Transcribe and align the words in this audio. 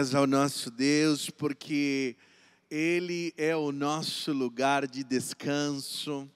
Glórias 0.00 0.14
ao 0.14 0.26
nosso 0.26 0.70
Deus, 0.70 1.28
porque 1.28 2.16
Ele 2.70 3.34
é 3.36 3.54
o 3.54 3.70
nosso 3.70 4.32
lugar 4.32 4.86
de 4.86 5.04
descanso, 5.04 6.26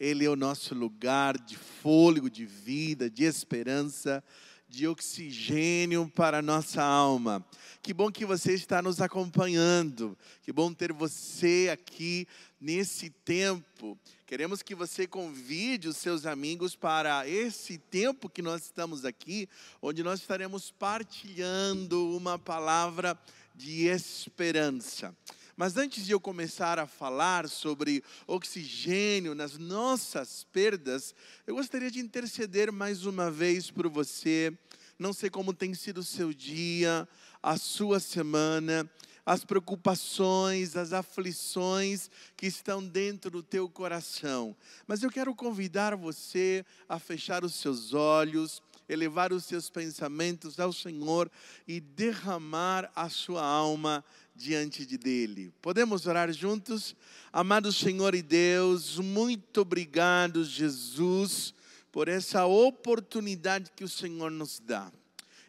Ele 0.00 0.24
é 0.24 0.28
o 0.28 0.34
nosso 0.34 0.74
lugar 0.74 1.38
de 1.38 1.56
fôlego, 1.56 2.28
de 2.28 2.44
vida, 2.44 3.08
de 3.08 3.22
esperança, 3.22 4.22
de 4.68 4.88
oxigênio 4.88 6.10
para 6.12 6.38
a 6.38 6.42
nossa 6.42 6.82
alma. 6.82 7.46
Que 7.80 7.94
bom 7.94 8.10
que 8.10 8.26
você 8.26 8.52
está 8.52 8.82
nos 8.82 9.00
acompanhando, 9.00 10.18
que 10.42 10.52
bom 10.52 10.72
ter 10.72 10.92
você 10.92 11.70
aqui 11.72 12.26
nesse 12.60 13.10
tempo. 13.10 13.96
Queremos 14.26 14.62
que 14.62 14.74
você 14.74 15.06
convide 15.06 15.86
os 15.86 15.98
seus 15.98 16.24
amigos 16.24 16.74
para 16.74 17.28
esse 17.28 17.76
tempo 17.76 18.30
que 18.30 18.40
nós 18.40 18.62
estamos 18.62 19.04
aqui, 19.04 19.46
onde 19.82 20.02
nós 20.02 20.20
estaremos 20.20 20.70
partilhando 20.70 22.16
uma 22.16 22.38
palavra 22.38 23.18
de 23.54 23.82
esperança. 23.86 25.14
Mas 25.54 25.76
antes 25.76 26.06
de 26.06 26.12
eu 26.12 26.18
começar 26.18 26.78
a 26.78 26.86
falar 26.86 27.46
sobre 27.50 28.02
oxigênio 28.26 29.34
nas 29.34 29.58
nossas 29.58 30.42
perdas, 30.44 31.14
eu 31.46 31.56
gostaria 31.56 31.90
de 31.90 32.00
interceder 32.00 32.72
mais 32.72 33.04
uma 33.04 33.30
vez 33.30 33.70
por 33.70 33.90
você. 33.90 34.56
Não 34.98 35.12
sei 35.12 35.28
como 35.28 35.52
tem 35.52 35.74
sido 35.74 35.98
o 35.98 36.02
seu 36.02 36.32
dia, 36.32 37.06
a 37.42 37.58
sua 37.58 38.00
semana 38.00 38.90
as 39.24 39.44
preocupações, 39.44 40.76
as 40.76 40.92
aflições 40.92 42.10
que 42.36 42.46
estão 42.46 42.84
dentro 42.84 43.30
do 43.30 43.42
teu 43.42 43.68
coração. 43.68 44.54
Mas 44.86 45.02
eu 45.02 45.10
quero 45.10 45.34
convidar 45.34 45.96
você 45.96 46.64
a 46.88 46.98
fechar 46.98 47.44
os 47.44 47.54
seus 47.54 47.94
olhos, 47.94 48.62
elevar 48.88 49.32
os 49.32 49.44
seus 49.44 49.70
pensamentos 49.70 50.60
ao 50.60 50.72
Senhor 50.72 51.30
e 51.66 51.80
derramar 51.80 52.90
a 52.94 53.08
sua 53.08 53.42
alma 53.42 54.04
diante 54.36 54.84
de 54.84 54.98
dele. 54.98 55.52
Podemos 55.62 56.06
orar 56.06 56.30
juntos? 56.32 56.94
Amado 57.32 57.72
Senhor 57.72 58.14
e 58.14 58.22
Deus, 58.22 58.98
muito 58.98 59.62
obrigado, 59.62 60.44
Jesus, 60.44 61.54
por 61.90 62.08
essa 62.08 62.44
oportunidade 62.44 63.70
que 63.74 63.84
o 63.84 63.88
Senhor 63.88 64.30
nos 64.30 64.60
dá 64.60 64.92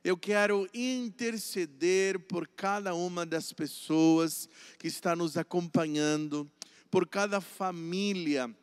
eu 0.06 0.16
quero 0.16 0.70
interceder 0.72 2.20
por 2.20 2.48
cada 2.48 2.94
uma 2.94 3.25
das 3.25 3.52
pessoas 3.52 4.47
que 4.78 4.86
está 4.86 5.16
nos 5.16 5.36
acompanhando, 5.36 6.47
por 6.92 7.08
cada 7.08 7.42
família 7.42 8.56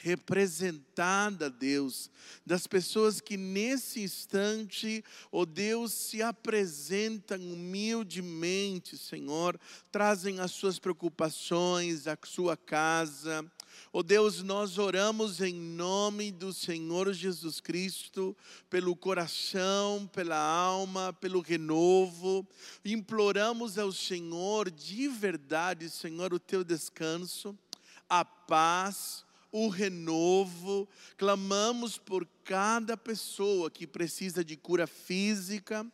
representada, 0.00 1.48
Deus, 1.48 2.10
das 2.44 2.66
pessoas 2.66 3.20
que 3.20 3.36
nesse 3.36 4.02
instante, 4.02 5.04
ó 5.30 5.42
oh 5.42 5.46
Deus, 5.46 5.92
se 5.92 6.20
apresentam 6.20 7.38
humildemente, 7.38 8.98
Senhor, 8.98 9.56
trazem 9.92 10.40
as 10.40 10.50
suas 10.50 10.80
preocupações, 10.80 12.08
a 12.08 12.18
sua 12.24 12.56
casa, 12.56 13.48
Oh 13.92 14.02
Deus, 14.02 14.42
nós 14.42 14.78
oramos 14.78 15.40
em 15.40 15.54
nome 15.54 16.32
do 16.32 16.52
Senhor 16.52 17.12
Jesus 17.12 17.60
Cristo, 17.60 18.36
pelo 18.70 18.96
coração, 18.96 20.08
pela 20.12 20.36
alma, 20.36 21.12
pelo 21.12 21.40
renovo. 21.40 22.46
Imploramos 22.84 23.78
ao 23.78 23.92
Senhor 23.92 24.70
de 24.70 25.08
verdade, 25.08 25.90
Senhor, 25.90 26.32
o 26.32 26.38
teu 26.38 26.64
descanso, 26.64 27.56
a 28.08 28.24
paz, 28.24 29.24
o 29.50 29.68
renovo. 29.68 30.88
Clamamos 31.16 31.98
por 31.98 32.26
cada 32.44 32.96
pessoa 32.96 33.70
que 33.70 33.86
precisa 33.86 34.44
de 34.44 34.56
cura 34.56 34.86
física 34.86 35.86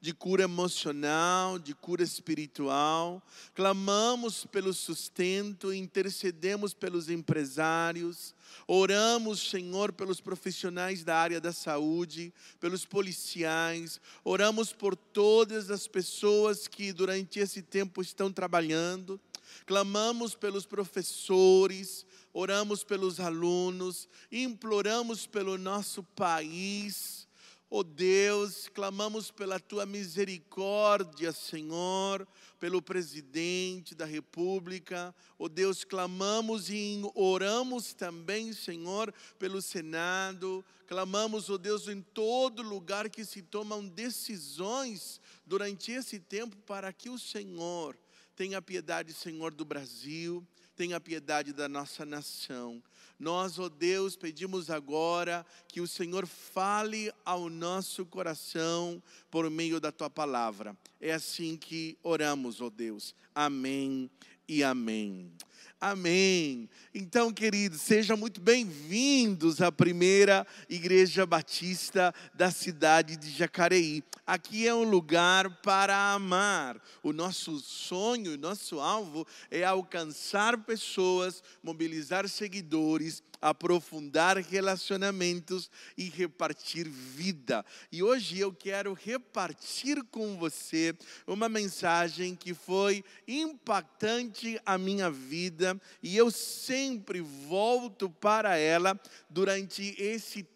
de 0.00 0.12
cura 0.12 0.44
emocional, 0.44 1.58
de 1.58 1.74
cura 1.74 2.02
espiritual. 2.02 3.22
Clamamos 3.54 4.46
pelo 4.46 4.72
sustento, 4.72 5.72
intercedemos 5.72 6.74
pelos 6.74 7.08
empresários. 7.08 8.34
Oramos, 8.66 9.50
Senhor, 9.50 9.92
pelos 9.92 10.20
profissionais 10.20 11.02
da 11.02 11.16
área 11.16 11.40
da 11.40 11.52
saúde, 11.52 12.32
pelos 12.60 12.84
policiais. 12.84 14.00
Oramos 14.22 14.72
por 14.72 14.94
todas 14.94 15.70
as 15.70 15.88
pessoas 15.88 16.68
que 16.68 16.92
durante 16.92 17.40
esse 17.40 17.62
tempo 17.62 18.02
estão 18.02 18.32
trabalhando. 18.32 19.20
Clamamos 19.64 20.34
pelos 20.34 20.66
professores, 20.66 22.04
oramos 22.32 22.84
pelos 22.84 23.18
alunos, 23.18 24.08
imploramos 24.30 25.26
pelo 25.26 25.56
nosso 25.56 26.02
país 26.02 27.25
Oh 27.68 27.82
Deus, 27.82 28.68
clamamos 28.68 29.32
pela 29.32 29.58
tua 29.58 29.84
misericórdia, 29.84 31.32
Senhor, 31.32 32.26
pelo 32.60 32.80
presidente 32.80 33.92
da 33.92 34.04
República. 34.04 35.12
Oh 35.36 35.48
Deus, 35.48 35.82
clamamos 35.82 36.70
e 36.70 37.00
oramos 37.12 37.92
também, 37.92 38.52
Senhor, 38.52 39.12
pelo 39.36 39.60
Senado. 39.60 40.64
Clamamos, 40.86 41.50
oh 41.50 41.58
Deus, 41.58 41.88
em 41.88 42.00
todo 42.00 42.62
lugar 42.62 43.10
que 43.10 43.24
se 43.24 43.42
tomam 43.42 43.84
decisões 43.84 45.20
durante 45.44 45.90
esse 45.90 46.20
tempo 46.20 46.56
para 46.58 46.92
que 46.92 47.10
o 47.10 47.18
Senhor 47.18 47.96
tenha 48.36 48.62
piedade, 48.62 49.12
Senhor, 49.12 49.52
do 49.52 49.64
Brasil, 49.64 50.46
tenha 50.76 51.00
piedade 51.00 51.52
da 51.52 51.68
nossa 51.68 52.04
nação. 52.04 52.80
Nós, 53.18 53.58
ó 53.58 53.64
oh 53.64 53.68
Deus, 53.70 54.14
pedimos 54.14 54.68
agora 54.68 55.44
que 55.68 55.80
o 55.80 55.88
Senhor 55.88 56.26
fale 56.26 57.10
ao 57.24 57.48
nosso 57.48 58.04
coração 58.04 59.02
por 59.30 59.48
meio 59.48 59.80
da 59.80 59.90
tua 59.90 60.10
palavra. 60.10 60.76
É 61.00 61.14
assim 61.14 61.56
que 61.56 61.96
oramos, 62.02 62.60
ó 62.60 62.66
oh 62.66 62.70
Deus. 62.70 63.14
Amém 63.34 64.10
e 64.46 64.62
amém. 64.62 65.32
Amém. 65.80 66.68
Então, 66.94 67.32
queridos, 67.32 67.82
sejam 67.82 68.16
muito 68.16 68.40
bem-vindos 68.40 69.60
à 69.60 69.70
primeira 69.70 70.46
igreja 70.68 71.26
batista 71.26 72.14
da 72.34 72.50
cidade 72.50 73.16
de 73.16 73.30
Jacareí. 73.30 74.02
Aqui 74.26 74.66
é 74.66 74.74
um 74.74 74.82
lugar 74.82 75.48
para 75.62 76.12
amar. 76.12 76.82
O 77.02 77.12
nosso 77.12 77.60
sonho, 77.60 78.34
o 78.34 78.38
nosso 78.38 78.80
alvo 78.80 79.24
é 79.50 79.62
alcançar 79.62 80.58
pessoas, 80.64 81.42
mobilizar 81.62 82.28
seguidores 82.28 83.22
aprofundar 83.40 84.38
relacionamentos 84.38 85.70
e 85.96 86.08
repartir 86.08 86.88
vida. 86.88 87.64
E 87.90 88.02
hoje 88.02 88.38
eu 88.38 88.52
quero 88.52 88.92
repartir 88.92 90.02
com 90.10 90.36
você 90.36 90.94
uma 91.26 91.48
mensagem 91.48 92.34
que 92.34 92.54
foi 92.54 93.04
impactante 93.26 94.60
a 94.64 94.76
minha 94.78 95.10
vida 95.10 95.80
e 96.02 96.16
eu 96.16 96.30
sempre 96.30 97.20
volto 97.20 98.10
para 98.10 98.56
ela 98.56 98.98
durante 99.28 99.94
esse 99.98 100.42
tempo 100.42 100.55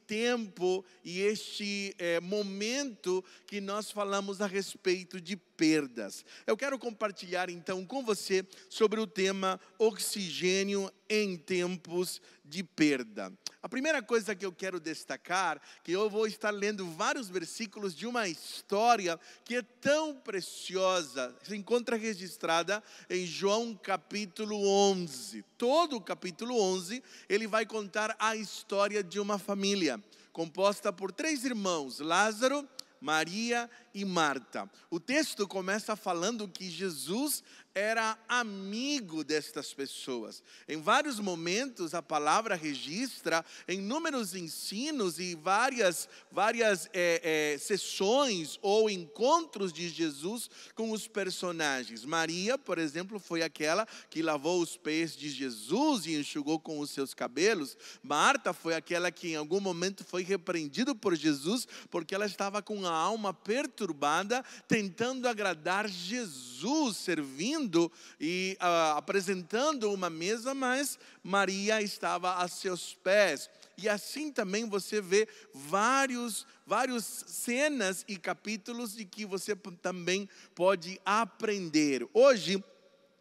e 1.05 1.21
este 1.21 1.95
é, 1.99 2.21
momento 2.21 3.25
que 3.47 3.61
nós 3.61 3.91
falamos 3.91 4.41
a 4.41 4.47
respeito 4.47 5.21
de 5.21 5.37
perdas. 5.61 6.25
Eu 6.47 6.57
quero 6.57 6.79
compartilhar 6.79 7.51
então 7.51 7.85
com 7.85 8.03
você 8.03 8.43
sobre 8.71 8.99
o 8.99 9.07
tema 9.07 9.61
oxigênio 9.79 10.91
em 11.07 11.37
tempos 11.37 12.23
de 12.43 12.65
perda. 12.65 13.31
A 13.63 13.69
primeira 13.69 14.03
coisa 14.03 14.35
que 14.35 14.47
eu 14.47 14.53
quero 14.53 14.81
destacar, 14.81 15.61
que 15.85 15.93
eu 15.93 16.09
vou 16.09 16.27
estar 16.27 16.51
lendo 16.51 16.87
vários 16.93 17.29
versículos 17.29 17.95
de 17.95 18.07
uma 18.07 18.27
história 18.27 19.21
que 19.45 19.57
é 19.57 19.63
tão 19.63 20.15
preciosa, 20.15 21.37
se 21.43 21.55
encontra 21.55 21.95
registrada 21.95 22.83
em 23.11 23.27
João 23.27 23.75
capítulo 23.75 24.67
11. 24.67 25.45
Todo 25.59 25.97
o 25.97 26.01
capítulo 26.01 26.59
11, 26.59 27.03
ele 27.29 27.47
vai 27.47 27.67
contar 27.67 28.17
a 28.19 28.35
história 28.35 29.05
de 29.05 29.21
uma 29.21 29.39
família 29.39 30.03
composta 30.33 30.91
por 30.91 31.13
três 31.13 31.45
irmãos: 31.45 32.01
Lázaro, 32.01 32.67
Maria 33.01 33.69
e 33.95 34.05
Marta. 34.05 34.71
O 34.91 35.01
texto 35.01 35.47
começa 35.47 35.97
falando 35.97 36.49
que 36.49 36.71
Jesus 36.71 37.43
era 37.73 38.19
amigo 38.29 39.23
destas 39.23 39.73
pessoas. 39.73 40.43
Em 40.69 40.81
vários 40.81 41.21
momentos 41.21 41.95
a 41.95 42.03
palavra 42.03 42.57
registra 42.57 43.45
inúmeros 43.69 44.35
ensinos 44.35 45.21
e 45.21 45.37
várias, 45.37 46.09
várias 46.33 46.91
é, 46.93 47.53
é, 47.55 47.59
sessões 47.59 48.59
ou 48.61 48.91
encontros 48.91 49.73
de 49.73 49.89
Jesus 49.89 50.51
com 50.75 50.91
os 50.91 51.07
personagens. 51.07 52.05
Maria, 52.05 52.59
por 52.59 52.77
exemplo, 52.77 53.21
foi 53.21 53.43
aquela 53.43 53.87
que 54.09 54.21
lavou 54.21 54.61
os 54.61 54.77
pés 54.77 55.17
de 55.17 55.31
Jesus 55.31 56.07
e 56.07 56.17
enxugou 56.17 56.59
com 56.59 56.81
os 56.81 56.91
seus 56.91 57.15
cabelos. 57.15 57.77
Marta 58.03 58.53
foi 58.53 58.75
aquela 58.75 59.13
que 59.13 59.29
em 59.29 59.37
algum 59.37 59.61
momento 59.61 60.03
foi 60.03 60.25
repreendido 60.25 60.95
por 60.95 61.15
Jesus 61.15 61.69
porque 61.89 62.17
ela 62.17 62.27
estava 62.27 62.61
com 62.61 62.85
a 62.85 62.93
alma 62.93 63.33
perturbada 63.33 63.80
perturbada, 63.81 64.45
tentando 64.69 65.27
agradar 65.27 65.89
Jesus, 65.89 66.99
servindo 66.99 67.91
e 68.21 68.59
uh, 68.61 68.99
apresentando 68.99 69.91
uma 69.93 70.11
mesa, 70.11 70.55
mas 70.55 70.99
Maria 71.23 71.81
estava 71.81 72.37
a 72.37 72.49
seus 72.49 72.95
pés. 72.95 73.49
E 73.79 73.89
assim 73.89 74.31
também 74.31 74.69
você 74.69 75.01
vê 75.01 75.27
vários, 75.55 76.47
vários 76.67 77.05
cenas 77.05 78.05
e 78.07 78.19
capítulos 78.19 78.95
de 78.95 79.07
que 79.07 79.25
você 79.25 79.57
também 79.57 80.29
pode 80.55 81.01
aprender. 81.07 82.07
Hoje 82.13 82.63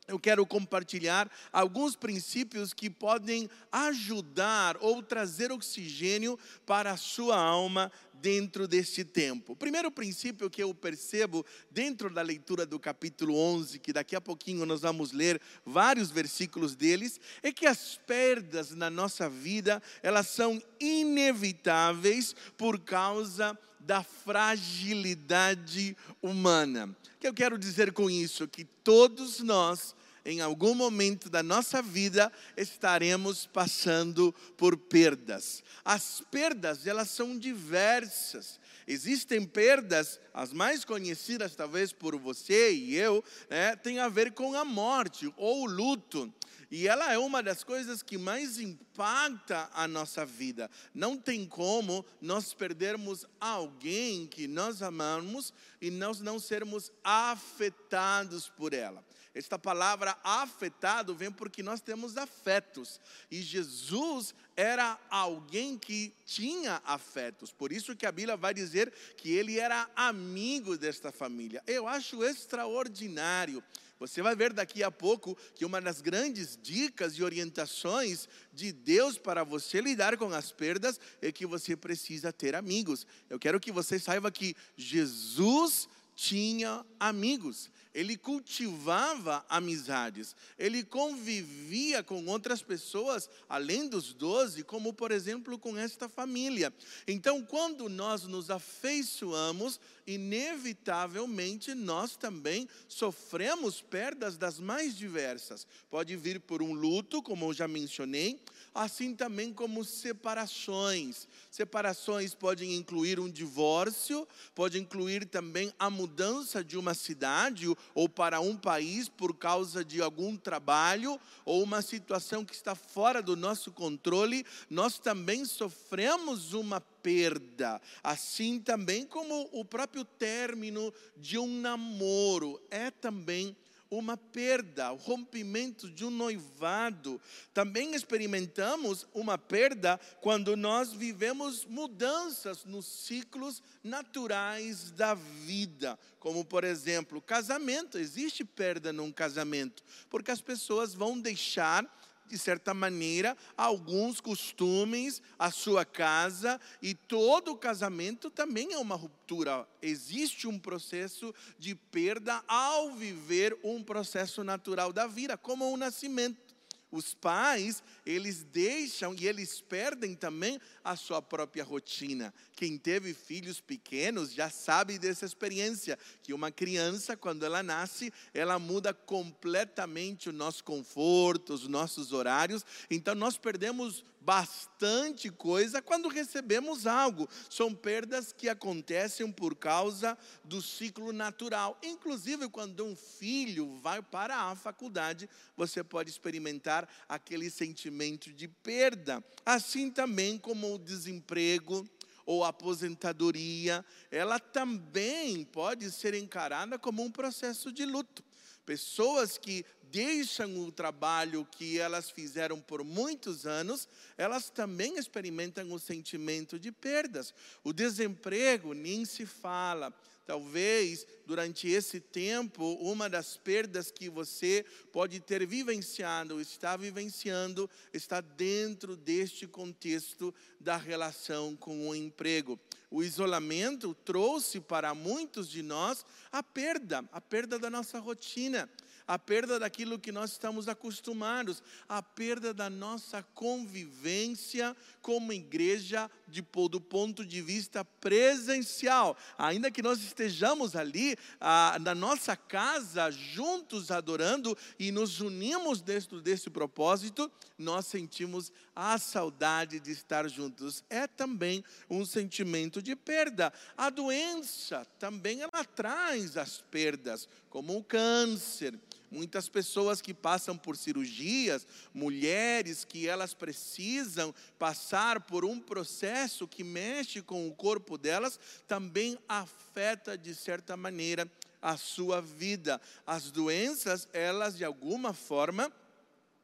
eu 0.10 0.20
quero 0.20 0.46
compartilhar 0.46 1.30
alguns 1.54 1.96
princípios 1.96 2.74
que 2.74 2.90
podem 2.90 3.50
ajudar 3.72 4.76
ou 4.82 5.04
trazer 5.04 5.52
oxigênio 5.52 6.38
para 6.66 6.92
a 6.92 6.98
sua 6.98 7.38
alma 7.38 7.92
dentro 8.22 8.68
deste 8.68 9.04
tempo. 9.04 9.54
O 9.54 9.56
primeiro 9.56 9.92
princípio 9.92 10.50
que 10.50 10.62
eu 10.62 10.74
percebo 10.74 11.46
dentro 11.72 12.10
da 12.10 12.22
leitura 12.22 12.66
do 12.66 12.80
capítulo 12.80 13.36
11, 13.36 13.80
que 13.80 13.94
daqui 13.94 14.16
a 14.16 14.22
pouquinho 14.22 14.66
nós 14.66 14.82
vamos 14.82 15.12
ler 15.12 15.42
vários 15.66 16.12
versículos 16.12 16.76
deles, 16.76 17.20
é 17.42 17.52
que 17.52 17.66
as 17.66 17.98
perdas 18.06 18.72
na 18.72 18.90
nossa 18.90 19.30
vida, 19.30 19.82
elas 20.02 20.28
são 20.28 20.62
inevitáveis 20.80 22.36
por 22.58 22.80
causa 22.80 23.58
da 23.80 24.04
fragilidade 24.04 25.96
humana. 26.22 26.96
O 27.16 27.20
que 27.20 27.28
eu 27.28 27.34
quero 27.34 27.58
dizer 27.58 27.92
com 27.92 28.10
isso? 28.10 28.48
Que 28.48 28.66
todos 28.66 29.40
nós 29.40 29.96
em 30.30 30.42
algum 30.42 30.76
momento 30.76 31.30
da 31.30 31.42
nossa 31.42 31.82
vida 31.82 32.32
estaremos 32.56 33.48
passando 33.48 34.34
por 34.56 34.78
perdas. 34.78 35.64
As 35.84 36.22
perdas, 36.30 36.86
elas 36.86 37.10
são 37.10 37.38
diversas. 37.38 38.60
Existem 38.88 39.44
perdas, 39.46 40.20
as 40.34 40.54
mais 40.54 40.86
conhecidas 40.86 41.56
talvez 41.56 41.92
por 41.92 42.16
você 42.18 42.72
e 42.72 42.96
eu, 42.96 43.24
né, 43.50 43.76
tem 43.76 44.00
a 44.00 44.08
ver 44.08 44.32
com 44.32 44.54
a 44.56 44.64
morte 44.64 45.32
ou 45.36 45.64
o 45.64 45.66
luto. 45.66 46.32
E 46.72 46.88
ela 46.88 47.12
é 47.12 47.18
uma 47.18 47.42
das 47.42 47.64
coisas 47.64 48.04
que 48.04 48.16
mais 48.18 48.60
impacta 48.60 49.70
a 49.74 49.88
nossa 49.88 50.24
vida. 50.24 50.70
Não 50.94 51.18
tem 51.18 51.46
como 51.46 52.06
nós 52.22 52.54
perdermos 52.54 53.26
alguém 53.40 54.28
que 54.28 54.48
nós 54.48 54.84
amamos 54.84 55.52
e 55.82 55.90
nós 55.90 56.20
não 56.20 56.38
sermos 56.38 56.92
afetados 57.04 58.50
por 58.50 58.74
ela. 58.74 59.04
Esta 59.34 59.60
palavra 59.60 60.18
afetado 60.24 61.14
vem 61.14 61.32
porque 61.32 61.62
nós 61.62 61.82
temos 61.82 62.18
afetos. 62.18 63.00
E 63.30 63.42
Jesus 63.42 64.34
era 64.56 65.00
alguém 65.10 65.78
que 65.78 66.14
tinha 66.26 66.82
afetos. 66.84 67.52
Por 67.52 67.72
isso 67.72 67.96
que 67.96 68.06
a 68.06 68.12
Bíblia 68.12 68.36
vai 68.36 68.54
dizer 68.54 68.92
que 69.16 69.32
ele 69.32 69.60
era 69.60 69.90
amigo 69.96 70.78
desta 70.78 71.12
família. 71.12 71.64
Eu 71.68 71.88
acho 71.88 72.24
extraordinário. 72.24 73.64
Você 74.00 74.22
vai 74.22 74.36
ver 74.36 74.54
daqui 74.54 74.82
a 74.82 74.90
pouco 74.90 75.38
que 75.54 75.66
uma 75.66 75.80
das 75.82 76.02
grandes 76.02 76.58
dicas 76.62 77.14
e 77.14 77.24
orientações 77.24 78.30
de 78.52 78.72
Deus 78.72 79.18
para 79.18 79.44
você 79.44 79.82
lidar 79.82 80.18
com 80.18 80.34
as 80.34 80.52
perdas 80.52 81.00
é 81.22 81.32
que 81.32 81.46
você 81.46 81.76
precisa 81.76 82.32
ter 82.32 82.56
amigos. 82.56 83.06
Eu 83.30 83.38
quero 83.38 83.60
que 83.60 83.72
você 83.72 84.00
saiba 84.00 84.32
que 84.32 84.56
Jesus 84.78 85.88
tinha 86.16 86.86
amigos 87.00 87.70
ele 87.94 88.18
cultivava 88.18 89.46
amizades, 89.50 90.36
ele 90.58 90.84
convivia 90.84 92.04
com 92.04 92.26
outras 92.28 92.62
pessoas, 92.62 93.30
além 93.48 93.88
dos 93.88 94.14
doze, 94.14 94.64
como 94.64 94.94
por 94.94 95.12
exemplo 95.12 95.58
com 95.58 95.78
esta 95.78 96.08
família. 96.08 96.74
Então, 97.08 97.44
quando 97.44 97.90
nós 97.90 98.24
nos 98.24 98.50
afeiçoamos, 98.50 99.80
inevitavelmente 100.06 101.74
nós 101.74 102.16
também 102.16 102.68
sofremos 102.88 103.82
perdas 103.82 104.38
das 104.38 104.60
mais 104.60 104.98
diversas. 104.98 105.68
Pode 105.90 106.16
vir 106.16 106.40
por 106.40 106.62
um 106.62 106.74
luto, 106.74 107.22
como 107.22 107.46
eu 107.46 107.54
já 107.54 107.68
mencionei, 107.68 108.40
assim 108.74 109.16
também 109.16 109.54
como 109.54 109.84
separações. 109.84 111.28
Separações 111.50 112.34
podem 112.34 112.76
incluir 112.76 113.20
um 113.20 113.30
divórcio, 113.30 114.28
pode 114.54 114.80
incluir 114.80 115.26
também 115.26 115.74
a 115.78 115.90
mudança 115.90 116.64
de 116.64 116.78
uma 116.78 116.94
cidade 116.94 117.68
ou 117.94 118.08
para 118.08 118.40
um 118.40 118.56
país 118.56 119.10
por 119.10 119.36
causa 119.36 119.84
de 119.84 120.02
algum 120.02 120.36
trabalho 120.36 121.20
ou 121.46 121.64
uma 121.64 121.82
situação 121.82 122.46
que 122.46 122.54
está 122.54 122.76
fora 122.76 123.22
do 123.22 123.36
nosso 123.36 123.72
controle, 123.72 124.46
nós 124.70 125.00
também 125.00 125.46
sofremos 125.46 126.54
uma 126.54 126.80
perda, 126.80 127.82
assim 128.04 128.60
também 128.60 129.06
como 129.06 129.50
o 129.52 129.64
próprio 129.64 130.04
término 130.04 130.94
de 131.16 131.38
um 131.38 131.60
namoro 131.60 132.62
é 132.70 132.92
também 132.92 133.56
uma 133.92 134.16
perda, 134.16 134.92
o 134.92 134.98
rompimento 134.98 135.90
de 135.90 136.06
um 136.06 136.12
noivado. 136.12 137.20
Também 137.54 137.96
experimentamos 137.96 139.08
uma 139.14 139.38
perda 139.38 140.00
quando 140.22 140.56
nós 140.56 140.94
vivemos 140.94 141.66
mudanças 141.66 142.66
nos 142.66 142.86
ciclos 142.86 143.64
naturais 143.84 144.92
da 144.92 145.16
vida, 145.16 145.98
como 146.20 146.46
por 146.46 146.64
exemplo, 146.64 147.22
casamento. 147.22 147.98
Existe 147.98 148.46
perda 148.46 148.94
num 148.94 149.12
casamento, 149.12 149.84
porque 150.10 150.32
as 150.32 150.42
pessoas 150.42 150.94
vão 150.94 151.20
deixar 151.20 151.99
de 152.30 152.38
certa 152.38 152.74
maneira, 152.74 153.36
alguns 153.58 154.22
costumes, 154.22 155.22
a 155.38 155.50
sua 155.50 155.84
casa, 155.84 156.62
e 156.82 156.94
todo 156.94 157.58
casamento 157.58 158.30
também 158.30 158.74
é 158.74 158.78
uma 158.78 158.96
ruptura. 158.96 159.68
Existe 159.82 160.48
um 160.48 160.60
processo 160.60 161.34
de 161.58 161.74
perda 161.74 162.44
ao 162.48 162.92
viver 162.92 163.58
um 163.64 163.84
processo 163.84 164.44
natural 164.44 164.94
da 164.94 165.08
vida, 165.08 165.36
como 165.36 165.74
o 165.74 165.78
nascimento. 165.78 166.50
Os 166.92 167.14
pais, 167.14 167.84
eles 168.04 168.44
deixam 168.44 169.14
e 169.14 169.28
eles 169.28 169.62
perdem 169.62 170.16
também 170.16 170.60
a 170.84 170.96
sua 170.96 171.22
própria 171.22 171.64
rotina. 171.64 172.34
Quem 172.60 172.78
teve 172.78 173.14
filhos 173.14 173.62
pequenos 173.62 174.34
já 174.34 174.50
sabe 174.50 175.00
dessa 175.00 175.26
experiência, 175.26 175.98
que 176.22 176.34
uma 176.34 176.52
criança, 176.52 177.16
quando 177.16 177.46
ela 177.46 177.64
nasce, 177.64 178.12
ela 178.34 178.60
muda 178.60 178.94
completamente 178.94 180.28
o 180.28 180.34
nosso 180.34 180.62
conforto, 180.66 181.54
os 181.54 181.70
nossos 181.70 182.12
horários. 182.12 182.66
Então 182.92 183.16
nós 183.16 183.38
perdemos 183.38 184.04
bastante 184.20 185.30
coisa 185.30 185.82
quando 185.82 186.10
recebemos 186.10 186.86
algo. 186.86 187.30
São 187.50 187.74
perdas 187.74 188.34
que 188.34 188.50
acontecem 188.50 189.32
por 189.32 189.56
causa 189.56 190.18
do 190.44 190.62
ciclo 190.62 191.14
natural. 191.14 191.80
Inclusive, 191.82 192.50
quando 192.50 192.86
um 192.86 192.94
filho 192.94 193.78
vai 193.78 194.02
para 194.02 194.36
a 194.36 194.56
faculdade, 194.58 195.30
você 195.56 195.82
pode 195.82 196.10
experimentar 196.10 196.90
aquele 197.08 197.50
sentimento 197.50 198.34
de 198.34 198.50
perda. 198.50 199.24
Assim 199.46 199.90
também 199.90 200.38
como 200.38 200.76
o 200.76 200.78
desemprego 200.78 201.90
ou 202.30 202.44
aposentadoria, 202.44 203.84
ela 204.12 204.38
também 204.40 205.44
pode 205.44 205.90
ser 205.92 206.14
encarada 206.14 206.78
como 206.78 207.02
um 207.02 207.10
processo 207.10 207.72
de 207.72 207.84
luto. 207.88 208.24
Pessoas 208.68 209.36
que 209.36 209.66
deixam 209.92 210.60
o 210.60 210.72
trabalho 210.72 211.44
que 211.44 211.80
elas 211.80 212.12
fizeram 212.12 212.62
por 212.62 212.84
muitos 212.84 213.48
anos, 213.48 213.90
elas 214.16 214.48
também 214.48 215.00
experimentam 215.00 215.74
o 215.74 215.80
sentimento 215.80 216.60
de 216.60 216.72
perdas. 216.72 217.34
O 217.64 217.74
desemprego 217.74 218.76
nem 218.76 219.06
se 219.06 219.26
fala. 219.26 219.92
Talvez 220.30 221.08
durante 221.26 221.68
esse 221.68 222.00
tempo, 222.00 222.64
uma 222.74 223.10
das 223.10 223.36
perdas 223.36 223.90
que 223.90 224.12
você 224.12 224.64
pode 224.92 225.20
ter 225.20 225.44
vivenciado, 225.48 226.40
está 226.40 226.78
vivenciando, 226.78 227.68
está 227.92 228.22
dentro 228.22 228.96
deste 228.96 229.48
contexto 229.48 230.32
da 230.60 230.78
relação 230.78 231.56
com 231.56 231.90
o 231.90 231.96
emprego. 231.96 232.60
O 232.92 233.02
isolamento 233.02 233.96
trouxe 234.06 234.60
para 234.60 234.94
muitos 234.94 235.50
de 235.50 235.64
nós 235.64 236.06
a 236.32 236.44
perda, 236.44 237.04
a 237.12 237.20
perda 237.20 237.58
da 237.58 237.72
nossa 237.72 237.98
rotina 237.98 238.70
a 239.10 239.18
perda 239.18 239.58
daquilo 239.58 239.98
que 239.98 240.12
nós 240.12 240.34
estamos 240.34 240.68
acostumados, 240.68 241.64
a 241.88 242.00
perda 242.00 242.54
da 242.54 242.70
nossa 242.70 243.24
convivência 243.34 244.78
como 245.02 245.34
igreja 245.34 246.08
de, 246.28 246.44
do 246.70 246.80
ponto 246.80 247.26
de 247.26 247.42
vista 247.42 247.84
presencial. 247.84 249.18
Ainda 249.36 249.72
que 249.72 249.82
nós 249.82 249.98
estejamos 250.04 250.76
ali 250.76 251.18
ah, 251.42 251.76
na 251.82 251.96
nossa 251.96 252.38
casa, 252.38 253.10
juntos 253.10 253.90
adorando 253.90 254.56
e 254.78 254.92
nos 254.92 255.20
unimos 255.20 255.82
dentro 255.82 256.22
desse 256.22 256.52
propósito, 256.52 257.32
nós 257.58 257.88
sentimos 257.88 258.52
a 258.76 259.00
saudade 259.00 259.80
de 259.80 259.90
estar 259.90 260.30
juntos. 260.30 260.84
É 260.88 261.08
também 261.08 261.64
um 261.90 262.06
sentimento 262.06 262.80
de 262.80 262.96
perda. 262.96 263.52
A 263.76 263.90
doença 263.90 264.86
também 265.00 265.42
ela 265.42 265.66
traz 265.66 266.38
as 266.38 266.62
perdas, 266.62 267.28
como 267.50 267.76
o 267.76 267.84
câncer 267.84 268.80
Muitas 269.12 269.50
pessoas 269.50 270.02
que 270.02 270.14
passam 270.14 270.58
por 270.58 270.78
cirurgias, 270.78 271.66
mulheres 271.94 272.86
que 272.86 273.08
elas 273.08 273.34
precisam 273.34 274.34
passar 274.58 275.22
por 275.22 275.44
um 275.44 275.60
processo 275.60 276.48
que 276.48 276.64
mexe 276.64 277.22
com 277.22 277.48
o 277.48 277.56
corpo 277.56 277.98
delas, 277.98 278.40
também 278.68 279.18
afeta 279.28 280.18
de 280.18 280.36
certa 280.36 280.78
maneira 280.78 281.30
a 281.62 281.76
sua 281.76 282.22
vida. 282.22 282.80
As 283.06 283.32
doenças, 283.32 284.08
elas 284.14 284.58
de 284.58 284.64
alguma 284.64 285.14
forma 285.14 285.72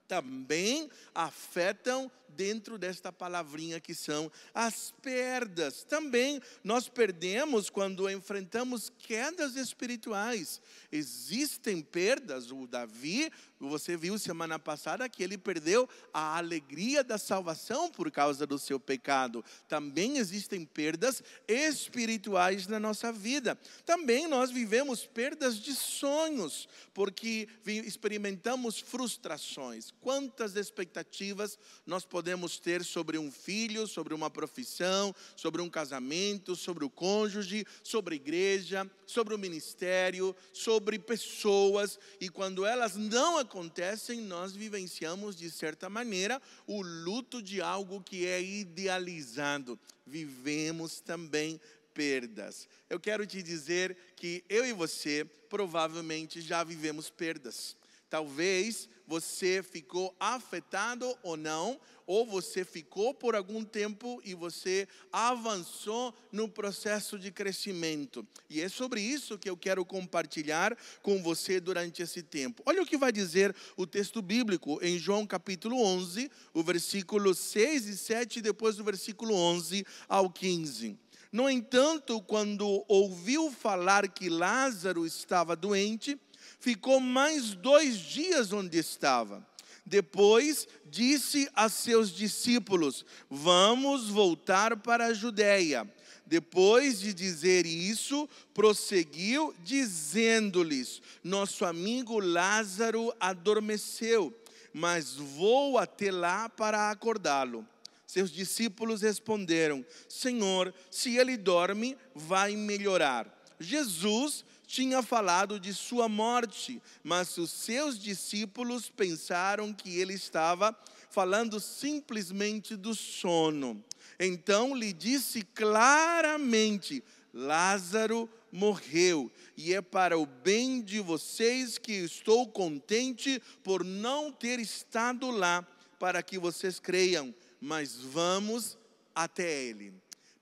também 0.08 0.90
afetam 1.14 2.12
dentro 2.30 2.78
desta 2.78 3.12
palavrinha 3.12 3.80
que 3.80 3.96
são 3.96 4.32
as 4.54 4.92
perdas. 5.02 5.84
Também 5.84 6.42
nós 6.64 6.90
perdemos 6.90 7.70
quando 7.70 8.10
enfrentamos 8.10 8.92
quedas 9.00 9.56
espirituais. 9.56 10.62
Existem 10.92 11.82
perdas, 11.82 12.52
o 12.52 12.68
Davi, 12.68 13.32
você 13.58 13.96
viu 13.96 14.20
semana 14.20 14.60
passada 14.60 15.08
que 15.08 15.24
ele 15.24 15.38
perdeu 15.38 15.88
a 16.14 16.38
alegria 16.38 17.04
da 17.04 17.18
salvação 17.18 17.90
por 17.90 18.12
causa 18.12 18.46
do 18.46 18.60
seu 18.60 18.80
pecado. 18.80 19.44
Também 19.68 20.18
existem 20.18 20.66
perdas 20.66 21.24
espirituais 21.48 22.68
na 22.68 22.80
nossa 22.80 23.12
vida. 23.12 23.58
Também 23.86 24.28
nós 24.28 24.52
vivemos 24.52 25.06
perdas 25.06 25.58
de 25.58 25.74
sonhos, 25.74 26.68
porque 26.94 27.48
experimentamos 27.66 28.80
frustrações. 28.80 29.92
Quantas 30.02 30.56
expectativas 30.56 31.58
nós 31.86 32.06
podemos 32.06 32.25
podemos 32.26 32.58
ter 32.58 32.84
sobre 32.84 33.20
um 33.20 33.32
filho, 33.32 33.86
sobre 33.86 34.12
uma 34.12 34.32
profissão, 34.32 35.14
sobre 35.36 35.62
um 35.62 35.70
casamento, 35.70 36.56
sobre 36.56 36.84
o 36.84 36.90
cônjuge, 36.90 37.68
sobre 37.84 38.16
a 38.16 38.18
igreja, 38.18 38.90
sobre 39.06 39.36
o 39.36 39.38
ministério, 39.38 40.36
sobre 40.52 40.98
pessoas, 40.98 42.00
e 42.20 42.28
quando 42.28 42.66
elas 42.66 42.96
não 42.96 43.38
acontecem, 43.38 44.22
nós 44.22 44.54
vivenciamos 44.54 45.36
de 45.36 45.52
certa 45.52 45.88
maneira 45.88 46.42
o 46.66 46.82
luto 46.82 47.44
de 47.44 47.62
algo 47.62 48.02
que 48.02 48.26
é 48.26 48.42
idealizado. 48.42 49.80
Vivemos 50.04 51.00
também 51.00 51.62
perdas. 51.94 52.68
Eu 52.90 53.00
quero 53.00 53.28
te 53.28 53.44
dizer 53.44 53.96
que 54.16 54.44
eu 54.50 54.66
e 54.66 54.74
você 54.74 55.24
provavelmente 55.48 56.42
já 56.42 56.64
vivemos 56.64 57.08
perdas. 57.08 57.78
Talvez 58.10 58.88
você 59.08 59.62
ficou 59.62 60.16
afetado 60.20 61.18
ou 61.22 61.36
não, 61.38 61.80
ou 62.06 62.26
você 62.26 62.64
ficou 62.64 63.14
por 63.14 63.36
algum 63.36 63.64
tempo 63.64 64.22
e 64.24 64.34
você 64.34 64.88
avançou 65.12 66.14
no 66.32 66.48
processo 66.48 67.18
de 67.18 67.32
crescimento. 67.32 68.26
E 68.50 68.62
é 68.62 68.70
sobre 68.70 69.02
isso 69.02 69.38
que 69.38 69.50
eu 69.50 69.58
quero 69.58 69.84
compartilhar 69.86 70.78
com 71.02 71.22
você 71.22 71.60
durante 71.60 72.02
esse 72.02 72.22
tempo. 72.22 72.62
Olha 72.66 72.82
o 72.82 72.86
que 72.86 72.98
vai 72.98 73.12
dizer 73.12 73.56
o 73.76 73.88
texto 73.88 74.22
bíblico 74.22 74.80
em 74.82 75.00
João 75.00 75.26
capítulo 75.26 75.82
11, 75.82 76.30
o 76.54 76.64
versículo 76.64 77.34
6 77.34 77.88
e 77.88 77.98
7, 77.98 78.40
e 78.40 78.42
depois 78.42 78.76
do 78.76 78.84
versículo 78.84 79.34
11 79.34 79.86
ao 80.08 80.30
15. 80.30 80.98
No 81.32 81.50
entanto, 81.50 82.22
quando 82.22 82.86
ouviu 82.88 83.52
falar 83.52 84.08
que 84.08 84.30
Lázaro 84.30 85.06
estava 85.06 85.54
doente, 85.56 86.18
ficou 86.60 87.00
mais 87.00 87.54
dois 87.54 87.98
dias 87.98 88.54
onde 88.54 88.78
estava. 88.78 89.46
Depois 89.86 90.68
disse 90.86 91.48
a 91.54 91.70
seus 91.70 92.10
discípulos: 92.10 93.06
Vamos 93.30 94.10
voltar 94.10 94.78
para 94.78 95.08
a 95.08 95.14
Judéia. 95.14 95.88
Depois 96.26 97.00
de 97.00 97.14
dizer 97.14 97.68
isso, 97.68 98.28
prosseguiu, 98.54 99.54
dizendo-lhes: 99.64 101.02
Nosso 101.24 101.64
amigo 101.66 102.20
Lázaro 102.20 103.14
adormeceu, 103.20 104.34
mas 104.74 105.14
vou 105.14 105.78
até 105.78 106.12
lá 106.12 106.50
para 106.50 106.90
acordá-lo. 106.90 107.66
Seus 108.08 108.32
discípulos 108.32 109.04
responderam: 109.04 109.86
Senhor, 110.10 110.74
se 110.90 111.16
ele 111.16 111.38
dorme, 111.38 111.96
vai 112.16 112.56
melhorar. 112.56 113.32
Jesus 113.60 114.44
tinha 114.76 115.02
falado 115.02 115.58
de 115.58 115.74
sua 115.74 116.10
morte, 116.10 116.82
mas 117.02 117.38
os 117.38 117.50
seus 117.50 117.98
discípulos 117.98 118.90
pensaram 118.90 119.72
que 119.72 119.98
ele 119.98 120.14
estava 120.14 120.78
falando 121.10 121.62
simplesmente 121.62 122.76
do 122.76 122.94
sono. 122.94 123.82
Então 124.20 124.76
lhe 124.76 124.92
disse 124.92 125.44
claramente: 125.44 127.02
Lázaro 127.34 128.30
morreu, 128.52 129.32
e 129.56 129.74
é 129.74 129.82
para 129.82 130.20
o 130.20 130.26
bem 130.26 130.82
de 130.82 131.00
vocês 131.00 131.78
que 131.78 131.94
estou 131.94 132.46
contente 132.46 133.42
por 133.64 133.82
não 133.82 134.30
ter 134.30 134.60
estado 134.60 135.32
lá, 135.32 135.66
para 135.98 136.22
que 136.22 136.38
vocês 136.38 136.82
creiam, 136.82 137.34
mas 137.62 137.96
vamos 137.96 138.78
até 139.16 139.64
ele. 139.64 139.94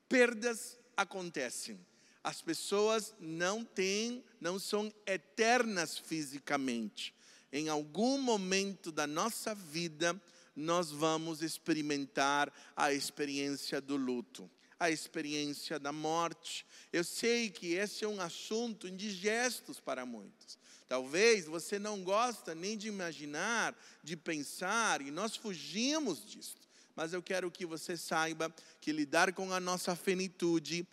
Perdas 0.10 0.80
acontecem 0.98 1.78
as 2.24 2.42
pessoas 2.42 3.14
não 3.20 3.66
têm, 3.66 4.24
não 4.40 4.58
são 4.58 4.94
eternas 5.06 5.98
fisicamente. 5.98 7.14
Em 7.52 7.68
algum 7.68 8.18
momento 8.18 8.92
da 8.92 9.06
nossa 9.06 9.54
vida, 9.54 10.20
nós 10.56 10.90
vamos 10.90 11.42
experimentar 11.42 12.52
a 12.76 12.94
experiência 12.94 13.82
do 13.82 13.98
luto, 13.98 14.50
a 14.80 14.90
experiência 14.90 15.78
da 15.78 15.92
morte. 15.92 16.66
Eu 16.92 17.04
sei 17.04 17.50
que 17.50 17.74
esse 17.74 18.06
é 18.06 18.08
um 18.08 18.22
assunto 18.22 18.88
indigesto 18.88 19.74
para 19.84 20.06
muitos. 20.06 20.58
Talvez 20.88 21.46
você 21.46 21.80
não 21.80 22.04
gosta 22.04 22.56
nem 22.56 22.78
de 22.78 22.88
imaginar, 22.88 23.76
de 24.04 24.16
pensar, 24.16 25.02
e 25.02 25.12
nós 25.12 25.36
fugimos 25.36 26.26
disso. 26.26 26.64
Mas 26.96 27.14
eu 27.14 27.24
quero 27.24 27.50
que 27.50 27.66
você 27.66 27.98
saiba 27.98 28.54
que 28.80 28.92
lidar 28.92 29.34
com 29.34 29.52
a 29.52 29.60
nossa 29.60 29.96
finitude 29.96 30.88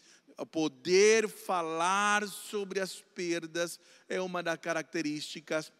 poder 0.46 1.28
falar 1.28 2.26
sobre 2.28 2.80
as 2.80 3.00
perdas 3.00 3.78
é 4.08 4.20
uma 4.20 4.42
das 4.42 4.58
características 4.58 5.72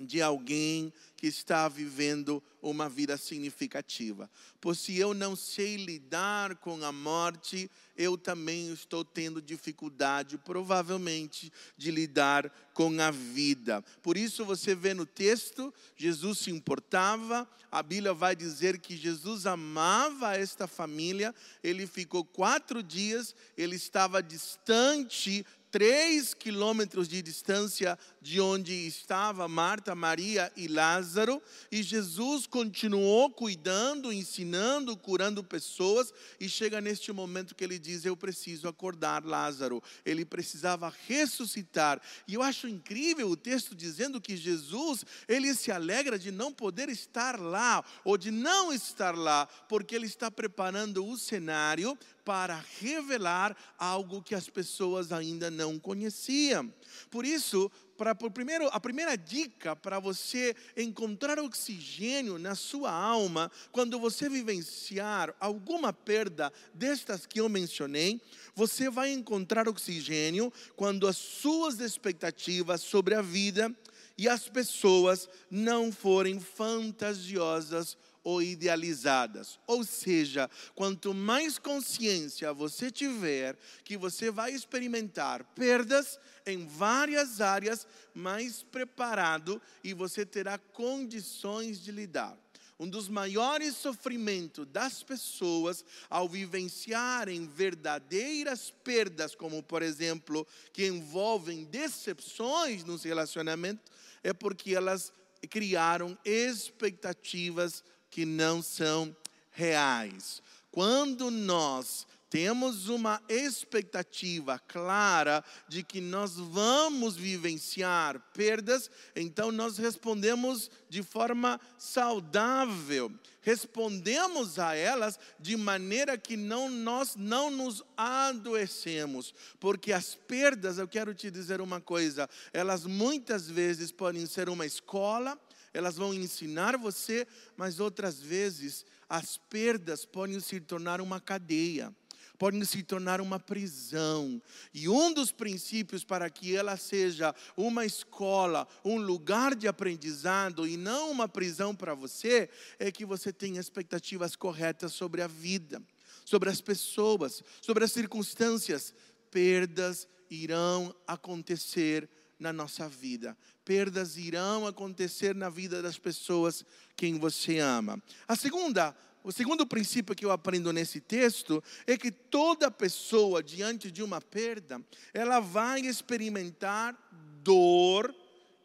de 0.00 0.20
alguém 0.22 0.92
que 1.16 1.26
está 1.26 1.68
vivendo 1.68 2.42
uma 2.62 2.88
vida 2.88 3.16
significativa. 3.16 4.30
Pois 4.60 4.78
se 4.78 4.96
eu 4.96 5.12
não 5.12 5.36
sei 5.36 5.76
lidar 5.76 6.56
com 6.56 6.82
a 6.84 6.92
morte, 6.92 7.70
eu 7.96 8.16
também 8.16 8.72
estou 8.72 9.04
tendo 9.04 9.42
dificuldade, 9.42 10.38
provavelmente, 10.38 11.52
de 11.76 11.90
lidar 11.90 12.50
com 12.72 13.00
a 13.00 13.10
vida. 13.10 13.82
Por 14.02 14.16
isso 14.16 14.44
você 14.44 14.74
vê 14.74 14.94
no 14.94 15.04
texto, 15.04 15.72
Jesus 15.96 16.38
se 16.38 16.50
importava, 16.50 17.48
a 17.70 17.82
Bíblia 17.82 18.14
vai 18.14 18.34
dizer 18.34 18.78
que 18.78 18.96
Jesus 18.96 19.46
amava 19.46 20.36
esta 20.36 20.66
família, 20.66 21.34
ele 21.62 21.86
ficou 21.86 22.24
quatro 22.24 22.82
dias, 22.82 23.34
ele 23.56 23.76
estava 23.76 24.22
distante 24.22 25.44
três 25.70 26.34
quilômetros 26.34 27.08
de 27.08 27.22
distância 27.22 27.98
de 28.20 28.40
onde 28.40 28.72
estava 28.86 29.48
Marta, 29.48 29.94
Maria 29.94 30.52
e 30.54 30.68
Lázaro, 30.68 31.42
e 31.72 31.82
Jesus 31.82 32.46
continuou 32.46 33.30
cuidando, 33.30 34.12
ensinando, 34.12 34.96
curando 34.96 35.42
pessoas, 35.42 36.12
e 36.38 36.48
chega 36.48 36.80
neste 36.80 37.12
momento 37.12 37.54
que 37.54 37.64
ele 37.64 37.78
diz: 37.78 38.04
Eu 38.04 38.16
preciso 38.16 38.68
acordar 38.68 39.24
Lázaro. 39.24 39.82
Ele 40.04 40.24
precisava 40.24 40.92
ressuscitar. 41.06 42.00
E 42.28 42.34
eu 42.34 42.42
acho 42.42 42.68
incrível 42.68 43.30
o 43.30 43.36
texto 43.36 43.74
dizendo 43.74 44.20
que 44.20 44.36
Jesus, 44.36 45.04
ele 45.26 45.54
se 45.54 45.72
alegra 45.72 46.18
de 46.18 46.30
não 46.30 46.52
poder 46.52 46.88
estar 46.88 47.40
lá, 47.40 47.82
ou 48.04 48.18
de 48.18 48.30
não 48.30 48.72
estar 48.72 49.16
lá, 49.16 49.46
porque 49.68 49.94
ele 49.94 50.06
está 50.06 50.30
preparando 50.30 51.06
o 51.06 51.16
cenário 51.16 51.98
para 52.24 52.62
revelar 52.78 53.56
algo 53.78 54.22
que 54.22 54.34
as 54.34 54.48
pessoas 54.48 55.10
ainda 55.10 55.50
não 55.50 55.78
conheciam. 55.78 56.72
Por 57.10 57.24
isso, 57.24 57.70
para, 58.00 58.14
primeiro, 58.14 58.66
a 58.72 58.80
primeira 58.80 59.14
dica 59.14 59.76
para 59.76 60.00
você 60.00 60.56
encontrar 60.74 61.38
oxigênio 61.38 62.38
na 62.38 62.54
sua 62.54 62.90
alma, 62.90 63.52
quando 63.70 64.00
você 64.00 64.26
vivenciar 64.26 65.34
alguma 65.38 65.92
perda 65.92 66.50
destas 66.72 67.26
que 67.26 67.38
eu 67.38 67.46
mencionei, 67.46 68.18
você 68.54 68.88
vai 68.88 69.12
encontrar 69.12 69.68
oxigênio 69.68 70.50
quando 70.76 71.06
as 71.06 71.18
suas 71.18 71.78
expectativas 71.78 72.80
sobre 72.80 73.14
a 73.14 73.20
vida 73.20 73.70
e 74.16 74.26
as 74.26 74.48
pessoas 74.48 75.28
não 75.50 75.92
forem 75.92 76.40
fantasiosas 76.40 77.98
ou 78.22 78.42
idealizadas. 78.42 79.58
Ou 79.66 79.84
seja, 79.84 80.50
quanto 80.74 81.14
mais 81.14 81.58
consciência 81.58 82.52
você 82.52 82.90
tiver 82.90 83.56
que 83.84 83.96
você 83.96 84.30
vai 84.30 84.52
experimentar 84.52 85.44
perdas 85.54 86.18
em 86.46 86.66
várias 86.66 87.40
áreas, 87.40 87.86
mais 88.14 88.62
preparado 88.62 89.60
e 89.82 89.94
você 89.94 90.24
terá 90.26 90.58
condições 90.58 91.80
de 91.82 91.92
lidar. 91.92 92.36
um 92.80 92.88
dos 92.88 93.10
maiores 93.10 93.76
sofrimentos 93.76 94.66
das 94.66 95.02
pessoas 95.02 95.84
ao 96.08 96.26
vivenciarem 96.26 97.46
verdadeiras 97.46 98.72
perdas, 98.82 99.34
como 99.34 99.62
por 99.62 99.82
exemplo, 99.82 100.46
que 100.72 100.86
envolvem 100.86 101.64
decepções 101.64 102.82
nos 102.82 103.02
relacionamentos, 103.02 103.84
é 104.22 104.32
porque 104.32 104.74
elas 104.74 105.12
criaram 105.50 106.16
expectativas 106.24 107.84
que 108.10 108.24
não 108.24 108.62
são 108.62 109.14
reais. 109.50 110.42
Quando 110.70 111.30
nós 111.30 112.06
temos 112.30 112.88
uma 112.88 113.20
expectativa 113.28 114.56
clara 114.56 115.44
de 115.68 115.82
que 115.82 116.00
nós 116.00 116.36
vamos 116.36 117.16
vivenciar 117.16 118.20
perdas, 118.32 118.88
então 119.16 119.50
nós 119.50 119.76
respondemos 119.76 120.70
de 120.88 121.02
forma 121.02 121.60
saudável. 121.76 123.12
Respondemos 123.42 124.60
a 124.60 124.76
elas 124.76 125.18
de 125.40 125.56
maneira 125.56 126.16
que 126.16 126.36
não, 126.36 126.70
nós 126.70 127.16
não 127.16 127.50
nos 127.50 127.82
adoecemos, 127.96 129.34
porque 129.58 129.92
as 129.92 130.14
perdas, 130.14 130.78
eu 130.78 130.86
quero 130.86 131.12
te 131.12 131.32
dizer 131.32 131.60
uma 131.60 131.80
coisa, 131.80 132.30
elas 132.52 132.84
muitas 132.84 133.50
vezes 133.50 133.90
podem 133.90 134.24
ser 134.26 134.48
uma 134.48 134.66
escola, 134.66 135.36
elas 135.72 135.96
vão 135.96 136.12
ensinar 136.12 136.76
você, 136.76 137.26
mas 137.56 137.80
outras 137.80 138.20
vezes 138.20 138.84
as 139.08 139.36
perdas 139.36 140.04
podem 140.04 140.40
se 140.40 140.60
tornar 140.60 141.00
uma 141.00 141.20
cadeia 141.20 141.94
podem 142.40 142.64
se 142.64 142.82
tornar 142.82 143.20
uma 143.20 143.38
prisão. 143.38 144.40
E 144.72 144.88
um 144.88 145.12
dos 145.12 145.30
princípios 145.30 146.02
para 146.02 146.30
que 146.30 146.56
ela 146.56 146.74
seja 146.78 147.34
uma 147.54 147.84
escola, 147.84 148.66
um 148.82 148.96
lugar 148.96 149.54
de 149.54 149.68
aprendizado 149.68 150.66
e 150.66 150.78
não 150.78 151.10
uma 151.10 151.28
prisão 151.28 151.76
para 151.76 151.92
você, 151.92 152.48
é 152.78 152.90
que 152.90 153.04
você 153.04 153.30
tenha 153.30 153.60
expectativas 153.60 154.34
corretas 154.34 154.94
sobre 154.94 155.20
a 155.20 155.26
vida, 155.26 155.82
sobre 156.24 156.48
as 156.48 156.62
pessoas, 156.62 157.44
sobre 157.60 157.84
as 157.84 157.92
circunstâncias. 157.92 158.94
Perdas 159.30 160.08
irão 160.30 160.94
acontecer 161.06 162.08
na 162.40 162.52
nossa 162.52 162.88
vida. 162.88 163.36
Perdas 163.64 164.16
irão 164.16 164.66
acontecer 164.66 165.34
na 165.34 165.48
vida 165.48 165.80
das 165.80 165.98
pessoas 165.98 166.64
quem 166.96 167.18
você 167.18 167.58
ama. 167.58 168.02
A 168.26 168.34
segunda 168.34 168.96
o 169.22 169.30
segundo 169.30 169.66
princípio 169.66 170.14
que 170.14 170.24
eu 170.24 170.30
aprendo 170.30 170.72
nesse 170.72 170.98
texto 170.98 171.62
é 171.86 171.94
que 171.94 172.10
toda 172.10 172.70
pessoa 172.70 173.42
diante 173.42 173.90
de 173.90 174.02
uma 174.02 174.18
perda, 174.18 174.80
ela 175.12 175.40
vai 175.40 175.80
experimentar 175.80 176.96
dor 177.42 178.14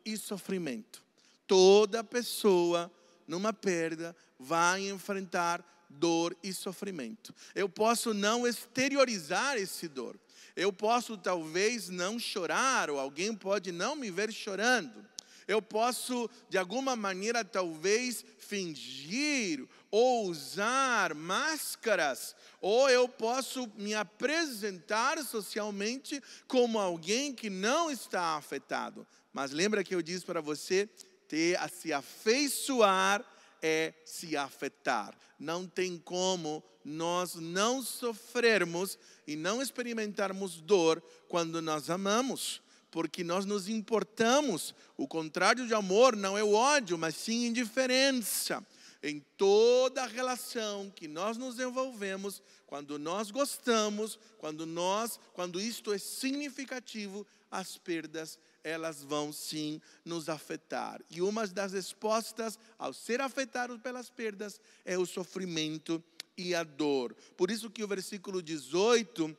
e 0.05 0.15
sofrimento. 0.15 1.03
Toda 1.45 2.05
pessoa 2.05 2.89
numa 3.27 3.51
perda 3.51 4.15
vai 4.39 4.87
enfrentar 4.87 5.63
dor 5.89 6.35
e 6.41 6.53
sofrimento. 6.53 7.35
Eu 7.53 7.67
posso 7.67 8.13
não 8.13 8.47
exteriorizar 8.47 9.57
esse 9.57 9.89
dor. 9.89 10.17
Eu 10.55 10.71
posso 10.71 11.17
talvez 11.17 11.89
não 11.89 12.17
chorar 12.17 12.89
ou 12.89 12.99
alguém 12.99 13.35
pode 13.35 13.71
não 13.71 13.95
me 13.95 14.09
ver 14.09 14.31
chorando. 14.31 15.05
Eu 15.47 15.61
posso 15.61 16.29
de 16.49 16.57
alguma 16.57 16.95
maneira 16.95 17.43
talvez 17.43 18.25
fingir 18.39 19.67
ou 19.91 20.27
usar 20.27 21.13
máscaras, 21.13 22.35
ou 22.59 22.89
eu 22.89 23.07
posso 23.07 23.71
me 23.77 23.93
apresentar 23.93 25.23
socialmente 25.23 26.21
como 26.47 26.79
alguém 26.79 27.33
que 27.33 27.49
não 27.49 27.91
está 27.91 28.35
afetado. 28.35 29.05
Mas 29.31 29.51
lembra 29.51 29.83
que 29.83 29.93
eu 29.93 30.01
disse 30.01 30.25
para 30.25 30.41
você, 30.41 30.89
ter 31.27 31.57
a 31.59 31.67
se 31.67 31.93
afeiçoar 31.93 33.23
é 33.67 33.95
se 34.05 34.37
afetar. 34.37 35.17
Não 35.39 35.65
tem 35.65 35.97
como 35.97 36.63
nós 36.83 37.33
não 37.33 37.81
sofrermos 37.81 38.99
e 39.25 39.35
não 39.35 39.59
experimentarmos 39.59 40.61
dor 40.61 41.01
quando 41.27 41.63
nós 41.63 41.89
amamos 41.89 42.61
porque 42.91 43.25
nós 43.25 43.45
nos 43.45 43.67
importamos. 43.67 44.73
O 44.95 45.05
contrário 45.05 45.67
de 45.67 45.73
amor 45.73 46.15
não 46.15 46.37
é 46.37 46.43
o 46.45 46.53
ódio, 46.53 46.97
mas 46.97 47.13
sim 47.13 47.47
indiferença. 47.47 48.65
Em 49.03 49.19
toda 49.35 50.05
relação 50.05 50.89
que 50.95 51.05
nós 51.05 51.35
nos 51.35 51.59
envolvemos, 51.59 52.41
quando 52.65 52.97
nós 52.97 53.31
gostamos, 53.31 54.17
quando 54.37 54.65
nós, 54.65 55.19
quando 55.33 55.59
isto 55.59 55.91
é 55.91 55.97
significativo, 55.97 57.27
as 57.51 57.77
perdas 57.77 58.39
elas 58.65 59.03
vão 59.03 59.31
sim 59.31 59.79
nos 60.03 60.27
afetar. 60.27 60.99
E 61.09 61.21
uma 61.21 61.45
das 61.45 61.73
respostas 61.73 62.57
ao 62.79 62.91
ser 62.91 63.21
afetado 63.21 63.77
pelas 63.79 64.09
perdas 64.09 64.59
é 64.83 64.97
o 64.97 65.05
sofrimento 65.05 66.03
e 66.35 66.55
a 66.55 66.63
dor. 66.63 67.15
Por 67.37 67.51
isso 67.51 67.69
que 67.69 67.83
o 67.83 67.87
versículo 67.87 68.41
18 68.41 69.37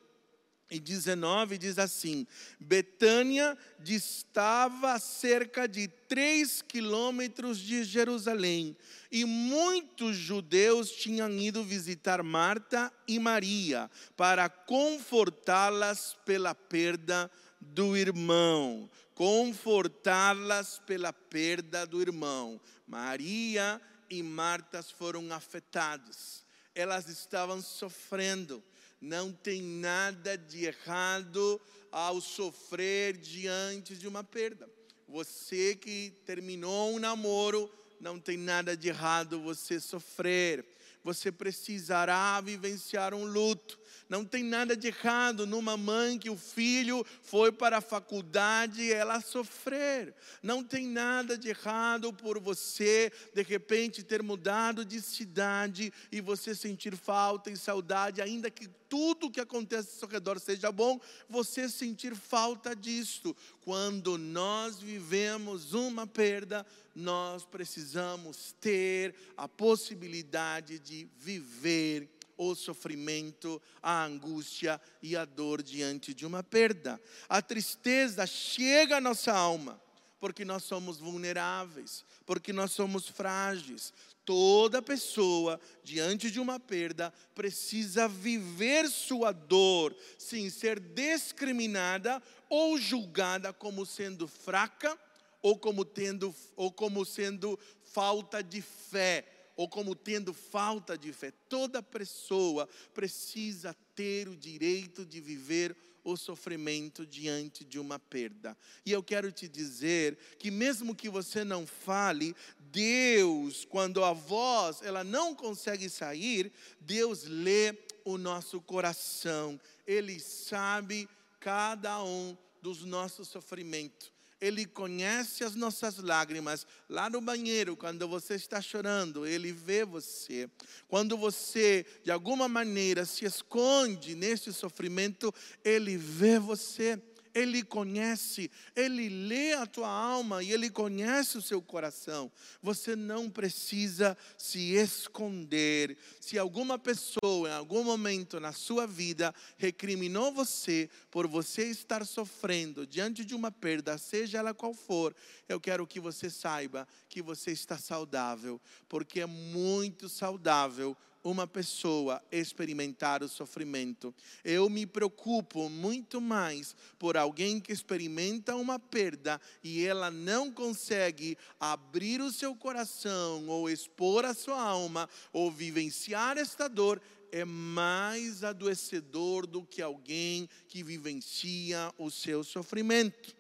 e 0.70 0.78
19 0.78 1.58
diz 1.58 1.76
assim: 1.76 2.24
Betânia 2.60 3.58
distava 3.80 4.96
cerca 5.00 5.66
de 5.66 5.88
três 5.88 6.62
quilômetros 6.62 7.58
de 7.58 7.82
Jerusalém, 7.82 8.76
e 9.10 9.24
muitos 9.24 10.16
judeus 10.16 10.92
tinham 10.92 11.30
ido 11.32 11.64
visitar 11.64 12.22
Marta 12.22 12.92
e 13.08 13.18
Maria 13.18 13.90
para 14.16 14.48
confortá-las 14.48 16.16
pela 16.24 16.54
perda 16.54 17.30
do 17.72 17.96
irmão. 17.96 18.88
Confortá-las 19.14 20.81
pela 20.87 21.12
perda 21.12 21.87
do 21.87 22.00
irmão. 22.00 22.61
Maria 22.87 23.81
e 24.09 24.22
Marta 24.22 24.83
foram 24.83 25.33
afetadas, 25.33 26.44
elas 26.74 27.09
estavam 27.09 27.61
sofrendo 27.61 28.62
não 29.00 29.33
tem 29.33 29.62
nada 29.62 30.37
de 30.37 30.64
errado 30.64 31.61
ao 31.92 32.20
sofrer 32.20 33.16
diante 33.16 33.96
de 33.96 34.09
uma 34.09 34.24
perda. 34.24 34.68
Você 35.09 35.76
que 35.76 36.12
terminou 36.24 36.94
um 36.94 36.98
namoro, 36.98 37.70
não 38.00 38.18
tem 38.18 38.37
nada 38.37 38.76
de 38.76 38.88
errado 38.88 39.40
você 39.40 39.79
sofrer. 39.79 40.66
Você 41.07 41.31
precisará 41.31 42.40
vivenciar 42.40 43.14
um 43.14 43.25
luto. 43.25 43.79
Não 44.09 44.25
tem 44.25 44.42
nada 44.42 44.77
de 44.77 44.88
errado 44.88 45.47
numa 45.47 45.77
mãe 45.77 46.19
que 46.19 46.29
o 46.29 46.37
filho 46.37 47.07
foi 47.23 47.53
para 47.53 47.79
a 47.79 47.81
faculdade 47.81 48.83
e 48.83 48.92
ela 48.92 49.21
sofrer. 49.21 50.12
Não 50.42 50.64
tem 50.64 50.88
nada 50.88 51.38
de 51.38 51.51
errado 51.51 52.12
por 52.12 52.40
você, 52.40 53.12
de 53.33 53.42
repente, 53.45 54.03
ter 54.03 54.21
mudado 54.21 54.85
de 54.85 55.01
cidade 55.01 55.92
e 56.11 56.21
você 56.21 56.57
sentir 56.57 56.97
falta 56.97 57.53
e 57.53 57.57
saudade, 57.57 58.21
ainda 58.21 58.51
que 58.51 58.66
tudo 58.88 59.31
que 59.31 59.40
acontece 59.40 59.90
ao 59.92 59.99
seu 60.01 60.09
redor 60.09 60.38
seja 60.38 60.70
bom, 60.72 61.01
você 61.29 61.68
sentir 61.68 62.14
falta 62.14 62.75
disto. 62.75 63.37
Quando 63.61 64.16
nós 64.16 64.79
vivemos 64.79 65.72
uma 65.75 66.07
perda, 66.07 66.66
nós 66.94 67.44
precisamos 67.44 68.55
ter 68.61 69.14
a 69.37 69.46
possibilidade 69.46 70.79
de 70.79 71.09
viver 71.18 72.11
o 72.37 72.55
sofrimento, 72.55 73.61
a 73.83 74.05
angústia 74.05 74.81
e 75.03 75.16
a 75.16 75.25
dor 75.25 75.62
diante 75.62 76.12
de 76.12 76.27
uma 76.27 76.42
perda. 76.42 77.01
A 77.29 77.40
tristeza 77.40 78.27
chega 78.27 78.99
à 78.99 79.01
nossa 79.01 79.33
alma, 79.33 79.81
porque 80.26 80.44
nós 80.44 80.64
somos 80.64 80.98
vulneráveis, 80.98 82.04
porque 82.26 82.52
nós 82.52 82.72
somos 82.72 83.06
frágeis. 83.06 83.94
Toda 84.24 84.82
pessoa, 84.82 85.60
diante 85.84 86.32
de 86.32 86.40
uma 86.40 86.58
perda, 86.58 87.14
precisa 87.32 88.08
viver 88.08 88.88
sua 88.88 89.30
dor 89.30 89.94
sem 90.18 90.50
ser 90.50 90.80
discriminada 90.80 92.20
ou 92.48 92.76
julgada 92.76 93.52
como 93.52 93.86
sendo 93.86 94.26
fraca 94.26 94.98
ou 95.40 95.56
como 95.56 95.84
tendo 95.84 96.34
ou 96.56 96.72
como 96.72 97.04
sendo 97.04 97.56
falta 97.84 98.42
de 98.42 98.60
fé 98.60 99.52
ou 99.54 99.68
como 99.68 99.94
tendo 99.94 100.34
falta 100.34 100.98
de 100.98 101.12
fé. 101.12 101.30
Toda 101.48 101.80
pessoa 101.80 102.68
precisa 102.92 103.76
ter 103.94 104.26
o 104.26 104.36
direito 104.36 105.06
de 105.06 105.20
viver 105.20 105.76
o 106.07 106.16
sofrimento 106.16 107.05
diante 107.05 107.64
de 107.64 107.79
uma 107.79 107.99
perda. 107.99 108.57
E 108.85 108.92
eu 108.92 109.03
quero 109.03 109.33
te 109.33 109.49
dizer 109.49 110.16
que 110.38 110.51
mesmo 110.51 110.95
que 110.95 111.09
você 111.09 111.42
não 111.42 111.66
fale, 111.66 112.35
Deus, 112.71 113.64
quando 113.64 114.05
a 114.05 114.12
voz 114.12 114.83
ela 114.83 115.03
não 115.03 115.35
consegue 115.35 115.90
sair, 115.90 116.53
Deus 116.81 117.25
lê 117.25 117.77
o 118.05 118.16
nosso 118.16 118.61
coração. 118.61 119.61
Ele 119.85 120.21
sabe 120.21 121.09
cada 121.40 122.03
um 122.03 122.37
dos 122.62 122.85
nossos 122.85 123.29
sofrimentos. 123.29 124.15
Ele 124.40 124.66
conhece 124.66 125.44
as 125.44 125.55
nossas 125.55 125.99
lágrimas. 125.99 126.66
Lá 126.88 127.09
no 127.09 127.20
banheiro, 127.20 127.77
quando 127.77 128.07
você 128.07 128.35
está 128.35 128.61
chorando, 128.61 129.27
Ele 129.27 129.53
vê 129.53 129.85
você. 129.85 130.49
Quando 130.88 131.16
você, 131.16 131.87
de 132.05 132.11
alguma 132.11 132.49
maneira, 132.49 133.05
se 133.05 133.25
esconde 133.25 134.14
nesse 134.14 134.53
sofrimento, 134.53 135.33
Ele 135.64 135.96
vê 135.96 136.38
você. 136.38 137.01
Ele 137.37 137.62
conhece, 137.62 138.51
Ele 138.75 139.11
lê 139.11 139.53
a 139.53 139.66
tua 139.66 139.90
alma 139.90 140.42
e 140.42 140.51
Ele 140.53 140.70
conhece 140.70 141.37
o 141.37 141.42
seu 141.42 141.61
coração. 141.61 142.33
Você 142.62 142.96
não 142.96 143.29
precisa 143.29 144.16
se 144.38 144.72
esconder. 144.72 145.99
Se 146.18 146.38
alguma 146.38 146.79
pessoa, 146.79 147.51
em 147.51 147.53
algum 147.53 147.85
momento 147.85 148.40
na 148.40 148.53
sua 148.53 148.87
vida, 148.87 149.35
recriminou 149.59 150.33
você 150.33 150.88
por 151.11 151.27
você 151.27 151.64
estar 151.64 152.07
sofrendo 152.07 152.87
diante 152.87 153.22
de 153.22 153.35
uma 153.35 153.53
perda, 153.53 153.99
seja 153.99 154.38
ela 154.38 154.55
qual 154.55 154.72
for, 154.72 155.14
eu 155.46 155.61
quero 155.61 155.87
que 155.87 156.01
você 156.01 156.31
saiba 156.31 156.88
que 157.07 157.20
você 157.20 157.51
está 157.51 157.77
saudável, 157.77 158.59
porque 158.88 159.20
é 159.20 159.27
muito 159.27 160.09
saudável 160.09 160.96
uma 161.26 161.46
pessoa 161.46 162.22
experimentar 162.30 163.22
o 163.22 163.28
sofrimento. 163.28 164.14
Eu 164.44 164.70
me 164.70 164.86
preocupo 164.86 165.68
muito 165.68 166.20
mais 166.20 166.76
por 166.98 167.16
alguém 167.16 167.58
que 167.58 167.72
experimenta 167.72 168.54
uma 168.54 168.78
perda 168.78 169.40
e 169.62 169.84
ela 169.84 170.10
não 170.10 170.52
consegue 170.52 171.36
abrir 171.58 172.20
o 172.20 172.30
seu 172.30 172.54
coração 172.54 173.48
ou 173.48 173.68
expor 173.68 174.24
a 174.24 174.34
sua 174.34 174.60
alma 174.60 175.08
ou 175.32 175.50
vivenciar 175.50 176.38
esta 176.38 176.68
dor 176.68 177.02
é 177.32 177.44
mais 177.44 178.44
adoecedor 178.44 179.46
do 179.46 179.64
que 179.64 179.82
alguém 179.82 180.48
que 180.68 180.82
vivencia 180.82 181.92
o 181.98 182.08
seu 182.08 182.44
sofrimento. 182.44 183.34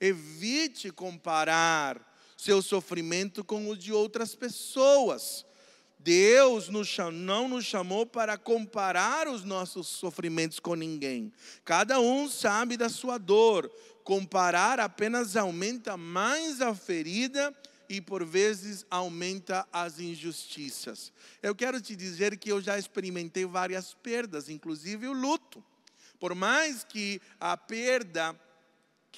Evite 0.00 0.90
comparar 0.90 2.04
seu 2.36 2.60
sofrimento 2.62 3.42
com 3.42 3.68
o 3.68 3.76
de 3.76 3.92
outras 3.92 4.34
pessoas. 4.34 5.44
Deus 6.08 6.70
nos 6.70 6.96
não 7.12 7.48
nos 7.48 7.66
chamou 7.66 8.06
para 8.06 8.38
comparar 8.38 9.28
os 9.28 9.44
nossos 9.44 9.86
sofrimentos 9.86 10.58
com 10.58 10.74
ninguém. 10.74 11.30
Cada 11.66 12.00
um 12.00 12.30
sabe 12.30 12.78
da 12.78 12.88
sua 12.88 13.18
dor. 13.18 13.70
Comparar 14.04 14.80
apenas 14.80 15.36
aumenta 15.36 15.98
mais 15.98 16.62
a 16.62 16.74
ferida 16.74 17.54
e 17.90 18.00
por 18.00 18.24
vezes 18.24 18.86
aumenta 18.90 19.68
as 19.70 20.00
injustiças. 20.00 21.12
Eu 21.42 21.54
quero 21.54 21.78
te 21.78 21.94
dizer 21.94 22.38
que 22.38 22.50
eu 22.50 22.58
já 22.58 22.78
experimentei 22.78 23.44
várias 23.44 23.92
perdas, 23.92 24.48
inclusive 24.48 25.06
o 25.08 25.12
luto. 25.12 25.62
Por 26.18 26.34
mais 26.34 26.84
que 26.84 27.20
a 27.38 27.54
perda 27.54 28.34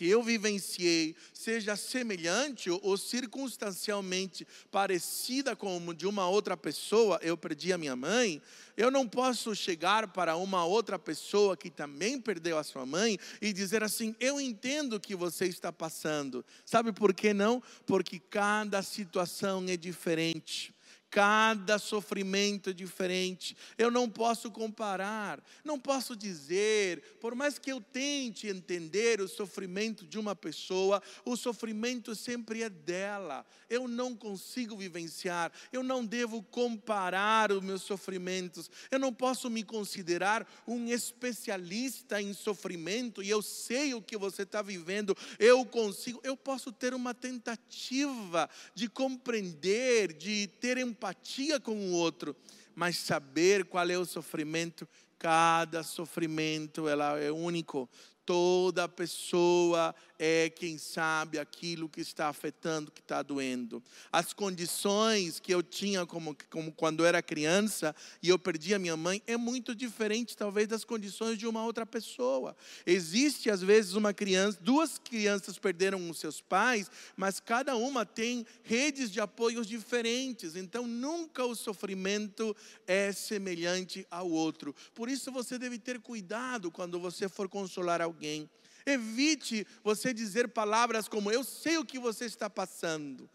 que 0.00 0.08
eu 0.08 0.22
vivenciei 0.22 1.14
seja 1.30 1.76
semelhante 1.76 2.70
ou 2.70 2.96
circunstancialmente 2.96 4.48
parecida 4.70 5.54
com 5.54 5.92
de 5.92 6.06
uma 6.06 6.26
outra 6.26 6.56
pessoa, 6.56 7.20
eu 7.20 7.36
perdi 7.36 7.70
a 7.70 7.76
minha 7.76 7.94
mãe, 7.94 8.40
eu 8.78 8.90
não 8.90 9.06
posso 9.06 9.54
chegar 9.54 10.08
para 10.08 10.36
uma 10.36 10.64
outra 10.64 10.98
pessoa 10.98 11.54
que 11.54 11.68
também 11.68 12.18
perdeu 12.18 12.56
a 12.56 12.64
sua 12.64 12.86
mãe 12.86 13.18
e 13.42 13.52
dizer 13.52 13.82
assim: 13.82 14.16
eu 14.18 14.40
entendo 14.40 14.94
o 14.94 15.00
que 15.00 15.14
você 15.14 15.44
está 15.44 15.70
passando. 15.70 16.42
Sabe 16.64 16.94
por 16.94 17.12
que 17.12 17.34
não? 17.34 17.62
Porque 17.84 18.18
cada 18.18 18.80
situação 18.80 19.66
é 19.68 19.76
diferente. 19.76 20.72
Cada 21.10 21.76
sofrimento 21.76 22.70
é 22.70 22.72
diferente. 22.72 23.56
Eu 23.76 23.90
não 23.90 24.08
posso 24.08 24.48
comparar, 24.48 25.42
não 25.64 25.78
posso 25.78 26.14
dizer, 26.14 27.02
por 27.20 27.34
mais 27.34 27.58
que 27.58 27.72
eu 27.72 27.80
tente 27.80 28.46
entender 28.46 29.20
o 29.20 29.26
sofrimento 29.26 30.06
de 30.06 30.20
uma 30.20 30.36
pessoa, 30.36 31.02
o 31.24 31.36
sofrimento 31.36 32.14
sempre 32.14 32.62
é 32.62 32.70
dela. 32.70 33.44
Eu 33.68 33.88
não 33.88 34.14
consigo 34.14 34.76
vivenciar, 34.76 35.50
eu 35.72 35.82
não 35.82 36.06
devo 36.06 36.44
comparar 36.44 37.50
os 37.50 37.62
meus 37.62 37.82
sofrimentos. 37.82 38.70
Eu 38.88 39.00
não 39.00 39.12
posso 39.12 39.50
me 39.50 39.64
considerar 39.64 40.48
um 40.64 40.86
especialista 40.86 42.22
em 42.22 42.32
sofrimento 42.32 43.20
e 43.20 43.28
eu 43.28 43.42
sei 43.42 43.94
o 43.94 44.02
que 44.02 44.16
você 44.16 44.42
está 44.42 44.62
vivendo. 44.62 45.16
Eu 45.40 45.66
consigo, 45.66 46.20
eu 46.22 46.36
posso 46.36 46.70
ter 46.70 46.94
uma 46.94 47.14
tentativa 47.14 48.48
de 48.76 48.88
compreender, 48.88 50.12
de 50.12 50.46
ter 50.60 50.78
empatia 50.78 50.99
empatia 51.00 51.58
com 51.58 51.74
o 51.74 51.92
outro, 51.92 52.36
mas 52.74 52.98
saber 52.98 53.64
qual 53.64 53.88
é 53.88 53.96
o 53.96 54.04
sofrimento, 54.04 54.86
cada 55.18 55.82
sofrimento 55.82 56.86
ela 56.86 57.18
é 57.18 57.32
único. 57.32 57.88
Toda 58.26 58.86
pessoa 58.86 59.94
é 60.22 60.50
quem 60.50 60.76
sabe 60.76 61.38
aquilo 61.38 61.88
que 61.88 62.02
está 62.02 62.28
afetando, 62.28 62.90
que 62.90 63.00
está 63.00 63.22
doendo. 63.22 63.82
As 64.12 64.34
condições 64.34 65.40
que 65.40 65.52
eu 65.52 65.62
tinha 65.62 66.04
como, 66.04 66.36
como 66.50 66.70
quando 66.72 67.06
era 67.06 67.22
criança 67.22 67.96
e 68.22 68.28
eu 68.28 68.38
perdi 68.38 68.74
a 68.74 68.78
minha 68.78 68.98
mãe 68.98 69.22
é 69.26 69.38
muito 69.38 69.74
diferente, 69.74 70.36
talvez, 70.36 70.68
das 70.68 70.84
condições 70.84 71.38
de 71.38 71.46
uma 71.46 71.64
outra 71.64 71.86
pessoa. 71.86 72.54
Existe, 72.84 73.48
às 73.48 73.62
vezes, 73.62 73.94
uma 73.94 74.12
criança, 74.12 74.58
duas 74.60 74.98
crianças 74.98 75.58
perderam 75.58 76.10
os 76.10 76.18
seus 76.18 76.42
pais, 76.42 76.90
mas 77.16 77.40
cada 77.40 77.74
uma 77.74 78.04
tem 78.04 78.44
redes 78.62 79.10
de 79.10 79.22
apoios 79.22 79.66
diferentes, 79.66 80.54
então 80.54 80.86
nunca 80.86 81.46
o 81.46 81.54
sofrimento 81.54 82.54
é 82.86 83.10
semelhante 83.10 84.06
ao 84.10 84.28
outro. 84.28 84.74
Por 84.94 85.08
isso 85.08 85.32
você 85.32 85.58
deve 85.58 85.78
ter 85.78 85.98
cuidado 85.98 86.70
quando 86.70 87.00
você 87.00 87.26
for 87.26 87.48
consolar 87.48 88.02
alguém. 88.02 88.50
Evite 88.92 89.66
você 89.82 90.12
dizer 90.12 90.48
palavras 90.48 91.08
como 91.08 91.30
eu 91.30 91.44
sei 91.44 91.78
o 91.78 91.84
que 91.84 91.98
você 91.98 92.24
está 92.24 92.48
passando. 92.50 93.28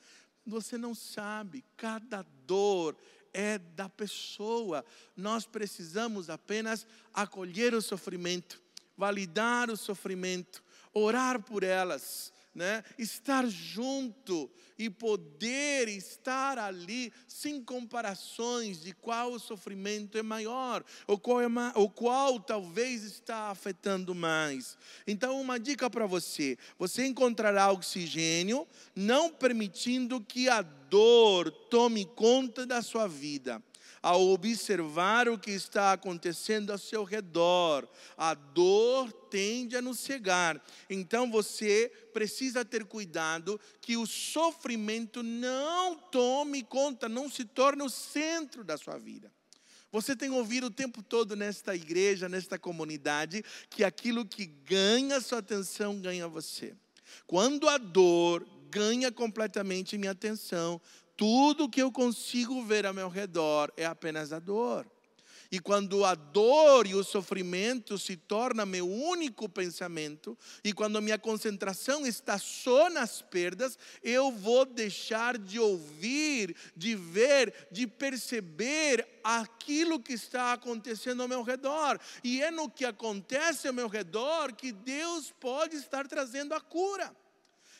Você 0.45 0.77
não 0.77 0.93
sabe, 0.93 1.63
cada 1.75 2.23
dor 2.45 2.95
é 3.33 3.57
da 3.57 3.89
pessoa. 3.89 4.85
Nós 5.15 5.45
precisamos 5.45 6.29
apenas 6.29 6.85
acolher 7.13 7.73
o 7.73 7.81
sofrimento, 7.81 8.61
validar 8.95 9.69
o 9.69 9.77
sofrimento, 9.77 10.63
orar 10.93 11.41
por 11.41 11.63
elas 11.63 12.31
né? 12.55 12.83
estar 12.97 13.45
junto 13.47 14.49
e 14.79 14.89
poder 14.89 15.89
estar 15.89 16.57
ali 16.57 17.11
sem 17.27 17.61
comparações 17.61 18.81
de 18.81 18.93
qual 18.93 19.33
o 19.33 19.39
sofrimento 19.39 20.17
é 20.17 20.23
maior, 20.23 20.83
ou 21.05 21.19
qual, 21.19 21.41
é 21.41 21.47
ou 21.75 21.89
qual 21.89 22.39
talvez 22.39 23.03
está 23.03 23.49
afetando 23.49 24.15
mais. 24.15 24.77
Então, 25.05 25.39
uma 25.39 25.59
dica 25.59 25.89
para 25.89 26.07
você: 26.07 26.57
você 26.79 27.05
encontrará 27.05 27.71
oxigênio, 27.71 28.65
não 28.95 29.29
permitindo 29.29 30.21
que 30.21 30.47
a 30.47 30.61
dor 30.61 31.51
tome 31.51 32.05
conta 32.05 32.65
da 32.65 32.81
sua 32.81 33.07
vida 33.07 33.61
ao 34.05 34.21
observar 34.27 35.27
o 35.27 35.35
que 35.35 35.49
está 35.49 35.91
acontecendo 35.93 36.71
ao 36.71 36.77
seu 36.77 37.03
redor. 37.03 37.89
A 38.15 38.35
dor 38.35 39.11
tende 39.31 39.75
a 39.75 39.81
nos 39.81 39.99
cegar. 39.99 40.63
Então 40.87 41.31
você 41.31 41.91
precisa 42.13 42.63
ter 42.63 42.85
cuidado 42.85 43.59
que 43.81 43.97
o 43.97 44.05
sofrimento 44.05 45.23
não 45.23 45.95
tome 45.97 46.61
conta, 46.61 47.09
não 47.09 47.27
se 47.27 47.45
torne 47.45 47.81
o 47.81 47.89
centro 47.89 48.63
da 48.63 48.77
sua 48.77 48.95
vida. 48.99 49.33
Você 49.91 50.15
tem 50.15 50.29
ouvido 50.29 50.67
o 50.67 50.71
tempo 50.71 51.01
todo 51.01 51.35
nesta 51.35 51.75
igreja, 51.75 52.29
nesta 52.29 52.59
comunidade, 52.59 53.43
que 53.71 53.83
aquilo 53.83 54.23
que 54.23 54.45
ganha 54.45 55.19
sua 55.19 55.39
atenção 55.39 55.99
ganha 55.99 56.27
você. 56.27 56.75
Quando 57.25 57.67
a 57.67 57.79
dor 57.79 58.45
ganha 58.69 59.11
completamente 59.11 59.97
minha 59.97 60.11
atenção, 60.11 60.79
tudo 61.15 61.69
que 61.69 61.81
eu 61.81 61.91
consigo 61.91 62.63
ver 62.63 62.85
ao 62.85 62.93
meu 62.93 63.09
redor 63.09 63.71
é 63.77 63.85
apenas 63.85 64.33
a 64.33 64.39
dor. 64.39 64.85
E 65.51 65.59
quando 65.59 66.03
a 66.03 66.15
dor 66.15 66.87
e 66.87 66.95
o 66.95 67.03
sofrimento 67.03 67.97
se 67.97 68.17
tornam 68.17 68.65
meu 68.65 68.89
único 68.89 69.47
pensamento, 69.47 70.37
e 70.63 70.73
quando 70.73 71.01
minha 71.01 71.17
concentração 71.17 72.05
está 72.05 72.37
só 72.37 72.89
nas 72.89 73.21
perdas, 73.21 73.77
eu 74.03 74.31
vou 74.31 74.65
deixar 74.65 75.37
de 75.37 75.59
ouvir, 75.59 76.55
de 76.75 76.95
ver, 76.95 77.53
de 77.71 77.87
perceber 77.87 79.07
aquilo 79.23 79.99
que 79.99 80.13
está 80.13 80.53
acontecendo 80.53 81.21
ao 81.21 81.27
meu 81.29 81.41
redor. 81.41 81.99
E 82.23 82.41
é 82.41 82.49
no 82.51 82.69
que 82.69 82.83
acontece 82.83 83.67
ao 83.67 83.73
meu 83.73 83.87
redor 83.87 84.53
que 84.53 84.71
Deus 84.71 85.33
pode 85.39 85.75
estar 85.75 86.07
trazendo 86.07 86.53
a 86.53 86.59
cura. 86.59 87.15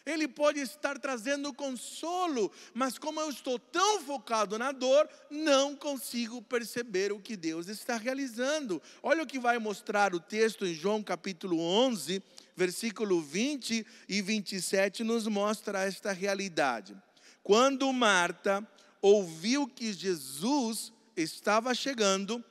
Ele 0.06 0.28
pode 0.28 0.60
estar 0.60 1.00
trazendo 1.00 1.52
consolo, 1.52 2.52
mas 2.74 2.98
como 2.98 3.20
eu 3.20 3.30
estou 3.30 3.58
tão 3.58 4.02
focado 4.04 4.58
na 4.60 4.72
dor, 4.72 5.10
não 5.32 5.76
consigo 5.76 6.42
perceber 6.44 7.12
o 7.12 7.20
que 7.20 7.36
Deus 7.36 7.68
está 7.68 7.98
realizando. 7.98 8.80
Olha 9.02 9.24
o 9.24 9.28
que 9.28 9.40
vai 9.40 9.58
mostrar 9.58 10.14
o 10.14 10.20
texto 10.20 10.64
em 10.66 10.76
João 10.76 11.02
capítulo 11.02 11.60
11, 11.60 12.22
versículo 12.56 13.20
20 13.20 13.86
e 14.08 14.22
27 14.22 15.04
nos 15.04 15.26
mostra 15.26 15.84
esta 15.84 16.12
realidade. 16.12 16.96
Quando 17.42 17.92
Marta 17.92 18.68
ouviu 19.02 19.68
que 19.68 19.92
Jesus 19.92 20.94
estava 21.18 21.74
chegando, 21.74 22.44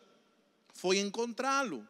foi 0.72 0.98
encontrá-lo. 0.98 1.86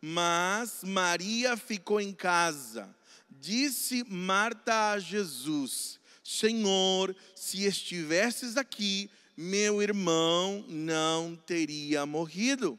Mas 0.00 0.84
Maria 0.84 1.56
ficou 1.56 2.00
em 2.00 2.12
casa. 2.12 2.95
Disse 3.40 4.04
Marta 4.08 4.92
a 4.92 4.98
Jesus: 4.98 6.00
Senhor, 6.22 7.14
se 7.34 7.64
estivesses 7.64 8.56
aqui, 8.56 9.10
meu 9.36 9.82
irmão 9.82 10.64
não 10.68 11.36
teria 11.36 12.06
morrido. 12.06 12.78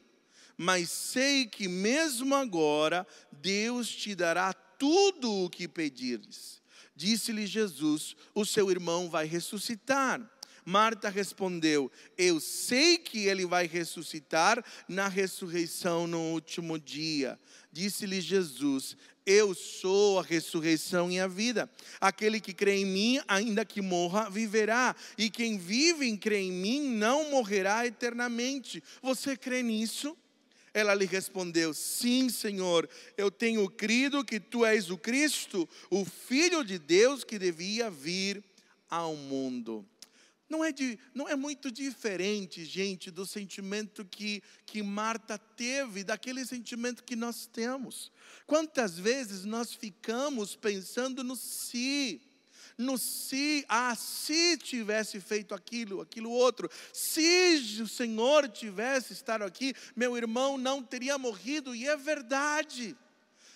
Mas 0.57 0.89
sei 0.89 1.45
que 1.45 1.67
mesmo 1.67 2.33
agora 2.33 3.05
Deus 3.31 3.89
te 3.89 4.15
dará 4.15 4.51
tudo 4.53 5.31
o 5.31 5.49
que 5.49 5.67
pedires. 5.67 6.61
Disse-lhe 6.95 7.45
Jesus: 7.45 8.15
O 8.33 8.43
seu 8.43 8.71
irmão 8.71 9.09
vai 9.09 9.27
ressuscitar. 9.27 10.19
Marta 10.67 11.07
respondeu: 11.07 11.89
Eu 12.17 12.41
sei 12.41 12.97
que 12.97 13.25
ele 13.25 13.45
vai 13.45 13.65
ressuscitar 13.67 14.61
na 14.85 15.07
ressurreição 15.07 16.05
no 16.05 16.19
último 16.33 16.77
dia. 16.77 17.39
Disse-lhe 17.71 18.19
Jesus: 18.19 18.97
Eu 19.25 19.55
sou 19.55 20.19
a 20.19 20.23
ressurreição 20.23 21.09
e 21.09 21.21
a 21.21 21.27
vida. 21.27 21.71
Aquele 22.01 22.41
que 22.41 22.53
crê 22.53 22.79
em 22.79 22.85
mim, 22.85 23.21
ainda 23.29 23.63
que 23.63 23.81
morra, 23.81 24.29
viverá. 24.29 24.93
E 25.17 25.29
quem 25.29 25.57
vive 25.57 26.05
e 26.05 26.17
crê 26.17 26.39
em 26.39 26.51
mim 26.51 26.81
não 26.81 27.31
morrerá 27.31 27.87
eternamente. 27.87 28.83
Você 29.01 29.37
crê 29.37 29.63
nisso? 29.63 30.17
Ela 30.73 30.93
lhe 30.93 31.05
respondeu: 31.05 31.73
Sim, 31.73 32.27
Senhor, 32.27 32.89
eu 33.17 33.31
tenho 33.31 33.69
crido 33.69 34.21
que 34.21 34.37
tu 34.37 34.65
és 34.65 34.91
o 34.91 34.97
Cristo, 34.97 35.65
o 35.89 36.03
Filho 36.03 36.61
de 36.61 36.77
Deus 36.77 37.23
que 37.23 37.39
devia 37.39 37.89
vir 37.89 38.43
ao 38.89 39.15
mundo. 39.15 39.87
Não 40.49 40.63
é, 40.63 40.71
de, 40.71 40.97
não 41.13 41.27
é 41.27 41.35
muito 41.35 41.69
diferente, 41.69 42.63
gente, 42.63 43.11
do 43.11 43.25
sentimento 43.25 44.05
que, 44.05 44.41
que 44.65 44.81
Marta 44.81 45.37
teve, 45.37 46.05
daquele 46.05 46.45
sentimento 46.45 47.03
que 47.03 47.17
nós 47.17 47.45
temos. 47.45 48.11
Quantas 48.45 48.97
vezes 48.97 49.43
nós 49.43 49.73
ficamos 49.73 50.55
pensando 50.55 51.21
no 51.21 51.35
si, 51.35 52.21
no 52.77 52.97
se, 52.97 53.65
ah, 53.67 53.93
se 53.95 54.57
tivesse 54.57 55.19
feito 55.19 55.53
aquilo, 55.53 55.99
aquilo 55.99 56.31
outro, 56.31 56.69
se 56.93 57.81
o 57.81 57.87
Senhor 57.87 58.47
tivesse 58.47 59.11
estado 59.11 59.43
aqui, 59.43 59.73
meu 59.95 60.15
irmão 60.15 60.57
não 60.57 60.81
teria 60.81 61.17
morrido, 61.17 61.75
e 61.75 61.87
é 61.87 61.97
verdade. 61.97 62.95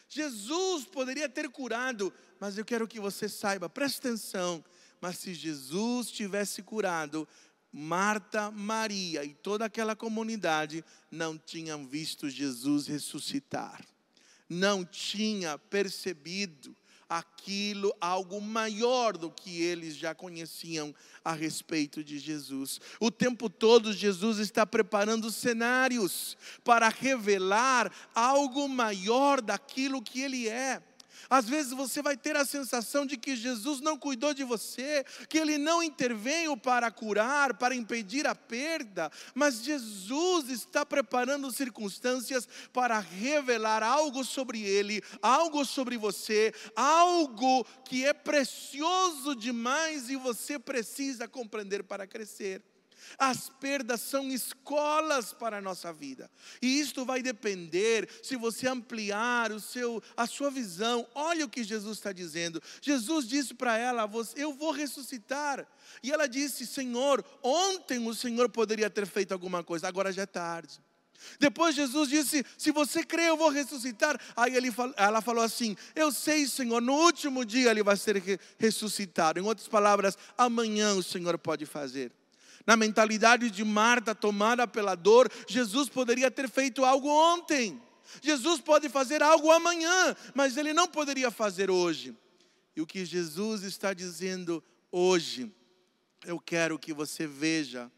Jesus 0.10 0.84
poderia 0.84 1.30
ter 1.30 1.50
curado, 1.50 2.14
mas 2.38 2.58
eu 2.58 2.66
quero 2.66 2.86
que 2.86 3.00
você 3.00 3.30
saiba, 3.30 3.70
preste 3.70 4.00
atenção, 4.00 4.62
mas 5.02 5.18
se 5.18 5.34
Jesus 5.34 6.12
tivesse 6.12 6.62
curado, 6.62 7.28
Marta, 7.74 8.52
Maria 8.52 9.24
e 9.24 9.34
toda 9.34 9.66
aquela 9.66 9.96
comunidade 9.96 10.86
não 11.10 11.38
tinham 11.38 11.88
visto 11.88 12.30
Jesus 12.30 12.86
ressuscitar, 12.86 13.84
não 14.48 14.86
tinha 14.86 15.58
percebido 15.58 16.76
aquilo, 17.12 17.94
algo 18.00 18.40
maior 18.40 19.18
do 19.18 19.30
que 19.30 19.62
eles 19.62 19.98
já 19.98 20.16
conheciam 20.16 20.96
a 21.26 21.34
respeito 21.34 22.02
de 22.02 22.18
Jesus. 22.18 22.80
O 23.02 23.12
tempo 23.12 23.50
todo, 23.50 23.92
Jesus 23.92 24.38
está 24.38 24.66
preparando 24.66 25.30
cenários 25.30 26.38
para 26.64 26.88
revelar 26.88 27.92
algo 28.16 28.66
maior 28.70 29.42
daquilo 29.42 30.02
que 30.02 30.22
Ele 30.22 30.48
é. 30.48 30.82
Às 31.30 31.48
vezes 31.48 31.72
você 31.72 32.02
vai 32.02 32.18
ter 32.18 32.36
a 32.36 32.46
sensação 32.46 33.06
de 33.06 33.18
que 33.18 33.36
Jesus 33.36 33.80
não 33.80 33.98
cuidou 33.98 34.34
de 34.34 34.44
você, 34.44 35.06
que 35.30 35.38
ele 35.38 35.58
não 35.58 35.82
interveio 35.82 36.56
para 36.58 36.92
curar, 36.92 37.56
para 37.56 37.76
impedir 37.76 38.28
a 38.28 38.36
perda, 38.36 39.12
mas 39.34 39.64
Jesus 39.64 40.50
está 40.50 40.86
preparando 40.86 41.52
circunstâncias 41.52 42.48
para 42.74 43.00
revelar 43.00 43.84
algo 43.84 44.24
sobre 44.24 44.62
ele, 44.62 45.02
algo 45.22 45.66
sobre 45.66 45.98
você, 45.98 46.54
algo 46.76 47.66
que 47.86 48.06
é 48.06 48.14
precioso 48.14 49.36
demais 49.36 50.10
e 50.10 50.16
você 50.16 50.58
precisa 50.60 51.28
compreender 51.28 51.84
para 51.84 52.08
crescer. 52.08 52.62
As 53.18 53.50
perdas 53.50 54.02
são 54.02 54.28
escolas 54.30 55.34
para 55.34 55.58
a 55.58 55.62
nossa 55.62 55.92
vida. 55.92 56.30
E 56.62 56.80
isto 56.80 57.06
vai 57.06 57.22
depender 57.22 58.10
se 58.22 58.36
você 58.36 58.68
ampliar 58.68 59.52
o 59.52 59.60
seu, 59.60 60.02
a 60.16 60.28
sua 60.28 60.50
visão. 60.50 61.08
Olha 61.14 61.46
o 61.46 61.50
que 61.50 61.64
Jesus 61.64 61.98
está 61.98 62.12
dizendo. 62.12 62.62
Jesus 62.82 63.28
disse 63.28 63.54
para 63.54 63.78
ela: 63.78 64.10
Eu 64.36 64.54
vou 64.54 64.72
ressuscitar. 64.72 65.68
E 66.04 66.12
ela 66.12 66.28
disse: 66.28 66.66
Senhor, 66.66 67.24
ontem 67.42 68.06
o 68.08 68.14
Senhor 68.14 68.50
poderia 68.50 68.90
ter 68.90 69.06
feito 69.06 69.32
alguma 69.32 69.64
coisa, 69.64 69.88
agora 69.88 70.12
já 70.12 70.24
é 70.24 70.28
tarde. 70.28 70.80
Depois 71.40 71.76
Jesus 71.76 72.10
disse: 72.10 72.46
Se 72.58 72.72
você 72.72 73.04
crê, 73.04 73.30
eu 73.30 73.38
vou 73.38 73.50
ressuscitar. 73.50 74.20
Aí 74.36 74.56
ele, 74.56 74.70
ela 74.98 75.22
falou 75.22 75.44
assim: 75.44 75.76
Eu 75.96 76.12
sei, 76.12 76.48
Senhor, 76.48 76.82
no 76.82 76.94
último 76.94 77.46
dia 77.46 77.72
ele 77.72 77.84
vai 77.84 77.98
ser 77.98 78.22
ressuscitado. 78.58 79.40
Em 79.40 79.44
outras 79.44 79.68
palavras, 79.68 80.18
amanhã 80.38 80.94
o 80.94 81.04
Senhor 81.04 81.38
pode 81.38 81.66
fazer. 81.66 82.12
Na 82.66 82.76
mentalidade 82.76 83.50
de 83.50 83.64
Marta, 83.64 84.14
tomada 84.14 84.68
pela 84.68 84.96
dor, 84.96 85.32
Jesus 85.48 85.90
poderia 85.90 86.30
ter 86.30 86.50
feito 86.50 86.86
algo 86.86 87.08
ontem. 87.08 87.82
Jesus 88.22 88.60
pode 88.60 88.90
fazer 88.90 89.24
algo 89.24 89.52
amanhã, 89.52 90.16
mas 90.34 90.58
ele 90.58 90.74
não 90.74 90.88
poderia 90.88 91.32
fazer 91.32 91.70
hoje. 91.72 92.16
E 92.76 92.82
o 92.82 92.88
que 92.88 93.06
Jesus 93.06 93.64
está 93.64 93.94
dizendo 93.94 94.64
hoje, 94.92 95.52
eu 96.26 96.40
quero 96.40 96.78
que 96.78 96.94
você 96.94 97.26
veja 97.26 97.92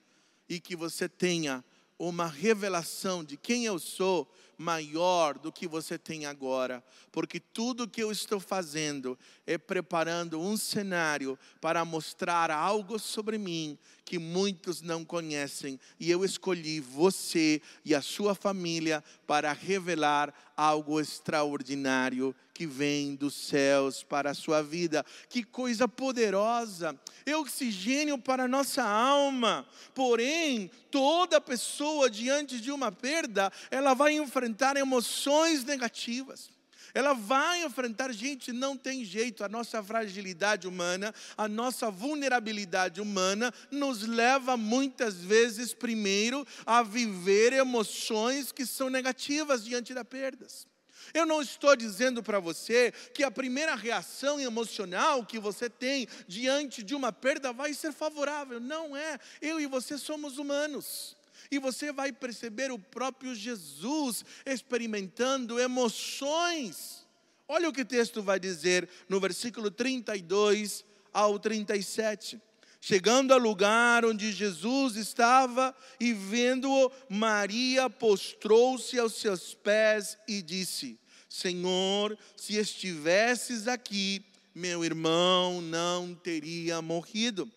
e 0.47 0.59
que 0.59 0.75
você 0.75 1.07
tenha 1.07 1.63
uma 1.97 2.27
revelação 2.27 3.23
de 3.23 3.37
quem 3.37 3.65
eu 3.65 3.79
sou 3.79 4.31
maior 4.57 5.37
do 5.37 5.51
que 5.51 5.67
você 5.67 5.97
tem 5.97 6.25
agora, 6.25 6.83
porque 7.11 7.39
tudo 7.39 7.87
que 7.87 8.01
eu 8.01 8.11
estou 8.11 8.39
fazendo 8.39 9.17
é 9.45 9.57
preparando 9.57 10.39
um 10.39 10.55
cenário 10.55 11.37
para 11.59 11.83
mostrar 11.83 12.51
algo 12.51 12.99
sobre 12.99 13.37
mim 13.37 13.77
que 14.05 14.19
muitos 14.19 14.81
não 14.81 15.03
conhecem, 15.05 15.79
e 15.99 16.11
eu 16.11 16.23
escolhi 16.23 16.79
você 16.79 17.61
e 17.85 17.95
a 17.95 18.01
sua 18.01 18.35
família 18.35 19.03
para 19.25 19.53
revelar 19.53 20.33
algo 20.55 20.99
extraordinário 20.99 22.35
que 22.53 22.67
vem 22.67 23.15
dos 23.15 23.33
céus 23.33 24.03
para 24.03 24.31
a 24.31 24.33
sua 24.35 24.61
vida. 24.61 25.03
Que 25.27 25.43
coisa 25.43 25.87
poderosa! 25.87 26.97
É 27.25 27.35
oxigênio 27.35 28.17
para 28.17 28.43
a 28.43 28.47
nossa 28.47 28.83
alma. 28.83 29.67
Porém, 29.95 30.69
toda 30.91 31.41
pessoa 31.41 32.09
diante 32.09 32.59
de 32.59 32.71
uma 32.71 32.91
perda, 32.91 33.51
ela 33.71 33.93
vai 33.93 34.13
enfrentar 34.13 34.77
emoções 34.77 35.63
negativas. 35.63 36.52
Ela 36.93 37.13
vai 37.13 37.63
enfrentar, 37.63 38.11
gente, 38.11 38.51
não 38.51 38.77
tem 38.77 39.03
jeito, 39.03 39.43
a 39.43 39.49
nossa 39.49 39.81
fragilidade 39.81 40.67
humana, 40.67 41.13
a 41.35 41.47
nossa 41.47 41.89
vulnerabilidade 41.89 43.01
humana 43.01 43.51
nos 43.71 44.03
leva 44.03 44.55
muitas 44.55 45.15
vezes 45.15 45.73
primeiro 45.73 46.45
a 46.65 46.83
viver 46.83 47.53
emoções 47.53 48.51
que 48.51 48.65
são 48.65 48.89
negativas 48.89 49.65
diante 49.65 49.93
das 49.93 50.03
perdas. 50.03 50.67
Eu 51.13 51.25
não 51.25 51.41
estou 51.41 51.75
dizendo 51.75 52.21
para 52.21 52.39
você 52.39 52.91
que 53.13 53.23
a 53.23 53.31
primeira 53.31 53.75
reação 53.75 54.39
emocional 54.39 55.25
que 55.25 55.39
você 55.39 55.69
tem 55.69 56.07
diante 56.27 56.83
de 56.83 56.95
uma 56.95 57.11
perda 57.11 57.51
vai 57.51 57.73
ser 57.73 57.91
favorável. 57.91 58.59
Não 58.59 58.95
é. 58.95 59.19
Eu 59.41 59.59
e 59.59 59.65
você 59.65 59.97
somos 59.97 60.37
humanos. 60.37 61.17
E 61.51 61.59
você 61.59 61.91
vai 61.91 62.11
perceber 62.11 62.71
o 62.71 62.79
próprio 62.79 63.35
Jesus 63.35 64.23
experimentando 64.45 65.59
emoções. 65.59 67.07
Olha 67.47 67.69
o 67.69 67.73
que 67.73 67.81
o 67.81 67.85
texto 67.85 68.21
vai 68.21 68.39
dizer 68.39 68.87
no 69.07 69.19
versículo 69.19 69.69
32 69.69 70.85
ao 71.13 71.37
37. 71.37 72.41
Chegando 72.81 73.33
ao 73.33 73.39
lugar 73.39 74.03
onde 74.03 74.31
Jesus 74.33 74.97
estava 74.97 75.73
e 75.99 76.11
vendo-o, 76.11 76.91
Maria 77.07 77.89
postrou-se 77.89 78.99
aos 78.99 79.13
seus 79.13 79.53
pés 79.53 80.17
e 80.27 80.41
disse: 80.41 80.99
Senhor, 81.29 82.17
se 82.35 82.57
estivesses 82.57 83.67
aqui, 83.67 84.25
meu 84.53 84.83
irmão 84.83 85.61
não 85.61 86.13
teria 86.13 86.81
morrido. 86.81 87.49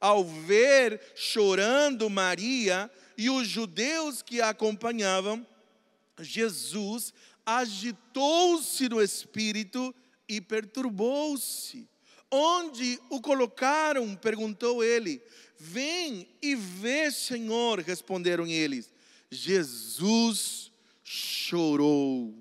Ao 0.00 0.24
ver 0.24 1.00
chorando 1.14 2.08
Maria 2.08 2.90
e 3.16 3.28
os 3.28 3.48
judeus 3.48 4.22
que 4.22 4.40
a 4.40 4.50
acompanhavam, 4.50 5.46
Jesus 6.20 7.12
agitou-se 7.44 8.88
no 8.88 9.02
espírito 9.02 9.94
e 10.28 10.40
perturbou-se. 10.40 11.88
Onde 12.30 13.00
o 13.08 13.20
colocaram? 13.20 14.14
perguntou 14.14 14.84
ele. 14.84 15.22
Vem 15.58 16.28
e 16.42 16.54
vê, 16.54 17.10
Senhor, 17.10 17.80
responderam 17.80 18.46
eles. 18.46 18.92
Jesus 19.30 20.70
chorou. 21.02 22.34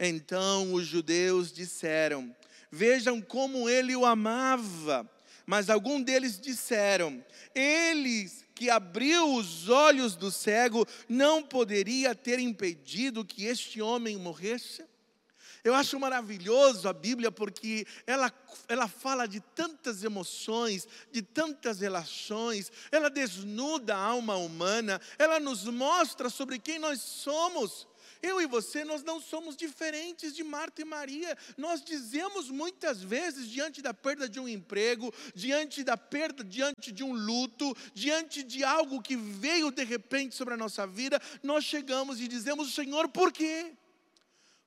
Então 0.00 0.72
os 0.74 0.86
judeus 0.86 1.52
disseram: 1.52 2.34
Vejam 2.70 3.20
como 3.20 3.68
ele 3.68 3.94
o 3.94 4.04
amava. 4.04 5.08
Mas 5.46 5.70
algum 5.70 6.02
deles 6.02 6.40
disseram: 6.40 7.24
Ele 7.54 8.28
que 8.54 8.68
abriu 8.68 9.34
os 9.34 9.68
olhos 9.68 10.16
do 10.16 10.30
cego 10.30 10.86
não 11.08 11.42
poderia 11.42 12.14
ter 12.14 12.38
impedido 12.40 13.24
que 13.24 13.44
este 13.44 13.80
homem 13.80 14.16
morresse? 14.16 14.84
Eu 15.62 15.74
acho 15.74 15.98
maravilhoso 15.98 16.88
a 16.88 16.92
Bíblia 16.92 17.30
porque 17.30 17.86
ela, 18.06 18.32
ela 18.68 18.86
fala 18.86 19.26
de 19.26 19.40
tantas 19.40 20.04
emoções, 20.04 20.86
de 21.10 21.22
tantas 21.22 21.80
relações, 21.80 22.70
ela 22.92 23.10
desnuda 23.10 23.96
a 23.96 23.98
alma 23.98 24.36
humana, 24.36 25.00
ela 25.18 25.40
nos 25.40 25.64
mostra 25.64 26.30
sobre 26.30 26.60
quem 26.60 26.78
nós 26.78 27.00
somos. 27.00 27.88
Eu 28.22 28.40
e 28.40 28.46
você, 28.46 28.84
nós 28.84 29.02
não 29.02 29.20
somos 29.20 29.56
diferentes 29.56 30.34
de 30.34 30.42
Marta 30.42 30.82
e 30.82 30.84
Maria. 30.84 31.36
Nós 31.56 31.82
dizemos 31.82 32.50
muitas 32.50 33.02
vezes, 33.02 33.48
diante 33.48 33.82
da 33.82 33.92
perda 33.92 34.28
de 34.28 34.40
um 34.40 34.48
emprego, 34.48 35.12
diante 35.34 35.82
da 35.84 35.96
perda, 35.96 36.42
diante 36.42 36.92
de 36.92 37.04
um 37.04 37.12
luto, 37.12 37.76
diante 37.94 38.42
de 38.42 38.64
algo 38.64 39.02
que 39.02 39.16
veio 39.16 39.70
de 39.70 39.84
repente 39.84 40.34
sobre 40.34 40.54
a 40.54 40.56
nossa 40.56 40.86
vida, 40.86 41.20
nós 41.42 41.64
chegamos 41.64 42.20
e 42.20 42.28
dizemos: 42.28 42.74
Senhor, 42.74 43.08
por 43.08 43.32
quê? 43.32 43.72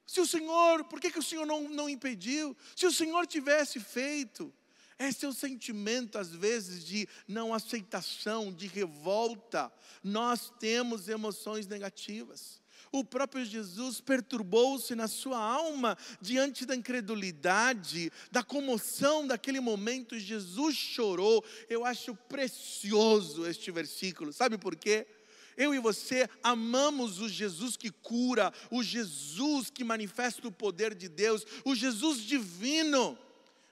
Se 0.05 0.19
o 0.19 0.25
Senhor, 0.25 0.83
por 0.85 0.99
que, 0.99 1.11
que 1.11 1.19
o 1.19 1.23
Senhor 1.23 1.45
não, 1.45 1.69
não 1.69 1.87
impediu? 1.87 2.57
Se 2.75 2.87
o 2.87 2.91
Senhor 2.91 3.27
tivesse 3.27 3.79
feito. 3.79 4.53
Esse 4.97 5.23
é 5.23 5.29
o 5.29 5.33
sentimento, 5.33 6.17
às 6.17 6.29
vezes, 6.35 6.83
de 6.83 7.07
não 7.25 7.53
aceitação, 7.53 8.51
de 8.51 8.67
revolta. 8.67 9.71
Nós 10.03 10.51
temos 10.59 11.07
emoções 11.07 11.65
negativas. 11.67 12.59
O 12.91 13.03
próprio 13.03 13.45
Jesus 13.45 14.01
perturbou-se 14.01 14.95
na 14.95 15.07
sua 15.07 15.37
alma 15.37 15.97
diante 16.21 16.65
da 16.65 16.75
incredulidade, 16.75 18.11
da 18.31 18.43
comoção 18.43 19.25
daquele 19.25 19.59
momento. 19.59 20.19
Jesus 20.19 20.75
chorou. 20.75 21.43
Eu 21.69 21.85
acho 21.85 22.15
precioso 22.15 23.45
este 23.45 23.71
versículo. 23.71 24.33
Sabe 24.33 24.57
por 24.57 24.75
quê? 24.75 25.07
Eu 25.55 25.75
e 25.75 25.79
você 25.79 26.29
amamos 26.41 27.19
o 27.19 27.27
Jesus 27.27 27.75
que 27.75 27.91
cura, 27.91 28.53
o 28.71 28.81
Jesus 28.81 29.69
que 29.69 29.83
manifesta 29.83 30.47
o 30.47 30.51
poder 30.51 30.95
de 30.95 31.09
Deus, 31.09 31.45
o 31.65 31.75
Jesus 31.75 32.19
divino 32.21 33.17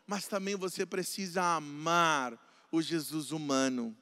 mas 0.08 0.26
também 0.26 0.56
você 0.56 0.86
precisa 0.86 1.44
amar 1.44 2.40
o 2.72 2.82
Jesus 2.82 3.32
humano. 3.32 3.96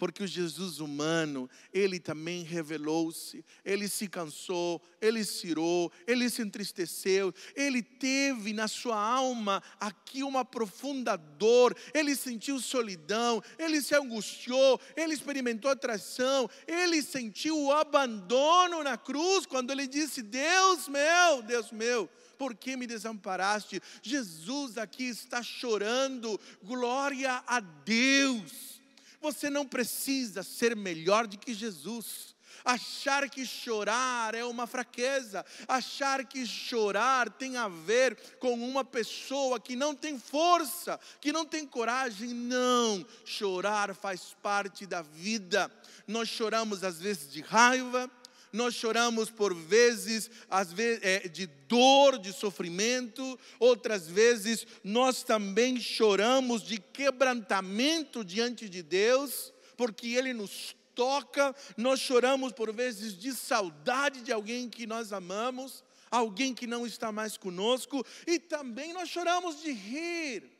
Porque 0.00 0.22
o 0.22 0.26
Jesus 0.26 0.80
humano, 0.80 1.46
ele 1.74 2.00
também 2.00 2.42
revelou-se, 2.42 3.44
ele 3.62 3.86
se 3.86 4.08
cansou, 4.08 4.80
ele 4.98 5.22
se 5.22 5.48
irou, 5.48 5.92
ele 6.06 6.30
se 6.30 6.40
entristeceu, 6.40 7.34
ele 7.54 7.82
teve 7.82 8.54
na 8.54 8.66
sua 8.66 8.98
alma 8.98 9.62
aqui 9.78 10.22
uma 10.22 10.42
profunda 10.42 11.16
dor, 11.16 11.76
ele 11.92 12.16
sentiu 12.16 12.58
solidão, 12.60 13.42
ele 13.58 13.82
se 13.82 13.94
angustiou, 13.94 14.80
ele 14.96 15.12
experimentou 15.12 15.70
atração, 15.70 16.48
ele 16.66 17.02
sentiu 17.02 17.62
o 17.62 17.70
abandono 17.70 18.82
na 18.82 18.96
cruz, 18.96 19.44
quando 19.44 19.70
ele 19.70 19.86
disse: 19.86 20.22
Deus 20.22 20.88
meu, 20.88 21.42
Deus 21.42 21.70
meu, 21.70 22.08
por 22.38 22.54
que 22.54 22.74
me 22.74 22.86
desamparaste? 22.86 23.82
Jesus 24.00 24.78
aqui 24.78 25.04
está 25.04 25.42
chorando, 25.42 26.40
glória 26.62 27.44
a 27.46 27.60
Deus. 27.60 28.79
Você 29.20 29.50
não 29.50 29.66
precisa 29.66 30.42
ser 30.42 30.74
melhor 30.74 31.26
do 31.26 31.38
que 31.38 31.52
Jesus. 31.52 32.34
Achar 32.64 33.28
que 33.28 33.46
chorar 33.46 34.34
é 34.34 34.44
uma 34.44 34.66
fraqueza, 34.66 35.44
achar 35.66 36.24
que 36.26 36.46
chorar 36.46 37.30
tem 37.30 37.56
a 37.56 37.68
ver 37.68 38.16
com 38.38 38.52
uma 38.52 38.84
pessoa 38.84 39.58
que 39.58 39.74
não 39.74 39.94
tem 39.94 40.18
força, 40.18 41.00
que 41.20 41.32
não 41.32 41.44
tem 41.46 41.66
coragem, 41.66 42.34
não. 42.34 43.06
Chorar 43.24 43.94
faz 43.94 44.36
parte 44.42 44.84
da 44.84 45.00
vida. 45.00 45.70
Nós 46.06 46.28
choramos 46.28 46.84
às 46.84 47.00
vezes 47.00 47.32
de 47.32 47.40
raiva, 47.40 48.10
nós 48.52 48.74
choramos 48.74 49.30
por 49.30 49.54
vezes, 49.54 50.30
às 50.48 50.72
vezes 50.72 51.00
é, 51.02 51.28
de 51.28 51.46
dor, 51.46 52.18
de 52.18 52.32
sofrimento, 52.32 53.38
outras 53.58 54.08
vezes 54.08 54.66
nós 54.82 55.22
também 55.22 55.80
choramos 55.80 56.62
de 56.62 56.78
quebrantamento 56.78 58.24
diante 58.24 58.68
de 58.68 58.82
Deus, 58.82 59.52
porque 59.76 60.08
Ele 60.08 60.32
nos 60.32 60.74
toca, 60.94 61.54
nós 61.76 62.00
choramos 62.00 62.52
por 62.52 62.72
vezes 62.72 63.16
de 63.16 63.32
saudade 63.32 64.22
de 64.22 64.32
alguém 64.32 64.68
que 64.68 64.86
nós 64.86 65.12
amamos, 65.12 65.84
alguém 66.10 66.52
que 66.54 66.66
não 66.66 66.86
está 66.86 67.12
mais 67.12 67.36
conosco, 67.36 68.04
e 68.26 68.38
também 68.38 68.92
nós 68.92 69.08
choramos 69.08 69.62
de 69.62 69.72
rir 69.72 70.59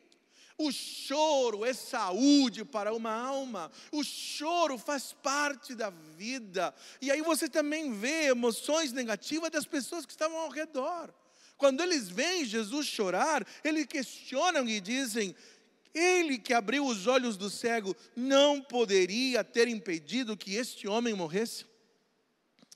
o 0.61 0.70
choro 0.70 1.64
é 1.64 1.73
saúde 1.73 2.66
para 2.66 2.92
uma 2.92 3.12
alma. 3.12 3.73
O 3.90 4.05
choro 4.05 4.77
faz 4.77 5.12
parte 5.12 5.75
da 5.75 5.88
vida. 5.88 6.75
E 7.01 7.11
aí 7.11 7.23
você 7.23 7.49
também 7.49 7.94
vê 7.94 8.27
emoções 8.27 8.92
negativas 8.92 9.51
das 9.51 9.64
pessoas 9.64 10.05
que 10.05 10.12
estavam 10.12 10.38
ao 10.38 10.51
redor. 10.51 11.14
Quando 11.57 11.83
eles 11.83 12.11
veem 12.11 12.44
Jesus 12.44 12.87
chorar, 12.87 13.46
eles 13.64 13.87
questionam 13.87 14.68
e 14.68 14.81
dizem: 14.81 15.35
Ele 15.94 16.37
que 16.37 16.53
abriu 16.53 16.85
os 16.85 17.07
olhos 17.07 17.38
do 17.38 17.49
cego 17.49 17.96
não 18.14 18.61
poderia 18.61 19.42
ter 19.42 19.66
impedido 19.66 20.37
que 20.37 20.57
este 20.57 20.87
homem 20.87 21.14
morresse? 21.14 21.64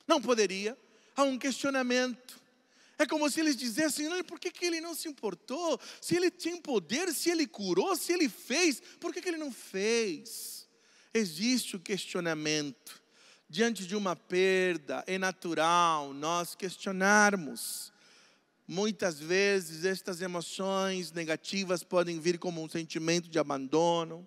Não 0.07 0.23
poderia. 0.23 0.77
Há 1.15 1.23
um 1.23 1.39
questionamento. 1.39 2.44
É 2.99 3.07
como 3.07 3.29
se 3.31 3.41
eles 3.41 3.57
dissessem: 3.57 4.23
por 4.25 4.39
que, 4.39 4.51
que 4.51 4.65
ele 4.65 4.81
não 4.81 4.95
se 4.95 5.09
importou? 5.09 5.81
Se 6.01 6.17
ele 6.17 6.31
tinha 6.31 6.61
poder, 6.61 7.13
se 7.13 7.31
ele 7.31 7.47
curou, 7.47 7.95
se 7.97 8.13
ele 8.13 8.29
fez, 8.29 8.81
por 9.01 9.13
que, 9.13 9.21
que 9.21 9.29
ele 9.29 9.39
não 9.39 9.53
fez? 9.53 10.69
Existe 11.13 11.77
o 11.77 11.81
questionamento. 11.81 13.03
Diante 13.49 13.87
de 13.87 13.95
uma 13.95 14.17
perda, 14.17 15.05
é 15.07 15.19
natural 15.19 16.13
nós 16.13 16.55
questionarmos. 16.55 17.93
Muitas 18.67 19.21
vezes 19.21 19.85
estas 19.85 20.23
emoções 20.23 21.13
negativas 21.13 21.85
podem 21.85 22.19
vir 22.19 22.39
como 22.39 22.63
um 22.63 22.69
sentimento 22.69 23.29
de 23.29 23.39
abandono, 23.39 24.27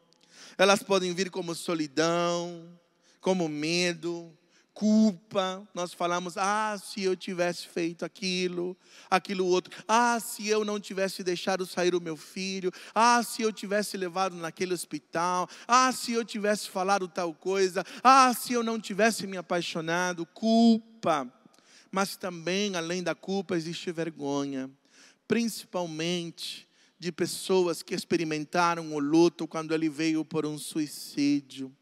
elas 0.57 0.83
podem 0.83 1.13
vir 1.13 1.31
como 1.31 1.55
solidão, 1.55 2.79
como 3.19 3.49
medo, 3.49 4.31
culpa, 4.77 5.67
nós 5.73 5.91
falamos, 5.91 6.37
ah, 6.37 6.77
se 6.77 7.01
eu 7.01 7.15
tivesse 7.15 7.67
feito 7.67 8.05
aquilo, 8.05 8.77
aquilo 9.09 9.43
outro, 9.47 9.75
ah, 9.87 10.19
se 10.19 10.47
eu 10.47 10.63
não 10.63 10.79
tivesse 10.79 11.23
deixado 11.23 11.65
sair 11.65 11.95
o 11.95 11.99
meu 11.99 12.15
filho, 12.15 12.71
ah, 12.93 13.23
se 13.23 13.41
eu 13.41 13.51
tivesse 13.51 13.97
levado 13.97 14.35
naquele 14.35 14.75
hospital, 14.75 15.49
ah, 15.67 15.91
se 15.91 16.11
eu 16.11 16.23
tivesse 16.23 16.69
falado 16.69 17.07
tal 17.07 17.33
coisa, 17.33 17.83
ah, 18.03 18.31
se 18.35 18.53
eu 18.53 18.61
não 18.61 18.79
tivesse 18.79 19.25
me 19.25 19.35
apaixonado, 19.35 20.27
culpa. 20.27 21.27
Mas 21.91 22.15
também, 22.15 22.75
além 22.75 23.01
da 23.01 23.15
culpa, 23.15 23.55
existe 23.55 23.91
vergonha, 23.91 24.69
principalmente 25.27 26.67
de 26.99 27.11
pessoas 27.11 27.81
que 27.81 27.95
experimentaram 27.95 28.93
o 28.93 28.99
luto 28.99 29.47
quando 29.47 29.73
ele 29.73 29.89
veio 29.89 30.23
por 30.23 30.45
um 30.45 30.55
suicídio 30.55 31.75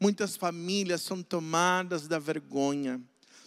Muitas 0.00 0.36
famílias 0.36 1.02
são 1.02 1.22
tomadas 1.22 2.08
da 2.08 2.18
vergonha, 2.18 3.00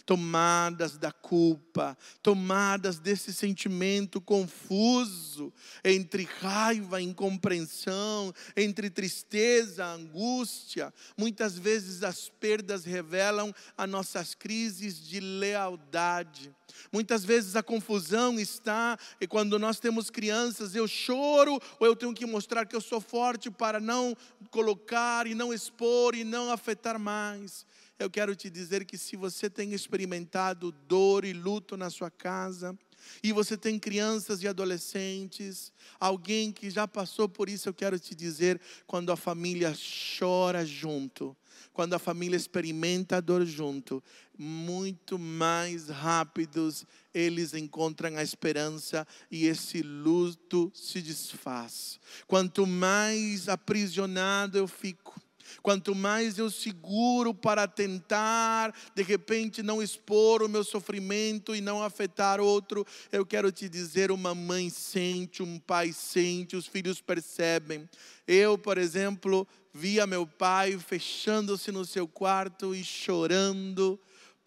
tomadas 0.08 0.96
da 0.96 1.12
culpa, 1.12 1.94
tomadas 2.22 2.98
desse 2.98 3.30
sentimento 3.30 4.22
confuso 4.22 5.52
entre 5.84 6.26
raiva, 6.40 6.98
incompreensão, 7.02 8.32
entre 8.56 8.88
tristeza, 8.88 9.84
angústia. 9.84 10.94
Muitas 11.14 11.58
vezes 11.58 12.02
as 12.02 12.30
perdas 12.30 12.86
revelam 12.86 13.54
as 13.76 13.86
nossas 13.90 14.34
crises 14.34 14.98
de 14.98 15.20
lealdade. 15.20 16.56
Muitas 16.90 17.22
vezes 17.22 17.54
a 17.54 17.62
confusão 17.62 18.40
está 18.40 18.98
e 19.20 19.26
quando 19.26 19.58
nós 19.58 19.78
temos 19.78 20.08
crianças, 20.08 20.74
eu 20.74 20.88
choro 20.88 21.60
ou 21.78 21.86
eu 21.86 21.94
tenho 21.94 22.14
que 22.14 22.24
mostrar 22.24 22.64
que 22.64 22.74
eu 22.74 22.80
sou 22.80 22.98
forte 23.02 23.50
para 23.50 23.78
não 23.78 24.16
colocar 24.50 25.26
e 25.26 25.34
não 25.34 25.52
expor 25.52 26.14
e 26.14 26.24
não 26.24 26.50
afetar 26.50 26.98
mais. 26.98 27.66
Eu 27.98 28.08
quero 28.08 28.36
te 28.36 28.48
dizer 28.48 28.84
que 28.84 28.96
se 28.96 29.16
você 29.16 29.50
tem 29.50 29.72
experimentado 29.72 30.70
dor 30.70 31.24
e 31.24 31.32
luto 31.32 31.76
na 31.76 31.90
sua 31.90 32.10
casa, 32.10 32.78
e 33.22 33.32
você 33.32 33.56
tem 33.56 33.78
crianças 33.78 34.42
e 34.42 34.48
adolescentes, 34.48 35.72
alguém 35.98 36.52
que 36.52 36.70
já 36.70 36.86
passou 36.86 37.28
por 37.28 37.48
isso, 37.48 37.68
eu 37.68 37.74
quero 37.74 37.98
te 37.98 38.14
dizer, 38.14 38.60
quando 38.86 39.10
a 39.10 39.16
família 39.16 39.74
chora 40.18 40.64
junto, 40.64 41.36
quando 41.72 41.94
a 41.94 41.98
família 41.98 42.36
experimenta 42.36 43.16
a 43.16 43.20
dor 43.20 43.44
junto, 43.44 44.02
muito 44.36 45.18
mais 45.18 45.88
rápidos 45.88 46.86
eles 47.12 47.54
encontram 47.54 48.16
a 48.16 48.22
esperança 48.22 49.06
e 49.28 49.46
esse 49.46 49.82
luto 49.82 50.70
se 50.72 51.02
desfaz. 51.02 51.98
Quanto 52.28 52.64
mais 52.64 53.48
aprisionado 53.48 54.56
eu 54.56 54.68
fico, 54.68 55.20
Quanto 55.62 55.94
mais 55.94 56.38
eu 56.38 56.50
seguro 56.50 57.34
para 57.34 57.66
tentar, 57.66 58.74
de 58.94 59.02
repente, 59.02 59.62
não 59.62 59.82
expor 59.82 60.42
o 60.42 60.48
meu 60.48 60.64
sofrimento 60.64 61.54
e 61.54 61.60
não 61.60 61.82
afetar 61.82 62.40
outro, 62.40 62.86
eu 63.10 63.24
quero 63.24 63.50
te 63.52 63.68
dizer: 63.68 64.10
uma 64.10 64.34
mãe 64.34 64.70
sente, 64.70 65.42
um 65.42 65.58
pai 65.58 65.92
sente, 65.92 66.56
os 66.56 66.66
filhos 66.66 67.00
percebem. 67.00 67.88
Eu, 68.26 68.58
por 68.58 68.78
exemplo, 68.78 69.46
via 69.72 70.06
meu 70.06 70.26
pai 70.26 70.78
fechando-se 70.78 71.70
no 71.70 71.84
seu 71.84 72.06
quarto 72.06 72.74
e 72.74 72.84
chorando 72.84 73.98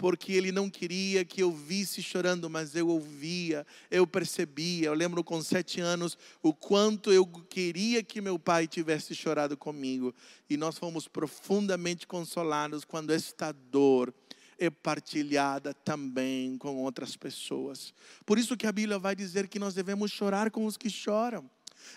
porque 0.01 0.33
ele 0.33 0.51
não 0.51 0.67
queria 0.67 1.23
que 1.23 1.43
eu 1.43 1.51
visse 1.51 2.01
chorando, 2.01 2.49
mas 2.49 2.75
eu 2.75 2.87
ouvia, 2.87 3.63
eu 3.91 4.07
percebia. 4.07 4.87
Eu 4.87 4.95
lembro 4.95 5.23
com 5.23 5.39
sete 5.43 5.79
anos 5.79 6.17
o 6.41 6.51
quanto 6.55 7.13
eu 7.13 7.23
queria 7.23 8.01
que 8.01 8.19
meu 8.19 8.39
pai 8.39 8.67
tivesse 8.67 9.13
chorado 9.13 9.55
comigo. 9.55 10.11
E 10.49 10.57
nós 10.57 10.79
fomos 10.79 11.07
profundamente 11.07 12.07
consolados 12.07 12.83
quando 12.83 13.11
esta 13.11 13.51
dor 13.51 14.11
é 14.57 14.71
partilhada 14.71 15.71
também 15.71 16.57
com 16.57 16.77
outras 16.77 17.15
pessoas. 17.15 17.93
Por 18.25 18.39
isso 18.39 18.57
que 18.57 18.65
a 18.65 18.71
Bíblia 18.71 18.97
vai 18.97 19.15
dizer 19.15 19.47
que 19.47 19.59
nós 19.59 19.75
devemos 19.75 20.09
chorar 20.11 20.49
com 20.49 20.65
os 20.65 20.77
que 20.77 20.89
choram 20.89 21.47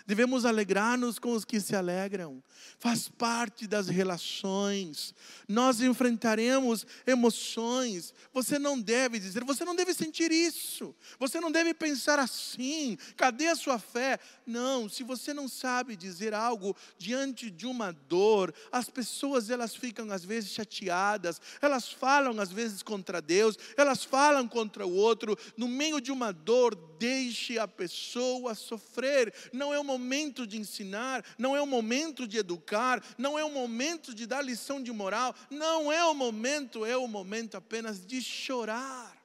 Devemos 0.05 0.45
alegrar-nos 0.45 1.19
com 1.19 1.33
os 1.33 1.45
que 1.45 1.59
se 1.59 1.75
alegram. 1.75 2.43
Faz 2.79 3.07
parte 3.07 3.67
das 3.67 3.87
relações. 3.87 5.13
Nós 5.47 5.81
enfrentaremos 5.81 6.85
emoções. 7.05 8.13
Você 8.33 8.59
não 8.59 8.79
deve 8.79 9.19
dizer, 9.19 9.43
você 9.43 9.65
não 9.65 9.75
deve 9.75 9.93
sentir 9.93 10.31
isso. 10.31 10.95
Você 11.19 11.39
não 11.39 11.51
deve 11.51 11.73
pensar 11.73 12.19
assim. 12.19 12.97
Cadê 13.15 13.47
a 13.47 13.55
sua 13.55 13.79
fé? 13.79 14.19
Não, 14.45 14.87
se 14.87 15.03
você 15.03 15.33
não 15.33 15.47
sabe 15.47 15.95
dizer 15.95 16.33
algo 16.33 16.75
diante 16.97 17.49
de 17.49 17.65
uma 17.65 17.91
dor, 17.91 18.53
as 18.71 18.89
pessoas 18.89 19.49
elas 19.49 19.75
ficam 19.75 20.11
às 20.11 20.23
vezes 20.23 20.51
chateadas, 20.51 21.41
elas 21.61 21.91
falam 21.91 22.39
às 22.39 22.51
vezes 22.51 22.83
contra 22.83 23.21
Deus, 23.21 23.57
elas 23.75 24.03
falam 24.03 24.47
contra 24.47 24.85
o 24.85 24.93
outro. 24.93 25.37
No 25.57 25.67
meio 25.67 25.99
de 25.99 26.11
uma 26.11 26.31
dor, 26.31 26.75
deixe 26.99 27.57
a 27.57 27.67
pessoa 27.67 28.55
sofrer. 28.55 29.33
Não 29.51 29.73
é 29.73 29.74
o 29.79 29.83
momento 29.83 30.45
de 30.45 30.57
ensinar, 30.57 31.23
não 31.37 31.55
é 31.55 31.61
o 31.61 31.67
momento 31.67 32.27
de 32.27 32.37
educar, 32.37 33.03
não 33.17 33.37
é 33.37 33.43
o 33.43 33.51
momento 33.51 34.13
de 34.13 34.25
dar 34.25 34.41
lição 34.41 34.81
de 34.81 34.91
moral, 34.91 35.35
não 35.49 35.91
é 35.91 36.03
o 36.05 36.13
momento, 36.13 36.85
é 36.85 36.95
o 36.97 37.07
momento 37.07 37.55
apenas 37.55 38.05
de 38.05 38.21
chorar. 38.21 39.15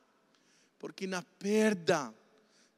Porque 0.78 1.06
na 1.06 1.22
perda, 1.22 2.12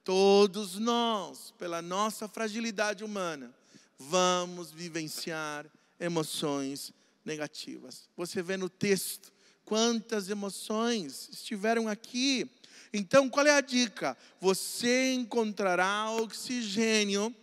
todos 0.05 0.79
nós, 0.79 1.53
pela 1.59 1.81
nossa 1.81 2.27
fragilidade 2.27 3.05
humana, 3.05 3.55
vamos 3.99 4.70
vivenciar 4.70 5.66
emoções 6.01 6.93
negativas. 7.25 8.09
Você 8.16 8.43
vê 8.43 8.57
no 8.57 8.68
texto 8.68 9.33
quantas 9.64 10.29
emoções 10.29 11.29
estiveram 11.33 11.89
aqui. 11.89 12.51
Então, 12.93 13.31
qual 13.31 13.47
é 13.47 13.53
a 13.53 13.61
dica? 13.61 14.16
Você 14.41 15.14
encontrará 15.14 16.11
oxigênio 16.11 17.35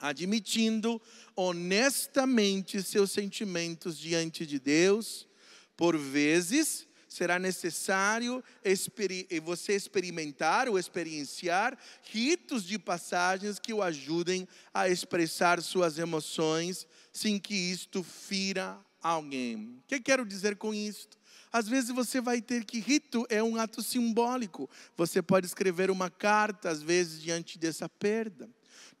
admitindo 0.00 1.00
honestamente 1.36 2.82
seus 2.82 3.10
sentimentos 3.10 3.98
diante 3.98 4.46
de 4.46 4.58
Deus. 4.58 5.28
Por 5.76 5.96
vezes, 5.96 6.88
será 7.08 7.38
necessário 7.38 8.42
você 9.42 9.74
experimentar 9.74 10.68
ou 10.68 10.78
experienciar 10.78 11.76
ritos 12.04 12.64
de 12.64 12.78
passagens 12.78 13.58
que 13.58 13.74
o 13.74 13.82
ajudem 13.82 14.48
a 14.72 14.88
expressar 14.88 15.60
suas 15.60 15.98
emoções 15.98 16.86
sem 17.12 17.38
que 17.38 17.54
isto 17.54 18.02
fira 18.02 18.78
alguém. 19.02 19.80
O 19.80 19.82
que 19.88 20.00
quero 20.00 20.24
dizer 20.24 20.56
com 20.56 20.72
isto? 20.72 21.18
Às 21.52 21.66
vezes 21.66 21.90
você 21.90 22.20
vai 22.20 22.40
ter 22.40 22.64
que 22.64 22.78
rito 22.78 23.26
é 23.28 23.42
um 23.42 23.56
ato 23.56 23.82
simbólico. 23.82 24.70
Você 24.96 25.20
pode 25.20 25.46
escrever 25.46 25.90
uma 25.90 26.08
carta, 26.08 26.70
às 26.70 26.80
vezes, 26.80 27.20
diante 27.20 27.58
dessa 27.58 27.88
perda 27.88 28.48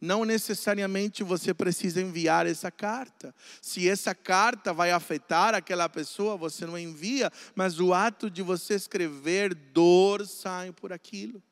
não 0.00 0.24
necessariamente 0.24 1.22
você 1.22 1.52
precisa 1.52 2.00
enviar 2.00 2.46
essa 2.46 2.70
carta. 2.70 3.34
Se 3.60 3.88
essa 3.88 4.14
carta 4.14 4.72
vai 4.72 4.90
afetar 4.90 5.54
aquela 5.54 5.88
pessoa, 5.88 6.36
você 6.36 6.64
não 6.66 6.78
envia, 6.78 7.30
mas 7.54 7.78
o 7.78 7.92
ato 7.92 8.30
de 8.30 8.42
você 8.42 8.74
escrever 8.74 9.54
dor 9.54 10.26
sai 10.26 10.72
por 10.72 10.92
aquilo. 10.92 11.42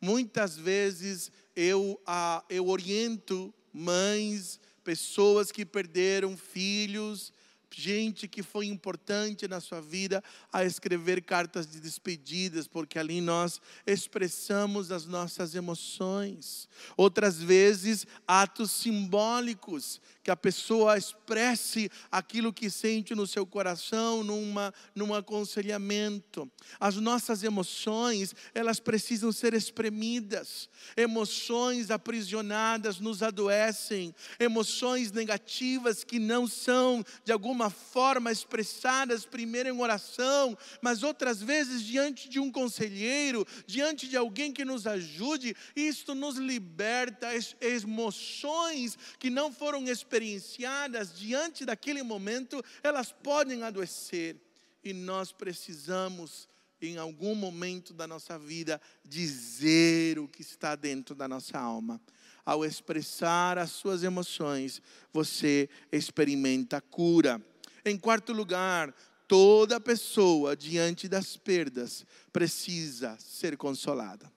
Muitas 0.00 0.56
vezes 0.56 1.30
eu, 1.54 2.00
ah, 2.06 2.42
eu 2.48 2.68
oriento 2.68 3.52
mães, 3.72 4.58
pessoas 4.82 5.52
que 5.52 5.66
perderam 5.66 6.36
filhos, 6.36 7.32
gente 7.74 8.26
que 8.26 8.42
foi 8.42 8.66
importante 8.66 9.46
na 9.46 9.60
sua 9.60 9.80
vida 9.80 10.22
a 10.52 10.64
escrever 10.64 11.22
cartas 11.22 11.66
de 11.66 11.80
despedidas, 11.80 12.66
porque 12.66 12.98
ali 12.98 13.20
nós 13.20 13.60
expressamos 13.86 14.90
as 14.90 15.06
nossas 15.06 15.54
emoções. 15.54 16.68
Outras 16.96 17.40
vezes, 17.40 18.06
atos 18.26 18.70
simbólicos 18.70 20.00
que 20.28 20.32
a 20.32 20.36
pessoa 20.36 20.98
expresse 20.98 21.90
aquilo 22.12 22.52
que 22.52 22.68
sente 22.68 23.14
no 23.14 23.26
seu 23.26 23.46
coração 23.46 24.22
numa, 24.22 24.74
num 24.94 25.14
aconselhamento. 25.14 26.52
As 26.78 26.96
nossas 26.96 27.42
emoções, 27.42 28.34
elas 28.54 28.78
precisam 28.78 29.32
ser 29.32 29.54
espremidas. 29.54 30.68
Emoções 30.94 31.90
aprisionadas 31.90 33.00
nos 33.00 33.22
adoecem. 33.22 34.14
Emoções 34.38 35.12
negativas 35.12 36.04
que 36.04 36.18
não 36.18 36.46
são, 36.46 37.02
de 37.24 37.32
alguma 37.32 37.70
forma, 37.70 38.30
expressadas 38.30 39.24
primeiro 39.24 39.70
em 39.70 39.80
oração, 39.80 40.54
mas 40.82 41.02
outras 41.02 41.40
vezes 41.40 41.82
diante 41.82 42.28
de 42.28 42.38
um 42.38 42.52
conselheiro, 42.52 43.46
diante 43.66 44.06
de 44.06 44.16
alguém 44.18 44.52
que 44.52 44.62
nos 44.62 44.86
ajude, 44.86 45.56
isto 45.74 46.14
nos 46.14 46.36
liberta 46.36 47.28
emoções 47.62 48.98
que 49.18 49.30
não 49.30 49.50
foram 49.50 49.84
expressadas 49.84 50.17
experienciadas 50.18 51.14
diante 51.16 51.64
daquele 51.64 52.02
momento, 52.02 52.62
elas 52.82 53.12
podem 53.12 53.62
adoecer. 53.62 54.36
E 54.82 54.92
nós 54.92 55.32
precisamos, 55.32 56.48
em 56.80 56.98
algum 56.98 57.34
momento 57.34 57.92
da 57.92 58.06
nossa 58.06 58.38
vida, 58.38 58.80
dizer 59.04 60.18
o 60.18 60.28
que 60.28 60.42
está 60.42 60.74
dentro 60.74 61.14
da 61.14 61.28
nossa 61.28 61.58
alma. 61.58 62.00
Ao 62.44 62.64
expressar 62.64 63.58
as 63.58 63.70
suas 63.70 64.02
emoções, 64.02 64.80
você 65.12 65.68
experimenta 65.92 66.80
cura. 66.80 67.40
Em 67.84 67.96
quarto 67.96 68.32
lugar, 68.32 68.94
toda 69.26 69.80
pessoa 69.80 70.56
diante 70.56 71.08
das 71.08 71.36
perdas 71.36 72.04
precisa 72.32 73.16
ser 73.20 73.56
consolada. 73.56 74.30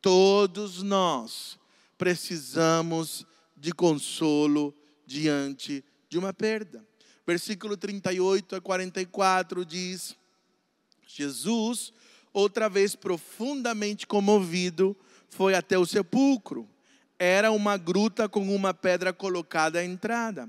Todos 0.00 0.82
nós 0.82 1.58
precisamos 1.96 3.26
de 3.56 3.72
consolo 3.72 4.74
diante 5.06 5.84
de 6.08 6.18
uma 6.18 6.32
perda. 6.32 6.84
Versículo 7.26 7.76
38 7.76 8.56
a 8.56 8.60
44 8.60 9.64
diz: 9.64 10.16
Jesus, 11.06 11.92
outra 12.32 12.68
vez 12.68 12.94
profundamente 12.94 14.06
comovido, 14.06 14.96
foi 15.28 15.54
até 15.54 15.78
o 15.78 15.86
sepulcro. 15.86 16.68
Era 17.18 17.50
uma 17.52 17.76
gruta 17.76 18.28
com 18.28 18.54
uma 18.54 18.74
pedra 18.74 19.12
colocada 19.12 19.78
à 19.78 19.84
entrada. 19.84 20.48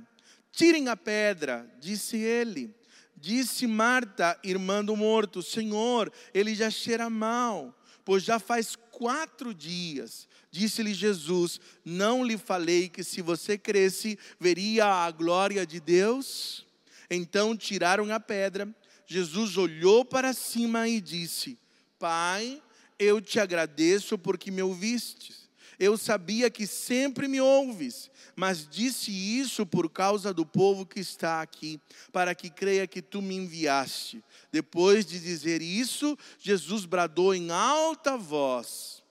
Tirem 0.51 0.89
a 0.89 0.97
pedra, 0.97 1.69
disse 1.79 2.17
ele. 2.17 2.73
Disse 3.15 3.65
Marta, 3.65 4.37
irmã 4.43 4.83
do 4.83 4.95
morto: 4.95 5.41
Senhor, 5.41 6.11
ele 6.33 6.53
já 6.53 6.69
cheira 6.69 7.09
mal, 7.09 7.73
pois 8.03 8.23
já 8.23 8.39
faz 8.39 8.75
quatro 8.91 9.53
dias. 9.53 10.27
Disse-lhe 10.55 10.93
Jesus: 10.93 11.59
Não 11.83 12.23
lhe 12.23 12.37
falei 12.37 12.87
que 12.87 13.03
se 13.03 13.21
você 13.21 13.57
cresce, 13.57 14.17
veria 14.39 14.85
a 14.85 15.11
glória 15.11 15.67
de 15.67 15.81
Deus? 15.81 16.65
Então 17.09 17.57
tiraram 17.57 18.09
a 18.13 18.21
pedra. 18.21 18.73
Jesus 19.05 19.57
olhou 19.57 20.05
para 20.05 20.31
cima 20.31 20.87
e 20.87 21.01
disse: 21.01 21.59
Pai, 21.99 22.63
eu 22.97 23.19
te 23.19 23.37
agradeço 23.37 24.17
porque 24.17 24.49
me 24.49 24.61
ouvistes. 24.61 25.49
Eu 25.77 25.97
sabia 25.97 26.49
que 26.49 26.65
sempre 26.65 27.27
me 27.27 27.41
ouves, 27.41 28.09
mas 28.33 28.65
disse 28.65 29.11
isso 29.11 29.65
por 29.65 29.89
causa 29.89 30.33
do 30.33 30.45
povo 30.45 30.85
que 30.85 31.01
está 31.01 31.41
aqui, 31.41 31.81
para 32.13 32.33
que 32.33 32.49
creia 32.49 32.87
que 32.87 33.01
tu 33.01 33.21
me 33.21 33.35
enviaste. 33.35 34.23
Depois 34.53 35.05
de 35.05 35.19
dizer 35.19 35.61
isso, 35.61 36.17
Jesus 36.39 36.85
bradou 36.85 37.35
em 37.35 37.51
alta 37.51 38.15
voz: 38.15 39.03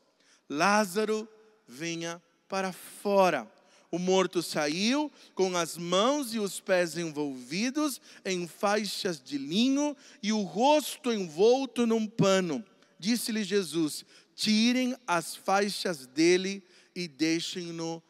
Lázaro, 0.49 1.29
venha 1.67 2.23
para 2.49 2.73
fora. 2.73 3.51
O 3.91 3.99
morto 3.99 4.43
saiu 4.43 5.11
com 5.37 5.57
as 5.57 5.77
mãos 5.77 6.35
e 6.35 6.41
os 6.41 6.59
pés 6.59 6.99
envolvidos 6.99 8.01
em 8.25 8.49
faixas 8.49 9.23
de 9.23 9.39
linho 9.39 9.97
e 10.21 10.33
o 10.33 10.43
rosto 10.43 11.13
envolto 11.13 11.87
num 11.87 12.07
pano. 12.07 12.65
Disse-lhe 12.99 13.45
Jesus: 13.45 14.05
Tirem 14.35 14.97
as 15.07 15.37
faixas 15.37 16.07
dele 16.07 16.61
e 16.93 17.07
deixem-no 17.07 18.03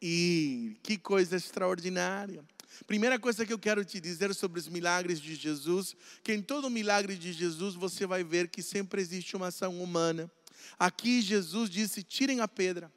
ir. 0.00 0.76
Que 0.80 0.96
coisa 0.96 1.34
extraordinária. 1.34 2.44
Primeira 2.86 3.18
coisa 3.18 3.44
que 3.44 3.52
eu 3.52 3.58
quero 3.58 3.84
te 3.84 4.00
dizer 4.00 4.32
sobre 4.34 4.60
os 4.60 4.68
milagres 4.68 5.20
de 5.20 5.34
Jesus, 5.34 5.96
que 6.22 6.32
em 6.32 6.40
todo 6.40 6.70
milagre 6.70 7.16
de 7.16 7.32
Jesus 7.32 7.74
você 7.74 8.06
vai 8.06 8.22
ver 8.22 8.48
que 8.48 8.62
sempre 8.62 9.00
existe 9.00 9.36
uma 9.36 9.48
ação 9.48 9.82
humana. 9.82 10.30
Aqui 10.78 11.20
Jesus 11.20 11.68
disse: 11.68 12.02
tirem 12.02 12.40
a 12.40 12.46
pedra. 12.46 12.92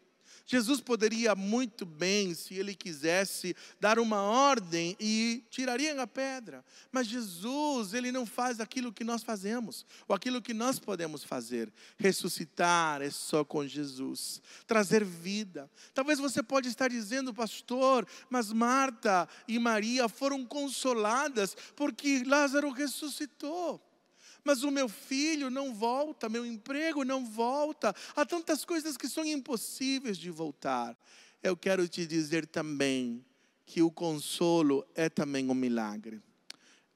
Jesus 0.46 0.80
poderia 0.80 1.34
muito 1.36 1.86
bem, 1.86 2.36
se 2.36 2.54
ele 2.54 2.76
quisesse, 2.76 3.56
dar 3.80 3.98
uma 3.98 4.22
ordem 4.22 4.96
e 5.00 5.44
tiraria 5.50 6.00
a 6.00 6.06
pedra. 6.06 6.64
Mas 6.92 7.08
Jesus, 7.08 7.94
ele 7.94 8.12
não 8.12 8.26
faz 8.26 8.60
aquilo 8.60 8.94
que 8.94 9.04
nós 9.04 9.24
fazemos, 9.24 9.86
ou 10.08 10.16
aquilo 10.16 10.42
que 10.42 10.54
nós 10.54 10.78
podemos 10.78 11.24
fazer. 11.24 11.74
Ressuscitar 11.98 13.02
é 13.02 13.10
só 13.10 13.44
com 13.44 13.66
Jesus. 13.66 14.42
Trazer 14.68 15.04
vida. 15.04 15.70
Talvez 15.94 16.20
você 16.20 16.44
pode 16.44 16.68
estar 16.68 16.90
dizendo, 16.90 17.34
pastor, 17.34 18.08
mas 18.30 18.54
Marta 18.54 19.28
e 19.48 19.58
Maria 19.58 20.08
foram 20.08 20.46
consoladas 20.46 21.58
porque 21.76 22.24
Lázaro 22.24 22.70
ressuscitou. 22.70 23.82
Mas 24.46 24.64
o 24.64 24.70
meu 24.70 24.88
filho 24.88 25.50
não 25.50 25.74
volta, 25.74 26.30
meu 26.30 26.46
emprego 26.46 27.04
não 27.04 27.26
volta, 27.26 27.94
há 28.16 28.24
tantas 28.24 28.64
coisas 28.64 28.96
que 28.96 29.10
são 29.10 29.26
impossíveis 29.26 30.18
de 30.18 30.30
voltar. 30.30 30.96
Eu 31.42 31.58
quero 31.58 31.88
te 31.88 32.06
dizer 32.06 32.46
também 32.46 33.26
que 33.66 33.82
o 33.82 33.90
consolo 33.90 34.86
é 34.94 35.10
também 35.10 35.50
um 35.50 35.56
milagre. 35.56 36.22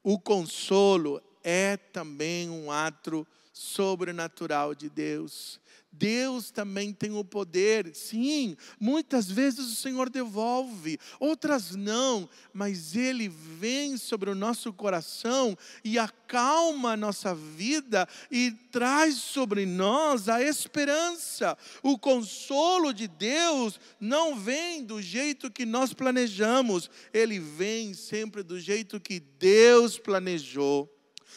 O 0.02 0.18
consolo 0.18 1.20
é 1.42 1.76
também 1.76 2.48
um 2.48 2.70
ato 2.70 3.26
sobrenatural 3.52 4.74
de 4.74 4.88
Deus. 4.88 5.60
Deus 5.92 6.50
também 6.50 6.92
tem 6.92 7.12
o 7.12 7.24
poder, 7.24 7.94
sim, 7.94 8.56
muitas 8.78 9.30
vezes 9.30 9.66
o 9.66 9.76
Senhor 9.76 10.08
devolve, 10.08 10.98
outras 11.18 11.74
não, 11.74 12.28
mas 12.52 12.94
Ele 12.94 13.28
vem 13.28 13.96
sobre 13.96 14.30
o 14.30 14.34
nosso 14.34 14.72
coração 14.72 15.58
e 15.84 15.98
acalma 15.98 16.92
a 16.92 16.96
nossa 16.96 17.34
vida 17.34 18.08
e 18.30 18.52
traz 18.70 19.16
sobre 19.16 19.66
nós 19.66 20.28
a 20.28 20.42
esperança. 20.42 21.58
O 21.82 21.98
consolo 21.98 22.94
de 22.94 23.08
Deus 23.08 23.78
não 23.98 24.38
vem 24.38 24.84
do 24.84 25.02
jeito 25.02 25.50
que 25.50 25.66
nós 25.66 25.92
planejamos, 25.92 26.88
ele 27.12 27.38
vem 27.38 27.94
sempre 27.94 28.42
do 28.42 28.60
jeito 28.60 29.00
que 29.00 29.20
Deus 29.20 29.98
planejou. 29.98 30.88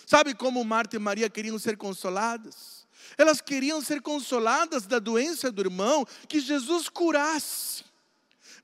Sabe 0.06 0.34
como 0.34 0.64
Marta 0.64 0.96
e 0.96 1.00
Maria 1.00 1.30
queriam 1.30 1.58
ser 1.58 1.76
consoladas? 1.76 2.83
Elas 3.18 3.42
queriam 3.42 3.82
ser 3.82 4.02
consoladas 4.02 4.86
da 4.86 5.00
doença 5.00 5.52
do 5.52 5.62
irmão, 5.62 6.06
que 6.28 6.40
Jesus 6.40 6.90
curasse. 6.90 7.84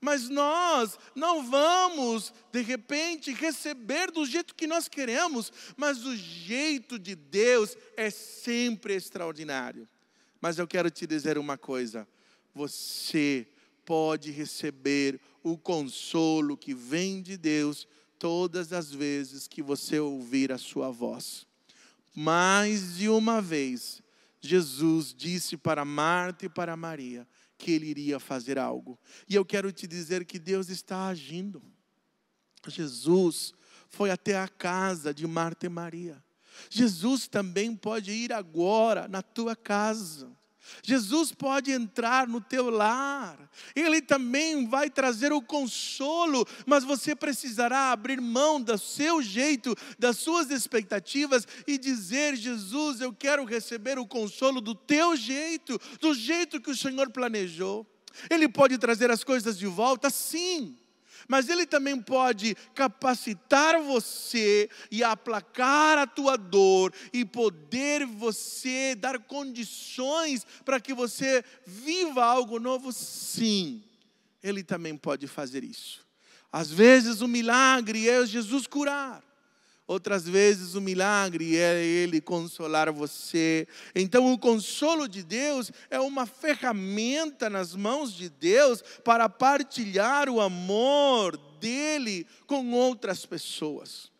Mas 0.00 0.28
nós 0.30 0.98
não 1.14 1.44
vamos, 1.44 2.32
de 2.50 2.62
repente, 2.62 3.32
receber 3.32 4.10
do 4.10 4.24
jeito 4.24 4.54
que 4.54 4.66
nós 4.66 4.88
queremos, 4.88 5.52
mas 5.76 6.06
o 6.06 6.16
jeito 6.16 6.98
de 6.98 7.14
Deus 7.14 7.76
é 7.96 8.08
sempre 8.08 8.94
extraordinário. 8.94 9.86
Mas 10.40 10.58
eu 10.58 10.66
quero 10.66 10.90
te 10.90 11.06
dizer 11.06 11.36
uma 11.36 11.58
coisa: 11.58 12.08
você 12.54 13.46
pode 13.84 14.30
receber 14.30 15.20
o 15.42 15.58
consolo 15.58 16.56
que 16.56 16.72
vem 16.72 17.20
de 17.20 17.36
Deus 17.36 17.86
todas 18.18 18.72
as 18.72 18.90
vezes 18.90 19.46
que 19.46 19.62
você 19.62 19.98
ouvir 19.98 20.50
a 20.50 20.58
sua 20.58 20.90
voz. 20.90 21.46
Mais 22.14 22.96
de 22.96 23.08
uma 23.08 23.40
vez, 23.40 24.02
Jesus 24.40 25.14
disse 25.14 25.56
para 25.56 25.84
Marta 25.84 26.46
e 26.46 26.48
para 26.48 26.76
Maria 26.76 27.26
que 27.58 27.72
ele 27.72 27.86
iria 27.86 28.18
fazer 28.18 28.58
algo. 28.58 28.98
E 29.28 29.34
eu 29.34 29.44
quero 29.44 29.70
te 29.70 29.86
dizer 29.86 30.24
que 30.24 30.38
Deus 30.38 30.68
está 30.68 31.08
agindo. 31.08 31.62
Jesus 32.66 33.52
foi 33.88 34.10
até 34.10 34.38
a 34.38 34.48
casa 34.48 35.12
de 35.12 35.26
Marta 35.26 35.66
e 35.66 35.68
Maria. 35.68 36.22
Jesus 36.70 37.28
também 37.28 37.74
pode 37.76 38.10
ir 38.10 38.32
agora 38.32 39.06
na 39.08 39.22
tua 39.22 39.54
casa. 39.54 40.30
Jesus 40.82 41.32
pode 41.32 41.70
entrar 41.70 42.26
no 42.26 42.40
teu 42.40 42.70
lar, 42.70 43.38
Ele 43.74 44.00
também 44.00 44.66
vai 44.66 44.88
trazer 44.88 45.32
o 45.32 45.42
consolo, 45.42 46.46
mas 46.66 46.84
você 46.84 47.14
precisará 47.14 47.92
abrir 47.92 48.20
mão 48.20 48.60
do 48.60 48.76
seu 48.78 49.22
jeito, 49.22 49.76
das 49.98 50.18
suas 50.18 50.50
expectativas 50.50 51.46
e 51.66 51.78
dizer: 51.78 52.36
Jesus, 52.36 53.00
eu 53.00 53.12
quero 53.12 53.44
receber 53.44 53.98
o 53.98 54.06
consolo 54.06 54.60
do 54.60 54.74
teu 54.74 55.16
jeito, 55.16 55.78
do 56.00 56.14
jeito 56.14 56.60
que 56.60 56.70
o 56.70 56.76
Senhor 56.76 57.10
planejou. 57.10 57.86
Ele 58.28 58.48
pode 58.48 58.76
trazer 58.78 59.10
as 59.10 59.22
coisas 59.22 59.56
de 59.58 59.66
volta, 59.66 60.10
sim 60.10 60.79
mas 61.30 61.48
Ele 61.48 61.64
também 61.64 61.96
pode 61.96 62.56
capacitar 62.74 63.80
você 63.80 64.68
e 64.90 65.04
aplacar 65.04 65.96
a 65.96 66.04
tua 66.04 66.36
dor 66.36 66.92
e 67.12 67.24
poder 67.24 68.04
você 68.04 68.96
dar 68.96 69.16
condições 69.20 70.44
para 70.64 70.80
que 70.80 70.92
você 70.92 71.44
viva 71.64 72.24
algo 72.24 72.58
novo, 72.58 72.92
sim. 72.92 73.80
Ele 74.42 74.64
também 74.64 74.96
pode 74.96 75.28
fazer 75.28 75.62
isso. 75.62 76.04
Às 76.50 76.68
vezes 76.68 77.20
o 77.20 77.28
milagre 77.28 78.08
é 78.08 78.26
Jesus 78.26 78.66
curar. 78.66 79.22
Outras 79.90 80.22
vezes 80.24 80.76
o 80.76 80.80
milagre 80.80 81.56
é 81.56 81.84
Ele 81.84 82.20
consolar 82.20 82.92
você. 82.92 83.66
Então, 83.92 84.32
o 84.32 84.38
consolo 84.38 85.08
de 85.08 85.20
Deus 85.20 85.72
é 85.90 85.98
uma 85.98 86.26
ferramenta 86.26 87.50
nas 87.50 87.74
mãos 87.74 88.12
de 88.14 88.28
Deus 88.28 88.84
para 89.02 89.28
partilhar 89.28 90.28
o 90.28 90.40
amor 90.40 91.36
dele 91.58 92.24
com 92.46 92.70
outras 92.70 93.26
pessoas. 93.26 94.12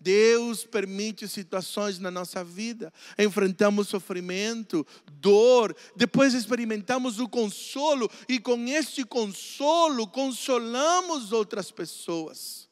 Deus 0.00 0.64
permite 0.64 1.28
situações 1.28 2.00
na 2.00 2.10
nossa 2.10 2.42
vida, 2.42 2.92
enfrentamos 3.16 3.86
sofrimento, 3.86 4.84
dor, 5.20 5.72
depois 5.94 6.34
experimentamos 6.34 7.20
o 7.20 7.28
consolo 7.28 8.10
e 8.28 8.40
com 8.40 8.66
este 8.66 9.04
consolo 9.04 10.04
consolamos 10.08 11.30
outras 11.30 11.70
pessoas. 11.70 12.71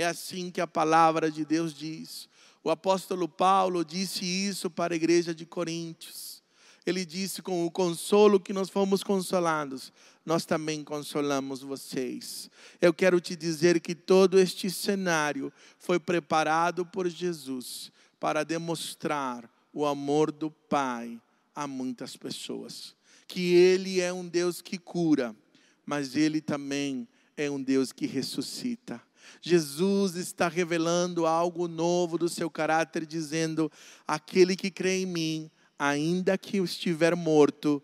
É 0.00 0.06
assim 0.06 0.50
que 0.50 0.62
a 0.62 0.66
palavra 0.66 1.30
de 1.30 1.44
Deus 1.44 1.74
diz. 1.74 2.26
O 2.64 2.70
apóstolo 2.70 3.28
Paulo 3.28 3.84
disse 3.84 4.24
isso 4.24 4.70
para 4.70 4.94
a 4.94 4.96
igreja 4.96 5.34
de 5.34 5.44
Coríntios. 5.44 6.42
Ele 6.86 7.04
disse: 7.04 7.42
com 7.42 7.66
o 7.66 7.70
consolo 7.70 8.40
que 8.40 8.54
nós 8.54 8.70
fomos 8.70 9.02
consolados, 9.02 9.92
nós 10.24 10.46
também 10.46 10.82
consolamos 10.82 11.60
vocês. 11.60 12.50
Eu 12.80 12.94
quero 12.94 13.20
te 13.20 13.36
dizer 13.36 13.78
que 13.78 13.94
todo 13.94 14.38
este 14.38 14.70
cenário 14.70 15.52
foi 15.78 16.00
preparado 16.00 16.86
por 16.86 17.06
Jesus 17.06 17.92
para 18.18 18.42
demonstrar 18.42 19.50
o 19.70 19.84
amor 19.84 20.32
do 20.32 20.50
Pai 20.50 21.20
a 21.54 21.66
muitas 21.66 22.16
pessoas. 22.16 22.96
Que 23.28 23.54
Ele 23.54 24.00
é 24.00 24.10
um 24.10 24.26
Deus 24.26 24.62
que 24.62 24.78
cura, 24.78 25.36
mas 25.84 26.16
Ele 26.16 26.40
também 26.40 27.06
é 27.36 27.50
um 27.50 27.62
Deus 27.62 27.92
que 27.92 28.06
ressuscita. 28.06 29.09
Jesus 29.40 30.16
está 30.16 30.48
revelando 30.48 31.26
algo 31.26 31.68
novo 31.68 32.18
do 32.18 32.28
seu 32.28 32.50
caráter, 32.50 33.06
dizendo: 33.06 33.70
aquele 34.06 34.56
que 34.56 34.70
crê 34.70 35.02
em 35.02 35.06
mim, 35.06 35.50
ainda 35.78 36.36
que 36.36 36.58
eu 36.58 36.64
estiver 36.64 37.16
morto, 37.16 37.82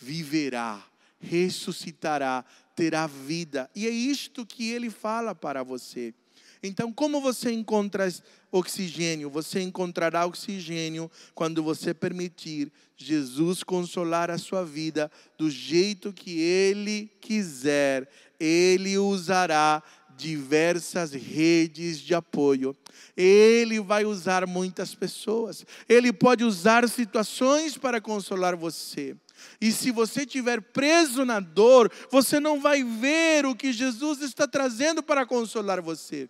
viverá, 0.00 0.84
ressuscitará, 1.18 2.44
terá 2.74 3.06
vida. 3.06 3.70
E 3.74 3.86
é 3.86 3.90
isto 3.90 4.44
que 4.44 4.70
ele 4.70 4.90
fala 4.90 5.34
para 5.34 5.62
você. 5.62 6.14
Então, 6.62 6.92
como 6.92 7.20
você 7.20 7.52
encontra 7.52 8.12
oxigênio? 8.50 9.30
Você 9.30 9.60
encontrará 9.60 10.26
oxigênio 10.26 11.10
quando 11.34 11.62
você 11.62 11.92
permitir 11.92 12.72
Jesus 12.96 13.62
consolar 13.62 14.30
a 14.30 14.38
sua 14.38 14.64
vida 14.64 15.10
do 15.38 15.50
jeito 15.50 16.12
que 16.12 16.40
ele 16.40 17.10
quiser. 17.20 18.08
Ele 18.38 18.98
usará 18.98 19.82
diversas 20.16 21.12
redes 21.12 21.98
de 21.98 22.14
apoio. 22.14 22.76
Ele 23.16 23.80
vai 23.80 24.04
usar 24.04 24.46
muitas 24.46 24.94
pessoas. 24.94 25.64
Ele 25.88 26.12
pode 26.12 26.44
usar 26.44 26.88
situações 26.88 27.76
para 27.76 28.00
consolar 28.00 28.56
você. 28.56 29.16
E 29.60 29.70
se 29.72 29.90
você 29.90 30.22
estiver 30.22 30.60
preso 30.60 31.24
na 31.24 31.40
dor, 31.40 31.90
você 32.10 32.40
não 32.40 32.60
vai 32.60 32.82
ver 32.82 33.46
o 33.46 33.54
que 33.54 33.72
Jesus 33.72 34.20
está 34.22 34.46
trazendo 34.46 35.02
para 35.02 35.26
consolar 35.26 35.80
você. 35.80 36.28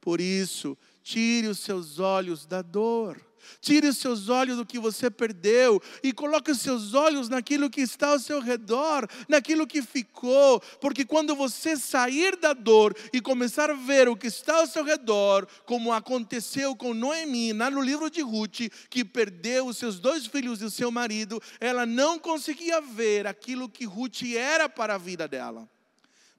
Por 0.00 0.20
isso, 0.20 0.76
tire 1.02 1.48
os 1.48 1.58
seus 1.58 1.98
olhos 1.98 2.46
da 2.46 2.62
dor. 2.62 3.20
Tire 3.60 3.88
os 3.88 3.98
seus 3.98 4.28
olhos 4.28 4.56
do 4.56 4.66
que 4.66 4.78
você 4.78 5.10
perdeu 5.10 5.80
e 6.02 6.12
coloque 6.12 6.50
os 6.50 6.60
seus 6.60 6.94
olhos 6.94 7.28
naquilo 7.28 7.70
que 7.70 7.80
está 7.80 8.08
ao 8.08 8.18
seu 8.18 8.40
redor, 8.40 9.08
naquilo 9.28 9.66
que 9.66 9.82
ficou, 9.82 10.60
porque 10.80 11.04
quando 11.04 11.34
você 11.34 11.76
sair 11.76 12.36
da 12.36 12.52
dor 12.52 12.96
e 13.12 13.20
começar 13.20 13.70
a 13.70 13.74
ver 13.74 14.08
o 14.08 14.16
que 14.16 14.26
está 14.26 14.56
ao 14.56 14.66
seu 14.66 14.84
redor, 14.84 15.46
como 15.64 15.92
aconteceu 15.92 16.74
com 16.74 16.94
Noemi, 16.94 17.52
no 17.52 17.80
livro 17.80 18.10
de 18.10 18.20
Ruth, 18.20 18.70
que 18.88 19.04
perdeu 19.04 19.66
os 19.66 19.76
seus 19.76 19.98
dois 19.98 20.26
filhos 20.26 20.60
e 20.60 20.64
o 20.64 20.70
seu 20.70 20.90
marido, 20.90 21.40
ela 21.60 21.84
não 21.84 22.18
conseguia 22.18 22.80
ver 22.80 23.26
aquilo 23.26 23.68
que 23.68 23.84
Ruth 23.84 24.22
era 24.34 24.68
para 24.68 24.94
a 24.94 24.98
vida 24.98 25.26
dela. 25.28 25.68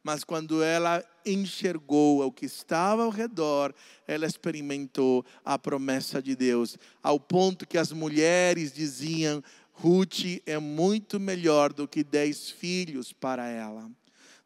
Mas 0.07 0.23
quando 0.23 0.63
ela 0.63 1.03
enxergou 1.25 2.25
o 2.25 2.31
que 2.31 2.45
estava 2.45 3.03
ao 3.03 3.09
redor, 3.09 3.75
ela 4.07 4.25
experimentou 4.25 5.25
a 5.43 5.59
promessa 5.59 6.21
de 6.21 6.33
Deus, 6.33 6.77
ao 7.03 7.19
ponto 7.19 7.67
que 7.67 7.77
as 7.77 7.91
mulheres 7.91 8.71
diziam: 8.71 9.43
Ruth 9.73 10.41
é 10.45 10.57
muito 10.59 11.19
melhor 11.19 11.73
do 11.73 11.89
que 11.89 12.05
dez 12.05 12.49
filhos 12.49 13.11
para 13.11 13.49
ela. 13.49 13.91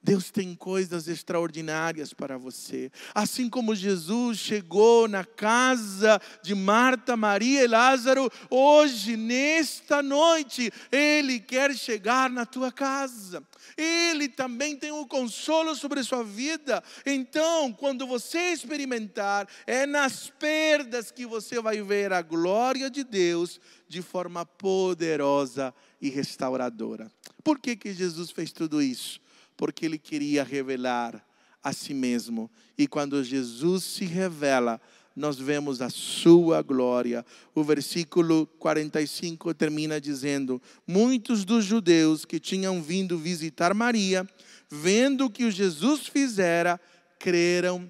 Deus 0.04 0.32
tem 0.32 0.56
coisas 0.56 1.08
extraordinárias 1.08 2.12
para 2.12 2.36
você. 2.36 2.91
Assim 3.14 3.47
como 3.47 3.76
Jesus 3.76 4.39
chegou 4.39 5.08
na 5.08 5.24
casa 5.24 6.20
de 6.41 6.56
Marta, 6.56 7.16
Maria 7.16 7.64
e 7.64 7.68
Lázaro, 7.68 8.32
hoje, 8.49 9.16
nesta 9.16 10.02
noite, 10.02 10.72
Ele 10.91 11.39
quer 11.39 11.76
chegar 11.76 12.32
na 12.32 12.47
tua 12.47 12.72
casa. 12.72 13.43
Ele 13.78 14.28
também 14.28 14.76
tem 14.76 14.91
um 14.91 15.06
consolo 15.06 15.76
sobre 15.76 15.99
a 15.99 16.04
sua 16.04 16.24
vida. 16.24 16.84
Então, 17.06 17.72
quando 17.72 18.08
você 18.08 18.54
experimentar, 18.54 19.47
é 19.68 19.86
nas 19.86 20.32
perdas 20.32 21.12
que 21.12 21.28
você 21.28 21.62
vai 21.62 21.80
ver 21.84 22.12
a 22.12 22.24
glória 22.24 22.89
de 22.89 23.04
Deus 23.04 23.62
de 23.88 24.02
forma 24.02 24.47
poderosa 24.47 25.72
e 26.02 26.10
restauradora. 26.10 27.12
Por 27.43 27.60
que, 27.60 27.76
que 27.76 27.93
Jesus 27.93 28.32
fez 28.32 28.52
tudo 28.52 28.82
isso? 28.82 29.20
Porque 29.62 29.86
ele 29.86 29.99
queria 29.99 30.43
revelar 30.43 31.24
a 31.64 31.72
si 31.72 31.93
mesmo. 31.93 32.49
E 32.76 32.88
quando 32.88 33.24
Jesus 33.24 33.84
se 33.84 34.05
revela, 34.05 34.82
nós 35.16 35.38
vemos 35.38 35.84
a 35.84 35.89
sua 35.91 36.64
glória. 36.64 37.24
O 37.53 37.64
versículo 37.64 38.47
45 38.57 39.53
termina 39.53 40.01
dizendo: 40.01 40.59
Muitos 40.88 41.45
dos 41.45 41.64
judeus 41.64 42.26
que 42.26 42.39
tinham 42.39 42.82
vindo 42.82 43.20
visitar 43.20 43.72
Maria, 43.76 44.28
vendo 44.68 45.26
o 45.26 45.30
que 45.30 45.43
o 45.43 45.51
Jesus 45.51 46.07
fizera, 46.07 46.82
creram 47.20 47.88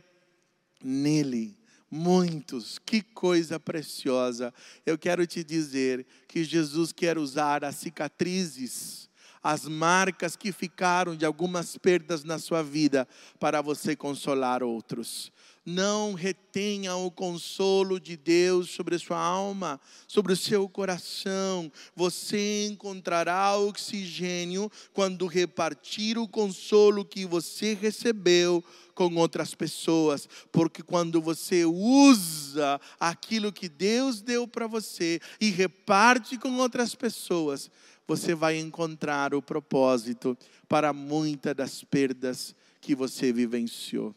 nele. 0.83 1.55
Muitos, 1.89 2.79
que 2.79 3.01
coisa 3.01 3.57
preciosa. 3.57 4.53
Eu 4.85 4.97
quero 4.97 5.25
te 5.25 5.41
dizer 5.41 6.05
que 6.27 6.43
Jesus 6.43 6.91
quer 6.91 7.17
usar 7.17 7.63
as 7.63 7.75
cicatrizes 7.75 9.09
as 9.43 9.67
marcas 9.67 10.35
que 10.35 10.51
ficaram 10.51 11.15
de 11.15 11.25
algumas 11.25 11.77
perdas 11.77 12.23
na 12.23 12.37
sua 12.37 12.61
vida 12.61 13.07
para 13.39 13.61
você 13.61 13.95
consolar 13.95 14.61
outros. 14.61 15.31
Não 15.63 16.13
retenha 16.13 16.95
o 16.95 17.11
consolo 17.11 17.99
de 17.99 18.17
Deus 18.17 18.71
sobre 18.71 18.95
a 18.95 18.99
sua 18.99 19.19
alma, 19.19 19.79
sobre 20.07 20.33
o 20.33 20.35
seu 20.35 20.67
coração. 20.67 21.71
Você 21.95 22.65
encontrará 22.65 23.55
oxigênio 23.55 24.71
quando 24.91 25.27
repartir 25.27 26.17
o 26.17 26.27
consolo 26.27 27.05
que 27.05 27.27
você 27.27 27.75
recebeu 27.75 28.63
com 28.95 29.15
outras 29.15 29.53
pessoas, 29.53 30.27
porque 30.51 30.83
quando 30.83 31.21
você 31.21 31.63
usa 31.65 32.79
aquilo 32.99 33.51
que 33.51 33.69
Deus 33.69 34.21
deu 34.21 34.47
para 34.47 34.67
você 34.67 35.19
e 35.39 35.49
reparte 35.49 36.37
com 36.37 36.57
outras 36.57 36.93
pessoas, 36.95 37.69
você 38.11 38.35
vai 38.35 38.59
encontrar 38.59 39.33
o 39.33 39.41
propósito 39.41 40.37
para 40.67 40.91
muitas 40.91 41.55
das 41.55 41.81
perdas 41.81 42.53
que 42.81 42.93
você 42.93 43.31
vivenciou. 43.31 44.13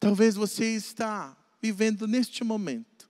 Talvez 0.00 0.34
você 0.34 0.74
está 0.74 1.36
vivendo 1.62 2.08
neste 2.08 2.42
momento 2.42 3.08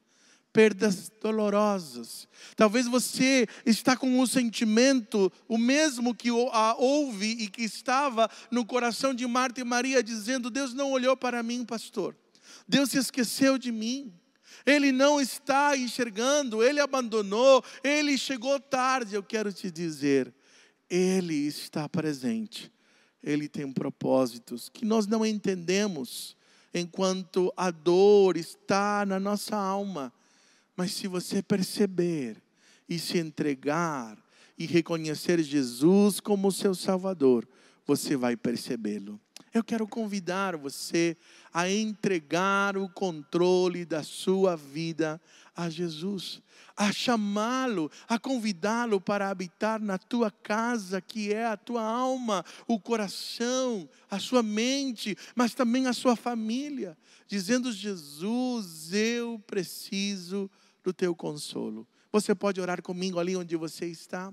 perdas 0.53 1.11
dolorosas. 1.22 2.28
Talvez 2.55 2.87
você 2.87 3.49
está 3.64 3.97
com 3.97 4.20
um 4.20 4.26
sentimento 4.26 5.32
o 5.49 5.57
mesmo 5.57 6.14
que 6.14 6.30
houve 6.30 7.30
e 7.30 7.49
que 7.49 7.62
estava 7.62 8.30
no 8.51 8.64
coração 8.66 9.14
de 9.14 9.26
Marta 9.26 9.62
e 9.62 9.64
Maria 9.64 10.03
dizendo: 10.03 10.51
Deus 10.51 10.74
não 10.74 10.93
olhou 10.93 11.16
para 11.16 11.43
mim, 11.43 11.64
pastor. 11.64 12.14
Deus 12.68 12.91
se 12.91 12.99
esqueceu 12.99 13.57
de 13.57 13.72
mim 13.72 14.12
ele 14.64 14.92
não 14.92 15.20
está 15.20 15.76
enxergando, 15.76 16.62
ele 16.62 16.80
abandonou, 16.80 17.62
ele 17.82 18.16
chegou 18.18 18.59
tarde. 18.61 19.14
Eu 19.14 19.22
quero 19.22 19.53
te 19.53 19.70
dizer, 19.70 20.32
ele 20.88 21.34
está 21.34 21.88
presente, 21.88 22.72
ele 23.22 23.49
tem 23.49 23.72
propósitos 23.72 24.68
que 24.68 24.84
nós 24.84 25.07
não 25.07 25.24
entendemos 25.24 26.36
enquanto 26.72 27.53
a 27.57 27.70
dor 27.70 28.36
está 28.36 29.05
na 29.07 29.18
nossa 29.18 29.57
alma. 29.57 30.12
Mas 30.76 30.92
se 30.92 31.09
você 31.09 31.42
perceber 31.42 32.42
e 32.88 32.99
se 32.99 33.18
entregar 33.18 34.16
e 34.59 34.66
reconhecer 34.66 35.42
Jesus 35.42 36.20
como 36.20 36.53
seu 36.53 36.74
Salvador, 36.74 37.49
você 37.86 38.16
vai 38.16 38.36
percebê-lo. 38.36 39.20
Eu 39.57 39.64
quero 39.64 39.88
convidar 39.88 40.54
você 40.54 41.16
a 41.50 41.70
entregar 41.70 42.76
o 42.76 42.90
controle 42.90 43.86
da 43.86 44.02
sua 44.02 44.54
vida 44.54 45.18
a 45.54 45.70
Jesus, 45.70 46.42
a 46.76 46.92
chamá-lo, 46.92 47.90
a 48.07 48.18
convidá-lo 48.18 49.00
para 49.00 49.30
habitar 49.30 49.80
na 49.80 49.96
tua 49.96 50.30
casa, 50.30 51.00
que 51.00 51.32
é 51.32 51.46
a 51.46 51.57
tua 51.57 51.82
alma, 51.82 52.44
o 52.68 52.78
coração, 52.78 53.88
a 54.11 54.18
sua 54.18 54.42
mente, 54.42 55.16
mas 55.34 55.54
também 55.54 55.86
a 55.86 55.94
sua 55.94 56.14
família, 56.16 56.94
dizendo: 57.26 57.72
Jesus, 57.72 58.92
eu 58.92 59.42
preciso 59.46 60.50
do 60.84 60.92
teu 60.92 61.14
consolo. 61.14 61.88
Você 62.12 62.34
pode 62.34 62.61
orar 62.61 62.82
comigo 62.82 63.18
ali 63.18 63.34
onde 63.34 63.57
você 63.57 63.86
está? 63.86 64.30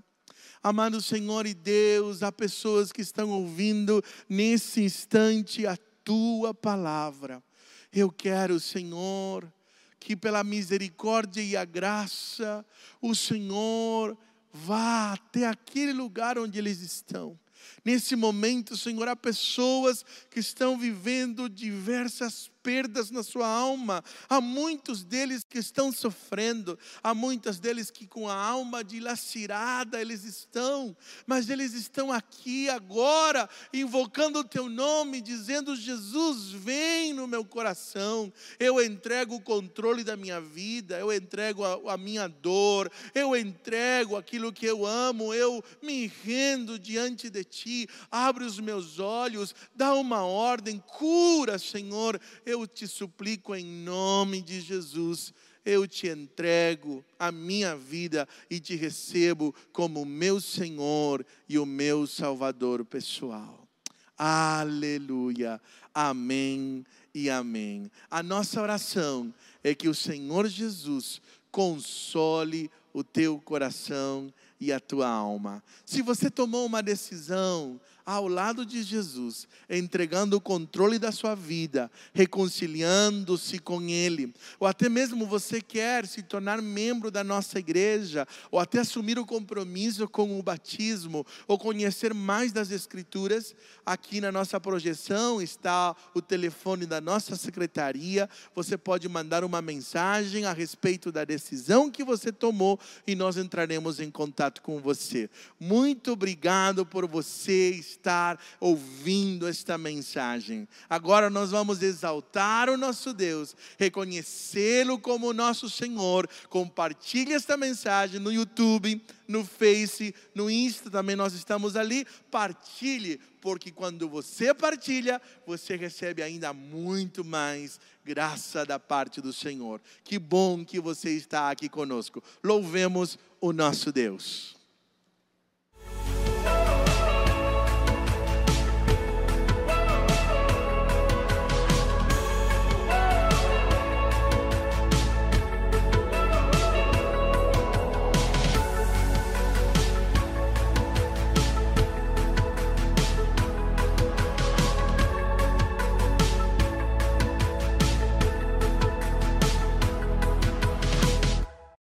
Amado 0.62 1.02
Senhor 1.02 1.46
e 1.46 1.54
Deus, 1.54 2.24
há 2.24 2.32
pessoas 2.32 2.92
que 2.92 3.02
estão 3.02 3.30
ouvindo 3.32 4.04
nesse 4.30 4.82
instante 4.82 5.68
a 5.68 5.78
tua 6.04 6.54
palavra. 6.54 7.44
Eu 7.92 8.12
quero, 8.12 8.60
Senhor, 8.60 9.52
que 10.00 10.16
pela 10.16 10.44
misericórdia 10.44 11.42
e 11.42 11.56
a 11.56 11.66
graça, 11.66 12.66
o 13.02 13.14
Senhor 13.14 14.18
vá 14.52 15.14
até 15.14 15.48
aquele 15.48 15.94
lugar 15.94 16.38
onde 16.38 16.60
eles 16.60 16.82
estão. 16.82 17.40
Nesse 17.84 18.16
momento, 18.16 18.78
Senhor, 18.78 19.08
há 19.08 19.16
pessoas 19.16 20.06
que 20.30 20.40
estão 20.40 20.78
vivendo 20.78 21.50
diversas 21.50 22.52
perdas 22.64 23.12
na 23.12 23.22
sua 23.22 23.48
alma. 23.48 24.04
Há 24.30 24.40
muitos 24.40 25.04
deles 25.04 25.44
que 25.44 25.60
estão 25.60 25.92
sofrendo, 25.92 26.80
há 27.04 27.14
muitos 27.14 27.60
deles 27.60 27.92
que 27.92 28.08
com 28.08 28.30
a 28.30 28.36
alma 28.36 28.84
dilacerada 28.84 30.00
eles 30.00 30.24
estão, 30.24 30.96
mas 31.28 31.50
eles 31.50 31.74
estão 31.74 32.12
aqui 32.12 32.70
agora, 32.70 33.50
invocando 33.74 34.40
o 34.40 34.44
teu 34.44 34.70
nome, 34.70 35.22
dizendo: 35.22 35.76
Jesus, 35.76 36.52
vem 36.52 37.14
no 37.14 37.28
meu 37.28 37.44
coração. 37.44 38.32
Eu 38.60 38.82
entrego 38.84 39.36
o 39.36 39.42
controle 39.42 40.04
da 40.04 40.16
minha 40.16 40.40
vida, 40.40 40.98
eu 41.00 41.12
entrego 41.12 41.64
a, 41.64 41.94
a 41.94 41.98
minha 41.98 42.28
dor, 42.28 42.92
eu 43.14 43.36
entrego 43.36 44.16
aquilo 44.16 44.54
que 44.54 44.66
eu 44.66 44.86
amo, 44.86 45.34
eu 45.34 45.64
me 45.82 46.08
rendo 46.24 46.80
diante 46.80 47.30
de 47.30 47.44
ti. 47.44 47.88
Abre 48.10 48.46
os 48.46 48.60
meus 48.60 49.00
olhos, 49.00 49.54
dá 49.76 49.94
uma 49.94 50.24
ordem, 50.24 50.80
cura, 50.80 51.58
Senhor. 51.58 52.20
Eu 52.46 52.53
eu 52.54 52.68
te 52.68 52.88
suplico 52.88 53.56
em 53.56 53.66
nome 53.66 54.42
de 54.42 54.62
Jesus, 54.62 55.34
eu 55.66 55.88
te 55.88 56.08
entrego 56.08 57.04
a 57.18 57.32
minha 57.32 57.76
vida 57.76 58.28
e 58.50 58.60
te 58.60 58.76
recebo 58.76 59.54
como 59.72 60.06
meu 60.06 60.40
Senhor 60.40 61.26
e 61.50 61.58
o 61.58 61.66
meu 61.66 62.06
Salvador 62.06 62.86
pessoal. 62.86 63.68
Aleluia. 64.16 65.60
Amém 65.94 66.86
e 67.14 67.30
amém. 67.30 67.90
A 68.10 68.22
nossa 68.22 68.62
oração 68.62 69.34
é 69.64 69.74
que 69.74 69.90
o 69.90 69.96
Senhor 69.96 70.48
Jesus 70.48 71.22
console 71.52 72.70
o 72.94 73.04
teu 73.04 73.40
coração 73.40 74.32
e 74.60 74.72
a 74.72 74.80
tua 74.80 75.10
alma. 75.10 75.64
Se 75.84 76.04
você 76.04 76.30
tomou 76.30 76.66
uma 76.66 76.84
decisão 76.84 77.82
ao 78.06 78.28
lado 78.28 78.66
de 78.66 78.84
Jesus, 78.84 79.48
entregando 79.70 80.38
o 80.38 80.42
controle 80.42 81.00
da 81.00 81.12
sua 81.12 81.36
vida, 81.36 81.90
reconciliando-se 82.14 83.60
com 83.60 83.82
Ele, 83.82 84.34
ou 84.60 84.68
até 84.68 84.90
mesmo 84.90 85.26
você 85.26 85.62
quer 85.62 86.06
se 86.06 86.22
tornar 86.22 86.62
membro 86.62 87.10
da 87.10 87.24
nossa 87.24 87.60
igreja, 87.60 88.28
ou 88.52 88.60
até 88.60 88.80
assumir 88.80 89.18
o 89.18 89.26
compromisso 89.26 90.08
com 90.08 90.38
o 90.38 90.44
batismo, 90.44 91.26
ou 91.48 91.58
conhecer 91.58 92.14
mais 92.14 92.52
das 92.52 92.72
Escrituras, 92.72 93.56
aqui 93.86 94.20
na 94.20 94.32
nossa 94.32 94.60
projeção 94.60 95.42
está 95.42 95.96
o 96.14 96.22
telefone 96.22 96.86
da 96.86 97.00
nossa 97.00 97.36
secretaria. 97.36 98.30
Você 98.56 98.78
pode 98.78 99.08
mandar 99.08 99.44
uma 99.44 99.62
mensagem 99.62 100.46
a 100.46 100.54
respeito 100.54 101.12
da 101.12 101.24
decisão 101.24 101.90
que 101.90 102.04
você 102.04 102.32
tomou 102.32 102.80
e 103.06 103.16
nós 103.16 103.38
entraremos 103.38 104.00
em 104.00 104.10
contato 104.10 104.62
com 104.62 104.80
você. 104.80 105.30
Muito 105.60 106.12
obrigado 106.12 106.86
por 106.86 107.08
você 107.08 107.84
estar 107.94 108.40
ouvindo 108.60 109.48
esta 109.48 109.78
mensagem. 109.78 110.68
Agora 110.90 111.30
nós 111.30 111.52
vamos 111.52 111.82
exaltar 111.82 112.70
o 112.70 112.78
nosso 112.78 113.14
Deus, 113.14 113.56
reconhecê-lo 113.78 115.00
como 115.00 115.34
nosso 115.34 115.70
Senhor. 115.70 116.28
Compartilhe 116.50 117.34
esta 117.34 117.56
mensagem 117.56 118.20
no 118.20 118.32
YouTube, 118.32 119.02
no 119.28 119.46
Face, 119.46 120.14
no 120.36 120.50
Insta 120.50 120.90
também 120.90 121.16
nós 121.16 121.34
estamos 121.34 121.76
ali. 121.76 122.06
Partilhe, 122.30 123.20
porque 123.42 123.72
quando 123.72 124.08
você 124.10 124.54
partilha, 124.54 125.22
você 125.46 125.76
recebe 125.76 126.22
ainda 126.22 126.54
muito 126.54 127.24
mais 127.24 127.80
graça 128.04 128.66
da 128.66 128.80
parte 128.80 129.22
do 129.22 129.32
Senhor. 129.32 129.82
Que 130.04 130.20
bom 130.20 130.66
que 130.66 130.80
você 130.80 131.12
está 131.12 131.50
aqui 131.50 131.70
conosco. 131.70 132.24
Louvemos 132.44 133.18
o 133.40 133.54
nosso 133.54 133.92
Deus. 133.92 134.63